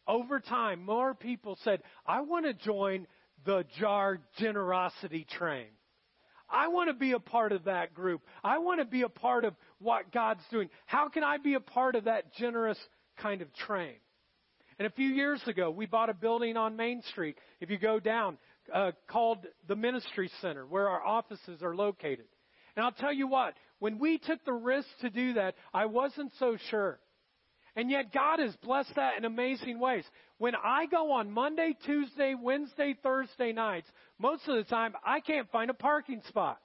over 0.07 0.39
time, 0.39 0.83
more 0.83 1.13
people 1.13 1.57
said, 1.63 1.81
I 2.05 2.21
want 2.21 2.45
to 2.45 2.53
join 2.53 3.07
the 3.45 3.65
jar 3.79 4.19
generosity 4.37 5.25
train. 5.37 5.67
I 6.49 6.69
want 6.69 6.89
to 6.89 6.93
be 6.93 7.11
a 7.11 7.19
part 7.19 7.51
of 7.51 7.65
that 7.65 7.93
group. 7.93 8.21
I 8.43 8.59
want 8.59 8.79
to 8.79 8.85
be 8.85 9.01
a 9.01 9.09
part 9.09 9.43
of 9.43 9.53
what 9.79 10.13
God's 10.13 10.43
doing. 10.49 10.69
How 10.85 11.09
can 11.09 11.23
I 11.23 11.37
be 11.37 11.55
a 11.55 11.59
part 11.59 11.95
of 11.95 12.05
that 12.05 12.33
generous 12.35 12.77
kind 13.17 13.41
of 13.41 13.53
train. 13.53 13.95
And 14.79 14.85
a 14.85 14.91
few 14.91 15.07
years 15.07 15.41
ago, 15.47 15.71
we 15.71 15.85
bought 15.87 16.09
a 16.09 16.13
building 16.13 16.55
on 16.55 16.75
Main 16.75 17.01
Street, 17.09 17.37
if 17.59 17.69
you 17.69 17.79
go 17.79 17.99
down, 17.99 18.37
uh, 18.73 18.91
called 19.07 19.39
the 19.67 19.75
Ministry 19.75 20.29
Center, 20.41 20.65
where 20.65 20.87
our 20.87 21.03
offices 21.03 21.63
are 21.63 21.75
located. 21.75 22.25
And 22.75 22.85
I'll 22.85 22.91
tell 22.91 23.13
you 23.13 23.27
what, 23.27 23.55
when 23.79 23.97
we 23.97 24.19
took 24.19 24.43
the 24.45 24.53
risk 24.53 24.87
to 25.01 25.09
do 25.09 25.33
that, 25.33 25.55
I 25.73 25.87
wasn't 25.87 26.31
so 26.39 26.57
sure. 26.69 26.99
And 27.75 27.91
yet 27.91 28.11
God 28.11 28.39
has 28.39 28.55
blessed 28.63 28.95
that 28.95 29.17
in 29.17 29.25
amazing 29.25 29.79
ways. 29.79 30.03
When 30.37 30.53
I 30.55 30.87
go 30.87 31.11
on 31.11 31.31
Monday, 31.31 31.75
Tuesday, 31.85 32.35
Wednesday, 32.39 32.95
Thursday 33.01 33.51
nights, 33.51 33.87
most 34.19 34.47
of 34.47 34.55
the 34.55 34.63
time 34.63 34.93
I 35.05 35.19
can't 35.19 35.49
find 35.51 35.69
a 35.69 35.75
parking 35.75 36.21
spot. 36.27 36.59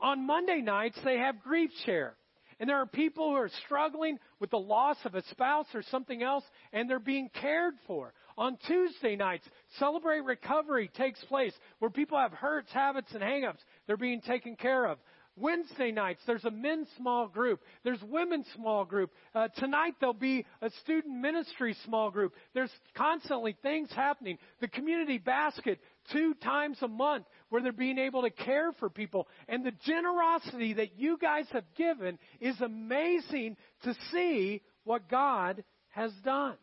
On 0.00 0.26
Monday 0.26 0.62
nights, 0.62 0.98
they 1.04 1.18
have 1.18 1.42
grief 1.42 1.70
share. 1.84 2.14
And 2.60 2.68
there 2.68 2.76
are 2.76 2.86
people 2.86 3.30
who 3.30 3.36
are 3.36 3.50
struggling 3.64 4.18
with 4.38 4.50
the 4.50 4.58
loss 4.58 4.98
of 5.06 5.14
a 5.14 5.22
spouse 5.30 5.66
or 5.74 5.82
something 5.90 6.22
else, 6.22 6.44
and 6.74 6.88
they're 6.88 6.98
being 6.98 7.30
cared 7.40 7.74
for. 7.86 8.12
On 8.36 8.58
Tuesday 8.66 9.16
nights, 9.16 9.46
Celebrate 9.78 10.20
Recovery 10.20 10.90
takes 10.94 11.24
place 11.24 11.54
where 11.78 11.90
people 11.90 12.18
have 12.18 12.32
hurts, 12.32 12.70
habits, 12.70 13.08
and 13.14 13.22
hangups. 13.22 13.60
They're 13.86 13.96
being 13.96 14.20
taken 14.20 14.56
care 14.56 14.84
of. 14.84 14.98
Wednesday 15.40 15.90
nights, 15.90 16.20
there's 16.26 16.44
a 16.44 16.50
men's 16.50 16.88
small 16.96 17.28
group. 17.28 17.60
There's 17.84 18.02
women's 18.02 18.46
small 18.54 18.84
group. 18.84 19.10
Uh, 19.34 19.48
tonight, 19.56 19.94
there'll 20.00 20.12
be 20.12 20.44
a 20.62 20.70
student 20.82 21.20
ministry 21.20 21.74
small 21.84 22.10
group. 22.10 22.34
There's 22.54 22.70
constantly 22.94 23.56
things 23.62 23.88
happening. 23.94 24.38
The 24.60 24.68
community 24.68 25.18
basket, 25.18 25.80
two 26.12 26.34
times 26.34 26.78
a 26.82 26.88
month, 26.88 27.26
where 27.48 27.62
they're 27.62 27.72
being 27.72 27.98
able 27.98 28.22
to 28.22 28.30
care 28.30 28.72
for 28.72 28.90
people. 28.90 29.28
And 29.48 29.64
the 29.64 29.72
generosity 29.84 30.74
that 30.74 30.98
you 30.98 31.18
guys 31.18 31.46
have 31.52 31.64
given 31.76 32.18
is 32.40 32.60
amazing 32.60 33.56
to 33.84 33.94
see 34.12 34.62
what 34.84 35.08
God 35.08 35.64
has 35.88 36.12
done. 36.24 36.56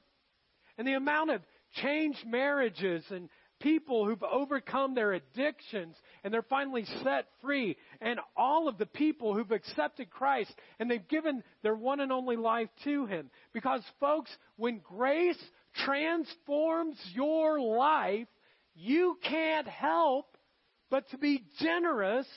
And 0.77 0.87
the 0.87 0.93
amount 0.93 1.31
of 1.31 1.41
changed 1.81 2.25
marriages 2.25 3.03
and 3.09 3.29
people 3.59 4.05
who've 4.05 4.23
overcome 4.23 4.95
their 4.95 5.13
addictions 5.13 5.95
and 6.23 6.33
they're 6.33 6.41
finally 6.43 6.85
set 7.03 7.25
free, 7.41 7.77
and 8.01 8.19
all 8.35 8.67
of 8.67 8.77
the 8.77 8.85
people 8.85 9.33
who've 9.33 9.51
accepted 9.51 10.09
Christ 10.09 10.53
and 10.79 10.89
they've 10.89 11.07
given 11.07 11.43
their 11.63 11.75
one 11.75 11.99
and 11.99 12.11
only 12.11 12.35
life 12.35 12.69
to 12.83 13.05
Him. 13.05 13.29
Because, 13.53 13.81
folks, 13.99 14.29
when 14.55 14.79
grace 14.79 15.41
transforms 15.85 16.97
your 17.13 17.59
life, 17.59 18.27
you 18.75 19.17
can't 19.23 19.67
help 19.67 20.37
but 20.89 21.09
to 21.09 21.17
be 21.17 21.43
generous 21.59 22.27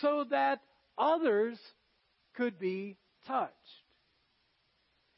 so 0.00 0.24
that 0.30 0.60
others 0.96 1.58
could 2.36 2.58
be 2.58 2.96
touched. 3.26 3.54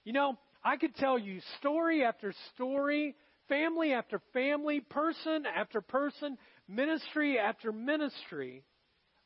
You 0.04 0.12
know, 0.12 0.38
I 0.64 0.76
could 0.76 0.94
tell 0.96 1.18
you 1.18 1.40
story 1.58 2.04
after 2.04 2.32
story 2.54 3.14
family 3.52 3.92
after 3.92 4.18
family, 4.32 4.80
person 4.80 5.44
after 5.44 5.82
person, 5.82 6.38
ministry 6.66 7.38
after 7.38 7.70
ministry 7.70 8.64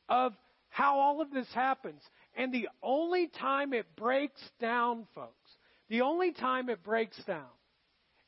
of 0.08 0.32
how 0.68 0.98
all 0.98 1.20
of 1.20 1.30
this 1.30 1.46
happens. 1.54 2.02
And 2.34 2.52
the 2.52 2.68
only 2.82 3.30
time 3.38 3.72
it 3.72 3.86
breaks 3.94 4.40
down, 4.60 5.06
folks, 5.14 5.50
the 5.88 6.00
only 6.00 6.32
time 6.32 6.68
it 6.68 6.82
breaks 6.82 7.16
down 7.24 7.46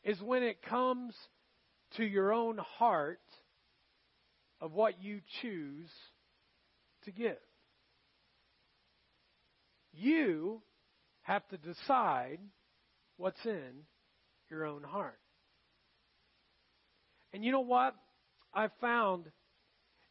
is 0.04 0.20
when 0.22 0.44
it 0.44 0.62
comes 0.62 1.14
to 1.96 2.04
your 2.04 2.32
own 2.32 2.58
heart 2.58 3.18
of 4.60 4.72
what 4.72 5.02
you 5.02 5.20
choose 5.42 5.90
to 7.06 7.10
give. 7.10 7.36
You 9.92 10.62
have 11.22 11.46
to 11.48 11.56
decide 11.56 12.38
what's 13.16 13.44
in 13.44 13.82
your 14.48 14.64
own 14.64 14.84
heart. 14.84 15.18
And 17.32 17.44
you 17.44 17.52
know 17.52 17.60
what 17.60 17.94
I've 18.54 18.72
found 18.80 19.26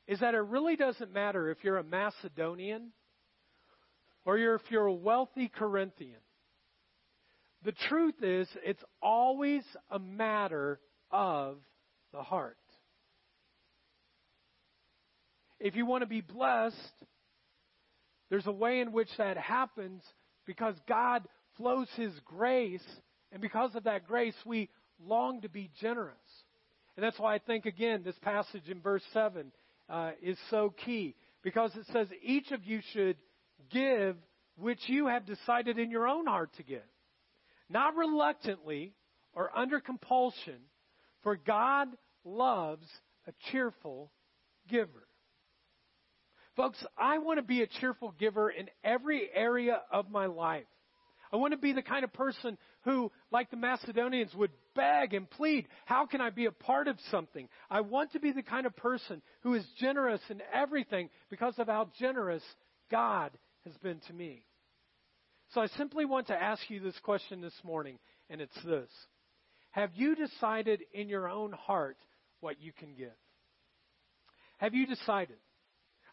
is 0.08 0.20
that 0.20 0.34
it 0.34 0.40
really 0.40 0.76
doesn't 0.76 1.14
matter 1.14 1.50
if 1.50 1.58
you're 1.64 1.78
a 1.78 1.84
Macedonian 1.84 2.92
or 4.26 4.38
if 4.38 4.62
you're 4.70 4.86
a 4.86 4.94
wealthy 4.94 5.50
Corinthian. 5.50 6.20
The 7.64 7.72
truth 7.90 8.16
is, 8.22 8.48
it's 8.64 8.84
always 9.02 9.64
a 9.90 10.00
matter 10.00 10.80
of 11.12 11.58
the 12.14 12.22
heart. 12.22 12.58
If 15.60 15.76
you 15.76 15.86
want 15.86 16.04
to 16.04 16.08
be 16.08 16.22
blessed, 16.22 16.76
there's 18.30 18.46
a 18.46 18.52
way 18.52 18.80
in 18.80 18.92
which 18.92 19.10
that 19.18 19.38
happens 19.38 20.04
because 20.46 20.76
God 20.88 21.28
flows 21.58 21.88
His 21.96 22.14
grace, 22.26 22.84
and 23.32 23.42
because 23.42 23.76
of 23.76 23.86
that 23.86 24.08
grace, 24.08 24.36
we 24.46 24.70
long 25.04 25.42
to 25.42 25.50
be 25.50 25.72
generous. 25.82 26.16
And 26.98 27.06
that's 27.06 27.20
why 27.20 27.36
I 27.36 27.38
think, 27.38 27.68
again, 27.68 28.02
this 28.04 28.18
passage 28.24 28.70
in 28.70 28.82
verse 28.82 29.04
7 29.14 29.52
uh, 29.88 30.12
is 30.22 30.38
so 30.50 30.74
key 30.84 31.16
because 31.44 31.74
it 31.76 31.86
says, 31.94 32.08
Each 32.24 32.52
of 32.52 32.66
you 32.66 32.82
should 32.92 33.18
give 33.72 34.18
which 34.58 34.80
you 34.88 35.06
have 35.06 35.28
decided 35.28 35.78
in 35.78 35.92
your 35.92 36.08
own 36.08 36.26
heart 36.26 36.50
to 36.58 36.64
give, 36.64 36.82
not 37.70 37.96
reluctantly 37.96 38.94
or 39.34 39.56
under 39.56 39.80
compulsion, 39.80 40.58
for 41.22 41.36
God 41.36 41.90
loves 42.26 42.88
a 43.28 43.34
cheerful 43.52 44.12
giver. 44.68 45.08
Folks, 46.56 46.84
I 46.98 47.20
want 47.20 47.38
to 47.38 47.44
be 47.44 47.62
a 47.62 47.68
cheerful 47.68 48.16
giver 48.20 48.50
in 48.50 48.68
every 48.84 49.30
area 49.32 49.82
of 49.92 50.10
my 50.10 50.26
life. 50.26 50.66
I 51.32 51.36
want 51.36 51.52
to 51.52 51.58
be 51.58 51.74
the 51.74 51.84
kind 51.84 52.04
of 52.04 52.12
person 52.14 52.58
who, 52.84 53.12
like 53.32 53.52
the 53.52 53.58
Macedonians, 53.58 54.34
would 54.34 54.52
beg 54.78 55.14
and 55.14 55.30
plead, 55.30 55.68
How 55.86 56.06
can 56.06 56.22
I 56.22 56.30
be 56.30 56.46
a 56.46 56.52
part 56.52 56.88
of 56.88 56.98
something? 57.12 57.50
I 57.70 57.82
want 57.82 58.14
to 58.14 58.20
be 58.20 58.32
the 58.32 58.44
kind 58.44 58.66
of 58.66 58.78
person 58.78 59.22
who 59.42 59.56
is 59.56 59.66
generous 59.78 60.22
in 60.30 60.42
everything 60.54 61.10
because 61.30 61.56
of 61.58 61.68
how 61.68 61.90
generous 62.00 62.44
God 62.90 63.32
has 63.66 63.76
been 63.78 64.00
to 64.08 64.14
me. 64.14 64.46
So 65.54 65.62
I 65.62 65.68
simply 65.68 66.06
want 66.06 66.28
to 66.28 66.42
ask 66.42 66.62
you 66.70 66.80
this 66.80 66.98
question 67.04 67.42
this 67.42 67.60
morning, 67.64 67.98
and 68.30 68.40
it's 68.40 68.64
this 68.64 68.90
Have 69.72 69.92
you 69.96 70.16
decided 70.16 70.82
in 70.94 71.10
your 71.10 71.28
own 71.28 71.52
heart 71.52 71.98
what 72.40 72.62
you 72.62 72.72
can 72.72 72.94
give? 72.94 73.10
Have 74.58 74.74
you 74.74 74.86
decided? 74.88 75.38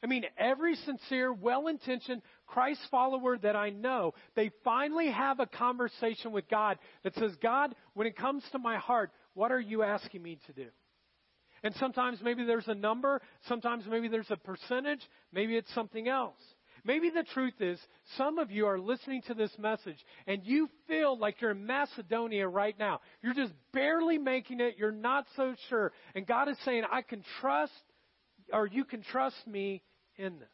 I 0.04 0.06
mean, 0.06 0.26
every 0.36 0.76
sincere, 0.76 1.32
well 1.32 1.66
intentioned 1.68 2.20
Christ 2.46 2.82
follower 2.90 3.38
that 3.38 3.56
I 3.56 3.70
know, 3.70 4.12
they 4.36 4.50
finally 4.62 5.10
have 5.10 5.40
a 5.40 5.46
conversation 5.46 6.30
with 6.30 6.46
God 6.50 6.78
that 7.04 7.14
says, 7.14 7.32
God, 7.42 7.74
when 7.94 8.06
it 8.06 8.14
comes 8.14 8.44
to 8.52 8.58
my 8.58 8.76
heart, 8.76 9.12
what 9.32 9.50
are 9.50 9.60
you 9.60 9.82
asking 9.82 10.22
me 10.22 10.38
to 10.46 10.52
do? 10.52 10.66
And 11.62 11.74
sometimes 11.76 12.18
maybe 12.22 12.44
there's 12.44 12.68
a 12.68 12.74
number, 12.74 13.22
sometimes 13.48 13.84
maybe 13.88 14.08
there's 14.08 14.30
a 14.30 14.36
percentage, 14.36 15.00
maybe 15.32 15.56
it's 15.56 15.72
something 15.74 16.06
else. 16.06 16.36
Maybe 16.84 17.08
the 17.08 17.24
truth 17.32 17.54
is, 17.60 17.80
some 18.18 18.38
of 18.38 18.50
you 18.50 18.66
are 18.66 18.78
listening 18.78 19.22
to 19.28 19.32
this 19.32 19.52
message 19.58 19.96
and 20.26 20.42
you 20.44 20.68
feel 20.86 21.18
like 21.18 21.40
you're 21.40 21.52
in 21.52 21.64
Macedonia 21.64 22.46
right 22.46 22.78
now. 22.78 23.00
You're 23.22 23.32
just 23.32 23.54
barely 23.72 24.18
making 24.18 24.60
it. 24.60 24.74
You're 24.76 24.92
not 24.92 25.24
so 25.34 25.54
sure. 25.70 25.92
And 26.14 26.26
God 26.26 26.50
is 26.50 26.58
saying, 26.62 26.82
I 26.92 27.00
can 27.00 27.24
trust, 27.40 27.72
or 28.52 28.66
you 28.66 28.84
can 28.84 29.02
trust 29.02 29.36
me 29.46 29.80
in 30.16 30.38
this. 30.38 30.48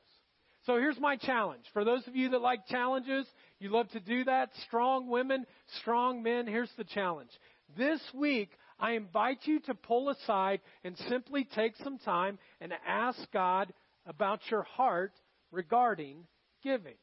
So 0.66 0.76
here's 0.76 1.00
my 1.00 1.16
challenge. 1.16 1.64
For 1.72 1.84
those 1.84 2.06
of 2.06 2.14
you 2.14 2.30
that 2.30 2.42
like 2.42 2.66
challenges, 2.66 3.26
you 3.58 3.70
love 3.70 3.88
to 3.90 4.00
do 4.00 4.24
that. 4.24 4.50
Strong 4.66 5.08
women, 5.08 5.46
strong 5.80 6.22
men, 6.22 6.46
here's 6.46 6.70
the 6.76 6.84
challenge. 6.84 7.30
This 7.76 8.00
week, 8.14 8.50
I 8.78 8.92
invite 8.92 9.40
you 9.44 9.60
to 9.60 9.74
pull 9.74 10.10
aside 10.10 10.60
and 10.84 10.96
simply 11.08 11.44
take 11.54 11.76
some 11.82 11.98
time 11.98 12.38
and 12.60 12.72
ask 12.86 13.18
God 13.32 13.72
about 14.06 14.40
your 14.50 14.62
heart 14.62 15.12
regarding 15.50 16.24
giving. 16.62 16.96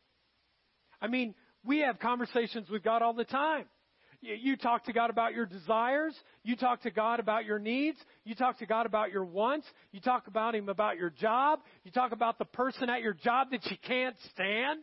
I 1.01 1.08
mean, 1.08 1.36
we 1.64 1.80
have 1.80 1.99
conversations 1.99 2.70
with 2.70 2.84
God 2.84 3.01
all 3.01 3.14
the 3.14 3.26
time. 3.26 3.66
You 4.22 4.57
talk 4.57 4.86
to 4.86 4.93
God 4.93 5.11
about 5.11 5.36
your 5.36 5.45
desires. 5.45 6.15
You 6.43 6.55
talk 6.55 6.82
to 6.82 6.91
God 6.91 7.20
about 7.20 7.45
your 7.45 7.59
needs. 7.59 7.99
You 8.26 8.34
talk 8.34 8.57
to 8.59 8.65
God 8.65 8.88
about 8.88 9.11
your 9.11 9.24
wants. 9.24 9.68
You 9.91 9.99
talk 9.99 10.28
about 10.28 10.55
Him 10.55 10.70
about 10.70 10.97
your 10.97 11.11
job. 11.11 11.59
You 11.84 11.91
talk 11.91 12.11
about 12.11 12.39
the 12.39 12.45
person 12.45 12.89
at 12.89 13.01
your 13.01 13.13
job 13.13 13.51
that 13.51 13.65
you 13.70 13.78
can't 13.88 14.15
stand. 14.34 14.82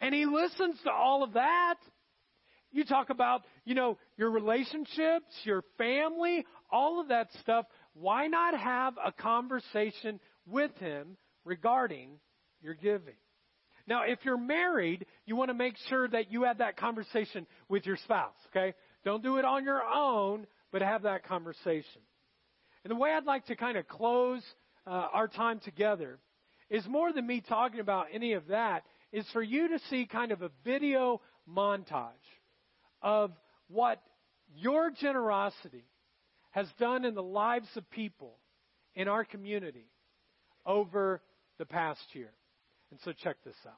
And 0.00 0.14
He 0.14 0.24
listens 0.24 0.80
to 0.84 0.90
all 0.90 1.22
of 1.22 1.34
that. 1.34 1.74
You 2.72 2.84
talk 2.84 3.10
about, 3.10 3.42
you 3.64 3.74
know, 3.74 3.98
your 4.16 4.30
relationships, 4.30 5.32
your 5.44 5.62
family, 5.76 6.46
all 6.70 7.00
of 7.00 7.08
that 7.08 7.28
stuff. 7.42 7.66
Why 7.92 8.28
not 8.28 8.58
have 8.58 8.94
a 9.04 9.12
conversation 9.12 10.20
with 10.46 10.74
Him 10.78 11.18
regarding 11.44 12.12
your 12.62 12.74
giving? 12.74 13.14
Now, 13.86 14.02
if 14.02 14.18
you're 14.24 14.38
married, 14.38 15.06
you 15.26 15.36
want 15.36 15.50
to 15.50 15.54
make 15.54 15.76
sure 15.88 16.08
that 16.08 16.32
you 16.32 16.42
have 16.44 16.58
that 16.58 16.76
conversation 16.76 17.46
with 17.68 17.86
your 17.86 17.96
spouse, 17.98 18.34
okay? 18.48 18.74
Don't 19.04 19.22
do 19.22 19.38
it 19.38 19.44
on 19.44 19.64
your 19.64 19.82
own, 19.82 20.46
but 20.72 20.82
have 20.82 21.02
that 21.02 21.24
conversation. 21.24 22.02
And 22.84 22.90
the 22.90 22.96
way 22.96 23.12
I'd 23.12 23.24
like 23.24 23.46
to 23.46 23.56
kind 23.56 23.76
of 23.76 23.86
close 23.86 24.42
uh, 24.86 24.90
our 24.90 25.28
time 25.28 25.60
together 25.60 26.18
is 26.68 26.84
more 26.86 27.12
than 27.12 27.26
me 27.26 27.40
talking 27.40 27.80
about 27.80 28.06
any 28.12 28.32
of 28.32 28.48
that, 28.48 28.82
is 29.12 29.24
for 29.32 29.42
you 29.42 29.68
to 29.68 29.78
see 29.88 30.06
kind 30.06 30.32
of 30.32 30.42
a 30.42 30.50
video 30.64 31.20
montage 31.48 32.10
of 33.02 33.30
what 33.68 34.02
your 34.56 34.90
generosity 34.90 35.84
has 36.50 36.66
done 36.78 37.04
in 37.04 37.14
the 37.14 37.22
lives 37.22 37.68
of 37.76 37.88
people 37.90 38.36
in 38.94 39.06
our 39.06 39.24
community 39.24 39.86
over 40.64 41.22
the 41.58 41.66
past 41.66 42.00
year. 42.12 42.32
And 42.96 43.02
so 43.04 43.12
check 43.12 43.36
this 43.44 43.54
out. 43.66 43.74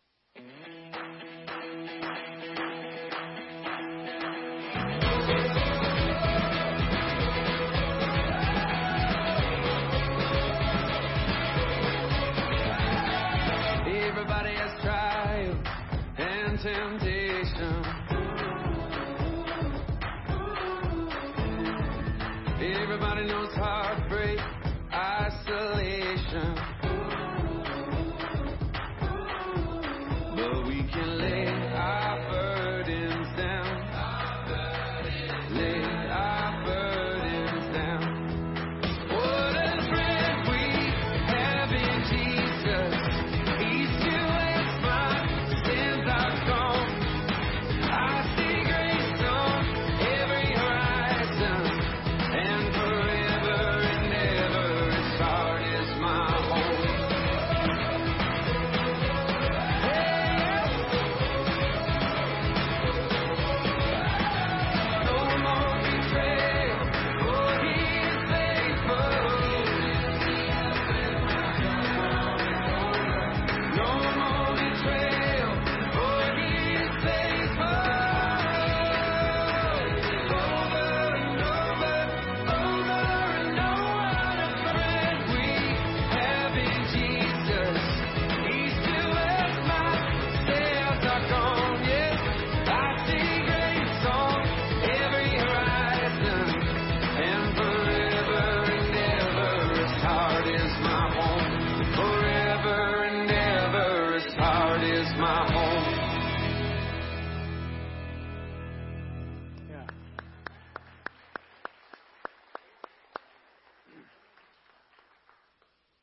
Everybody 13.88 14.54
has 14.54 14.80
trial 14.82 15.64
and 16.16 16.60
temptation. 16.60 18.17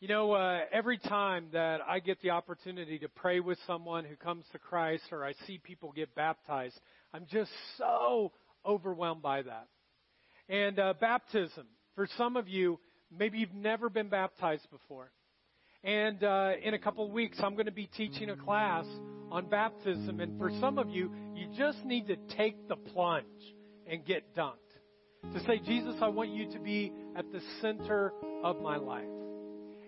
You 0.06 0.10
know, 0.10 0.34
uh, 0.34 0.60
every 0.72 1.00
time 1.00 1.48
that 1.54 1.82
I 1.82 1.98
get 1.98 2.22
the 2.22 2.30
opportunity 2.30 3.00
to 3.00 3.10
pray 3.10 3.40
with 3.40 3.58
someone 3.66 4.06
who 4.06 4.16
comes 4.16 4.46
to 4.52 4.60
Christ 4.60 5.02
or 5.12 5.26
I 5.26 5.34
see 5.48 5.58
people 5.58 5.92
get 5.96 6.14
baptized, 6.14 6.80
I'm 7.12 7.26
just 7.32 7.50
so 7.80 8.32
overwhelmed 8.64 9.24
by 9.24 9.42
that. 9.42 9.68
And 10.48 10.78
uh, 10.78 10.94
baptism, 11.02 11.66
for 11.96 12.08
some 12.20 12.38
of 12.38 12.48
you, 12.48 12.80
maybe 13.10 13.40
you've 13.40 13.56
never 13.56 13.90
been 13.90 14.10
baptized 14.10 14.70
before. 14.70 15.10
And 15.84 16.24
uh, 16.24 16.52
in 16.64 16.76
a 16.76 16.80
couple 16.80 17.04
of 17.04 17.12
weeks, 17.12 17.40
I'm 17.42 17.54
going 17.54 17.66
to 17.66 17.72
be 17.72 17.88
teaching 17.98 18.30
a 18.30 18.38
class 18.38 18.86
on 19.32 19.50
baptism. 19.50 20.20
And 20.20 20.38
for 20.38 20.52
some 20.60 20.78
of 20.78 20.88
you, 20.88 21.12
you 21.34 21.48
just 21.58 21.84
need 21.84 22.06
to 22.10 22.18
take 22.38 22.68
the 22.68 22.76
plunge 22.76 23.26
and 23.90 24.06
get 24.06 24.36
dunked. 24.36 24.54
To 25.34 25.40
say, 25.48 25.58
Jesus, 25.66 25.96
I 26.00 26.10
want 26.10 26.30
you 26.30 26.52
to 26.52 26.60
be 26.60 26.94
at 27.16 27.26
the 27.32 27.42
center 27.60 28.14
of 28.44 28.62
my 28.62 28.78
life. 28.78 29.06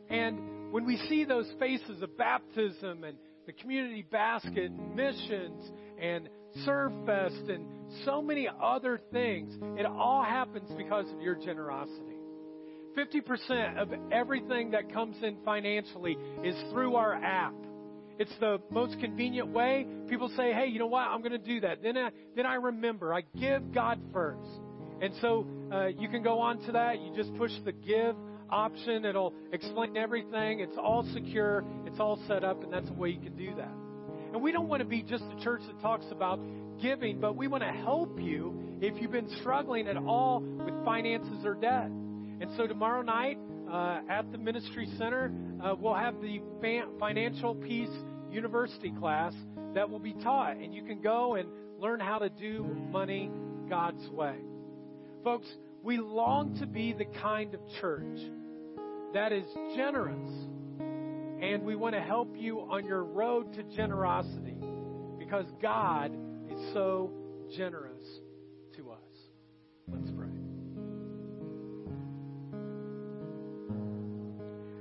And 0.10 0.72
when 0.72 0.86
we 0.86 0.98
see 1.10 1.26
those 1.26 1.50
faces 1.60 2.02
of 2.02 2.18
baptism 2.18 3.04
and 3.04 3.18
the 3.46 3.54
community 3.54 4.06
basket 4.10 4.72
and 4.72 4.96
missions 4.96 5.72
and 6.00 6.30
Serve 6.66 6.92
Fest 7.06 7.50
and 7.50 7.66
so 8.04 8.22
many 8.22 8.48
other 8.62 9.00
things, 9.12 9.58
it 9.78 9.86
all 9.86 10.24
happens 10.24 10.70
because 10.78 11.06
of 11.12 11.22
your 11.22 11.36
generosity. 11.36 12.18
50% 12.98 13.78
of 13.78 13.90
everything 14.12 14.72
that 14.72 14.92
comes 14.92 15.16
in 15.22 15.38
financially 15.46 16.18
is 16.44 16.56
through 16.72 16.96
our 16.96 17.14
app. 17.14 17.54
It's 18.20 18.34
the 18.40 18.60
most 18.72 19.00
convenient 19.00 19.50
way. 19.50 19.86
People 20.10 20.30
say, 20.36 20.52
"Hey, 20.52 20.68
you 20.68 20.80
know 20.80 20.88
what? 20.88 21.02
I'm 21.02 21.20
going 21.20 21.34
to 21.34 21.38
do 21.38 21.60
that." 21.60 21.84
Then, 21.84 21.96
I, 21.98 22.10
then 22.36 22.48
I 22.48 22.56
remember 22.56 23.14
I 23.14 23.22
give 23.40 23.72
God 23.72 24.00
first, 24.12 24.50
and 25.00 25.14
so 25.22 25.46
uh, 25.72 25.86
you 25.86 26.10
can 26.10 26.24
go 26.24 26.40
on 26.40 26.58
to 26.66 26.72
that. 26.72 27.00
You 27.00 27.16
just 27.16 27.36
push 27.36 27.52
the 27.64 27.72
give 27.72 28.16
option. 28.50 29.06
It'll 29.06 29.34
explain 29.52 29.98
everything. 29.98 30.60
It's 30.60 30.78
all 30.78 31.04
secure. 31.14 31.64
It's 31.86 32.00
all 32.00 32.20
set 32.28 32.44
up, 32.44 32.64
and 32.64 32.72
that's 32.72 32.88
the 32.88 32.94
way 32.94 33.10
you 33.10 33.20
can 33.20 33.36
do 33.36 33.56
that. 33.56 33.72
And 34.34 34.42
we 34.42 34.52
don't 34.52 34.68
want 34.68 34.82
to 34.82 34.88
be 34.88 35.02
just 35.02 35.24
a 35.24 35.44
church 35.44 35.62
that 35.68 35.82
talks 35.82 36.06
about 36.12 36.40
giving, 36.82 37.20
but 37.20 37.36
we 37.36 37.48
want 37.48 37.64
to 37.64 37.72
help 37.72 38.20
you 38.20 38.78
if 38.82 39.02
you've 39.02 39.12
been 39.12 39.30
struggling 39.40 39.88
at 39.88 39.98
all 39.98 40.42
with 40.42 40.86
finances 40.86 41.46
or 41.46 41.56
debt. 41.56 41.90
And 42.40 42.50
so 42.56 42.68
tomorrow 42.68 43.02
night 43.02 43.40
uh, 43.72 44.02
at 44.10 44.32
the 44.32 44.38
Ministry 44.38 44.88
Center, 44.98 45.32
uh, 45.64 45.76
we'll 45.80 45.96
have 45.96 46.16
the 46.22 46.42
Financial 47.00 47.56
Peace 47.56 47.90
University 48.30 48.92
class 49.00 49.34
that 49.74 49.90
will 49.90 50.00
be 50.00 50.14
taught. 50.14 50.58
And 50.58 50.74
you 50.74 50.84
can 50.84 51.02
go 51.02 51.36
and 51.36 51.50
learn 51.80 52.00
how 52.00 52.20
to 52.20 52.30
do 52.30 52.64
money 52.92 53.32
God's 53.70 54.08
way. 54.10 54.36
Folks, 55.24 55.48
we 55.84 55.98
long 55.98 56.58
to 56.60 56.66
be 56.66 56.94
the 56.94 57.06
kind 57.22 57.54
of 57.54 57.62
church 57.80 58.20
that 59.14 59.32
is 59.32 59.46
generous. 59.76 60.32
And 60.80 61.64
we 61.64 61.76
want 61.76 61.94
to 61.94 62.02
help 62.02 62.36
you 62.36 62.60
on 62.62 62.86
your 62.86 63.04
road 63.04 63.54
to 63.54 63.64
generosity 63.76 64.58
because 65.20 65.46
God 65.62 66.12
is 66.52 66.74
so 66.74 67.12
generous 67.56 68.04
to 68.76 68.92
us. 68.92 68.98
Let's 69.88 70.10
pray. 70.12 70.28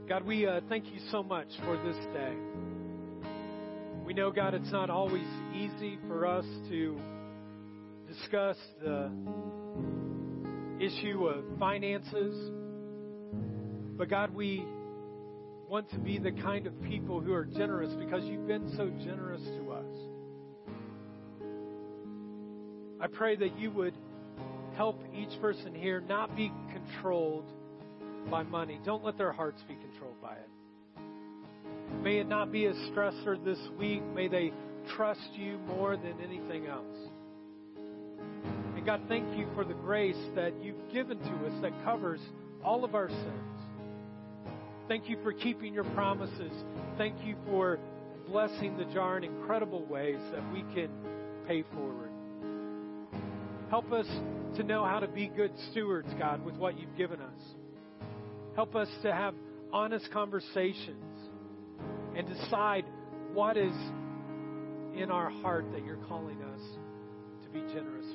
God, 0.09 0.25
we 0.25 0.47
uh, 0.47 0.61
thank 0.69 0.87
you 0.87 1.01
so 1.11 1.23
much 1.23 1.49
for 1.65 1.77
this 1.85 1.97
day. 2.15 2.37
We 4.05 4.15
know, 4.15 4.31
God, 4.31 4.55
it's 4.55 4.71
not 4.71 4.89
always 4.89 5.27
easy 5.55 5.99
for 6.07 6.27
us 6.27 6.47
to 6.71 6.97
discuss 8.07 8.57
the 8.81 9.11
issue 10.81 11.27
of 11.27 11.45
finances. 11.59 12.53
But 13.97 14.09
God, 14.11 14.35
we 14.35 14.65
want 15.69 15.91
to 15.91 15.99
be 15.99 16.19
the 16.19 16.33
kind 16.33 16.67
of 16.67 16.81
people 16.83 17.21
who 17.21 17.33
are 17.33 17.45
generous 17.45 17.93
because 17.95 18.25
you've 18.25 18.47
been 18.47 18.73
so 18.77 18.91
generous 19.05 19.43
to 19.43 19.73
us. 19.73 19.85
I 23.01 23.09
pray 23.09 23.37
that 23.37 23.59
you 23.59 23.71
would 23.73 23.95
help 24.77 25.01
each 25.15 25.41
person 25.41 25.75
here 25.75 26.01
not 26.01 26.37
be 26.37 26.53
controlled 26.73 27.47
by 28.31 28.43
money. 28.43 28.81
Don't 28.85 29.05
let 29.05 29.19
their 29.19 29.33
hearts 29.33 29.63
be 29.69 29.75
controlled 29.75 30.21
by 30.21 30.35
it. 30.35 30.49
May 32.03 32.19
it 32.19 32.29
not 32.29 32.53
be 32.53 32.67
a 32.67 32.73
stressor 32.73 33.43
this 33.45 33.59
week. 33.79 34.03
May 34.15 34.29
they 34.29 34.53
trust 34.97 35.29
you 35.35 35.59
more 35.59 35.97
than 35.97 36.21
anything 36.23 36.67
else. 36.67 36.97
God, 38.87 39.03
thank 39.09 39.37
you 39.37 39.49
for 39.57 39.65
the 39.65 39.75
grace 39.75 40.17
that 40.37 40.63
you've 40.63 40.93
given 40.93 41.19
to 41.19 41.47
us 41.47 41.61
that 41.61 41.73
covers 41.83 42.21
all 42.63 42.85
of 42.85 42.95
our 42.95 43.09
sins. 43.09 43.61
Thank 44.87 45.09
you 45.09 45.19
for 45.25 45.33
keeping 45.33 45.75
your 45.75 45.83
promises. 45.87 46.53
Thank 46.97 47.17
you 47.25 47.35
for 47.47 47.81
blessing 48.29 48.77
the 48.77 48.85
jar 48.95 49.19
in 49.19 49.25
incredible 49.25 49.85
ways 49.87 50.21
that 50.31 50.53
we 50.53 50.61
can 50.73 50.89
pay 51.49 51.65
forward. 51.75 52.11
Help 53.71 53.91
us 53.91 54.07
to 54.57 54.63
know 54.63 54.85
how 54.85 55.01
to 55.01 55.09
be 55.09 55.27
good 55.27 55.51
stewards, 55.73 56.09
God, 56.17 56.45
with 56.45 56.55
what 56.55 56.79
you've 56.79 56.97
given 56.97 57.21
us. 57.21 57.41
Help 58.55 58.77
us 58.77 58.89
to 59.03 59.13
have 59.13 59.35
honest 59.73 60.09
conversations 60.13 61.19
and 62.15 62.29
decide 62.29 62.85
what 63.35 63.57
is 63.57 63.75
in 64.95 65.09
our 65.11 65.29
heart 65.29 65.65
that 65.73 65.85
you're 65.85 65.99
calling 66.09 66.41
us 66.41 66.61
to 67.43 67.49
be 67.49 67.61
generous. 67.75 68.06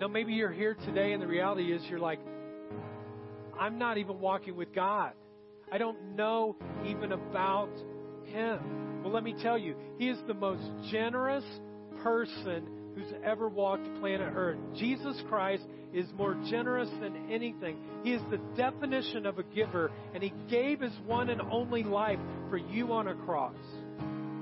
Now, 0.00 0.06
maybe 0.06 0.32
you're 0.32 0.52
here 0.52 0.74
today, 0.74 1.12
and 1.12 1.20
the 1.20 1.26
reality 1.26 1.72
is 1.72 1.82
you're 1.90 1.98
like, 1.98 2.20
I'm 3.58 3.78
not 3.78 3.98
even 3.98 4.20
walking 4.20 4.54
with 4.54 4.72
God. 4.72 5.12
I 5.72 5.78
don't 5.78 6.14
know 6.14 6.56
even 6.86 7.10
about 7.10 7.72
Him. 8.24 9.02
Well, 9.02 9.12
let 9.12 9.24
me 9.24 9.34
tell 9.42 9.58
you, 9.58 9.74
He 9.98 10.08
is 10.08 10.18
the 10.28 10.34
most 10.34 10.62
generous 10.92 11.44
person 12.02 12.68
who's 12.94 13.12
ever 13.24 13.48
walked 13.48 13.86
planet 14.00 14.32
Earth. 14.36 14.58
Jesus 14.76 15.20
Christ 15.28 15.64
is 15.92 16.06
more 16.16 16.36
generous 16.48 16.90
than 17.00 17.30
anything. 17.30 17.78
He 18.04 18.12
is 18.12 18.22
the 18.30 18.38
definition 18.56 19.26
of 19.26 19.40
a 19.40 19.42
giver, 19.42 19.90
and 20.14 20.22
He 20.22 20.32
gave 20.48 20.80
His 20.80 20.96
one 21.06 21.28
and 21.28 21.40
only 21.50 21.82
life 21.82 22.20
for 22.50 22.56
you 22.56 22.92
on 22.92 23.08
a 23.08 23.14
cross. 23.14 23.56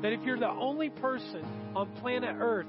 That 0.02 0.12
if 0.12 0.20
you're 0.22 0.38
the 0.38 0.50
only 0.50 0.90
person 0.90 1.44
on 1.74 1.90
planet 2.02 2.36
Earth 2.38 2.66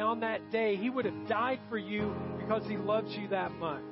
on 0.00 0.20
that 0.20 0.50
day, 0.50 0.76
He 0.76 0.90
would 0.90 1.04
have 1.04 1.28
died 1.28 1.60
for 1.68 1.78
you 1.78 2.14
because 2.38 2.62
He 2.68 2.76
loves 2.76 3.12
you 3.12 3.28
that 3.28 3.52
much. 3.52 3.82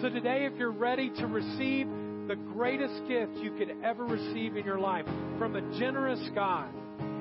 So 0.00 0.08
today, 0.08 0.46
if 0.46 0.58
you're 0.58 0.70
ready 0.70 1.10
to 1.16 1.26
receive 1.26 1.88
the 2.28 2.36
greatest 2.36 3.06
gift 3.08 3.32
you 3.36 3.52
could 3.58 3.72
ever 3.82 4.04
receive 4.04 4.56
in 4.56 4.64
your 4.64 4.78
life 4.78 5.06
from 5.38 5.56
a 5.56 5.78
generous 5.78 6.20
God, 6.34 6.68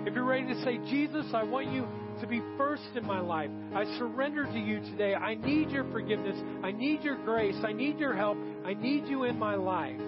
if 0.08 0.14
you're 0.14 0.24
ready 0.24 0.48
to 0.48 0.64
say, 0.64 0.78
Jesus, 0.90 1.26
I 1.34 1.44
want 1.44 1.72
you 1.72 1.88
to 2.22 2.28
be 2.28 2.42
first 2.58 2.84
in 2.96 3.06
my 3.06 3.20
life. 3.20 3.50
I 3.76 3.84
surrender 3.98 4.46
to 4.46 4.60
you 4.60 4.80
today. 4.80 5.14
I 5.14 5.36
need 5.36 5.70
your 5.70 5.84
forgiveness. 5.92 6.38
I 6.64 6.72
need 6.72 7.02
your 7.04 7.18
grace. 7.24 7.58
I 7.64 7.74
need 7.74 8.00
your 8.00 8.16
help. 8.16 8.38
I 8.66 8.74
need 8.74 9.08
you 9.08 9.24
in 9.26 9.38
my 9.38 9.56
life. 9.56 10.00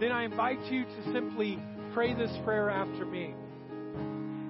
Then 0.00 0.12
I 0.12 0.24
invite 0.24 0.64
you 0.70 0.84
to 0.84 1.12
simply 1.12 1.58
pray 1.92 2.14
this 2.14 2.30
prayer 2.44 2.70
after 2.70 3.04
me. 3.04 3.34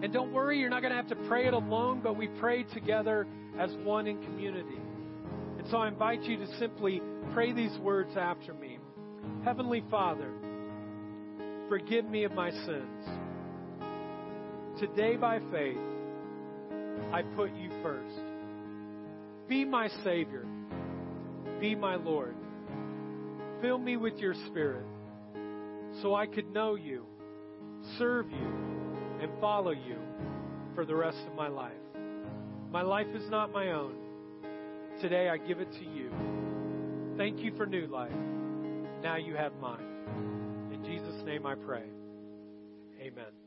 And 0.03 0.13
don't 0.13 0.33
worry, 0.33 0.59
you're 0.59 0.71
not 0.71 0.81
going 0.81 0.93
to 0.93 0.97
have 0.97 1.09
to 1.09 1.29
pray 1.29 1.47
it 1.47 1.53
alone, 1.53 2.01
but 2.03 2.17
we 2.17 2.29
pray 2.41 2.63
together 2.63 3.27
as 3.59 3.71
one 3.83 4.07
in 4.07 4.23
community. 4.23 4.81
And 5.59 5.69
so 5.71 5.77
I 5.77 5.89
invite 5.89 6.23
you 6.23 6.39
to 6.39 6.47
simply 6.59 7.03
pray 7.35 7.53
these 7.53 7.77
words 7.79 8.17
after 8.17 8.55
me. 8.55 8.79
Heavenly 9.45 9.85
Father, 9.91 10.31
forgive 11.69 12.07
me 12.07 12.25
of 12.25 12.33
my 12.33 12.51
sins. 12.51 13.09
Today, 14.79 15.17
by 15.17 15.39
faith, 15.53 15.77
I 17.13 17.23
put 17.37 17.55
you 17.55 17.71
first. 17.83 18.17
Be 19.49 19.67
my 19.67 19.89
Savior. 20.03 20.47
Be 21.61 21.75
my 21.75 21.97
Lord. 21.97 22.37
Fill 23.61 23.79
me 23.79 23.99
with 23.99 24.17
your 24.17 24.33
Spirit 24.49 24.87
so 26.01 26.15
I 26.15 26.27
could 26.27 26.51
know 26.51 26.77
you, 26.77 27.05
serve 27.99 28.31
you, 28.31 28.80
and 29.21 29.31
follow 29.41 29.73
you 29.73 29.99
for 30.75 30.85
the 30.85 30.95
rest 30.95 31.19
of 31.27 31.35
my 31.35 31.49
life. 31.49 31.73
My 32.71 32.83
life 32.83 33.09
is 33.15 33.29
not 33.31 33.53
my 33.53 33.73
own. 33.73 33.95
Today 35.01 35.29
I 35.29 35.37
give 35.37 35.61
it 35.61 35.73
to 35.73 35.85
you. 35.85 36.11
Thank 37.17 37.41
you 37.41 37.53
for 37.57 37.67
new 37.67 37.87
life. 37.87 38.13
Now 39.03 39.17
you 39.17 39.35
have 39.35 39.53
mine. 39.61 39.85
In 40.73 40.85
Jesus' 40.85 41.23
name 41.25 41.47
I 41.47 41.55
pray. 41.55 41.85
Amen. 43.01 43.40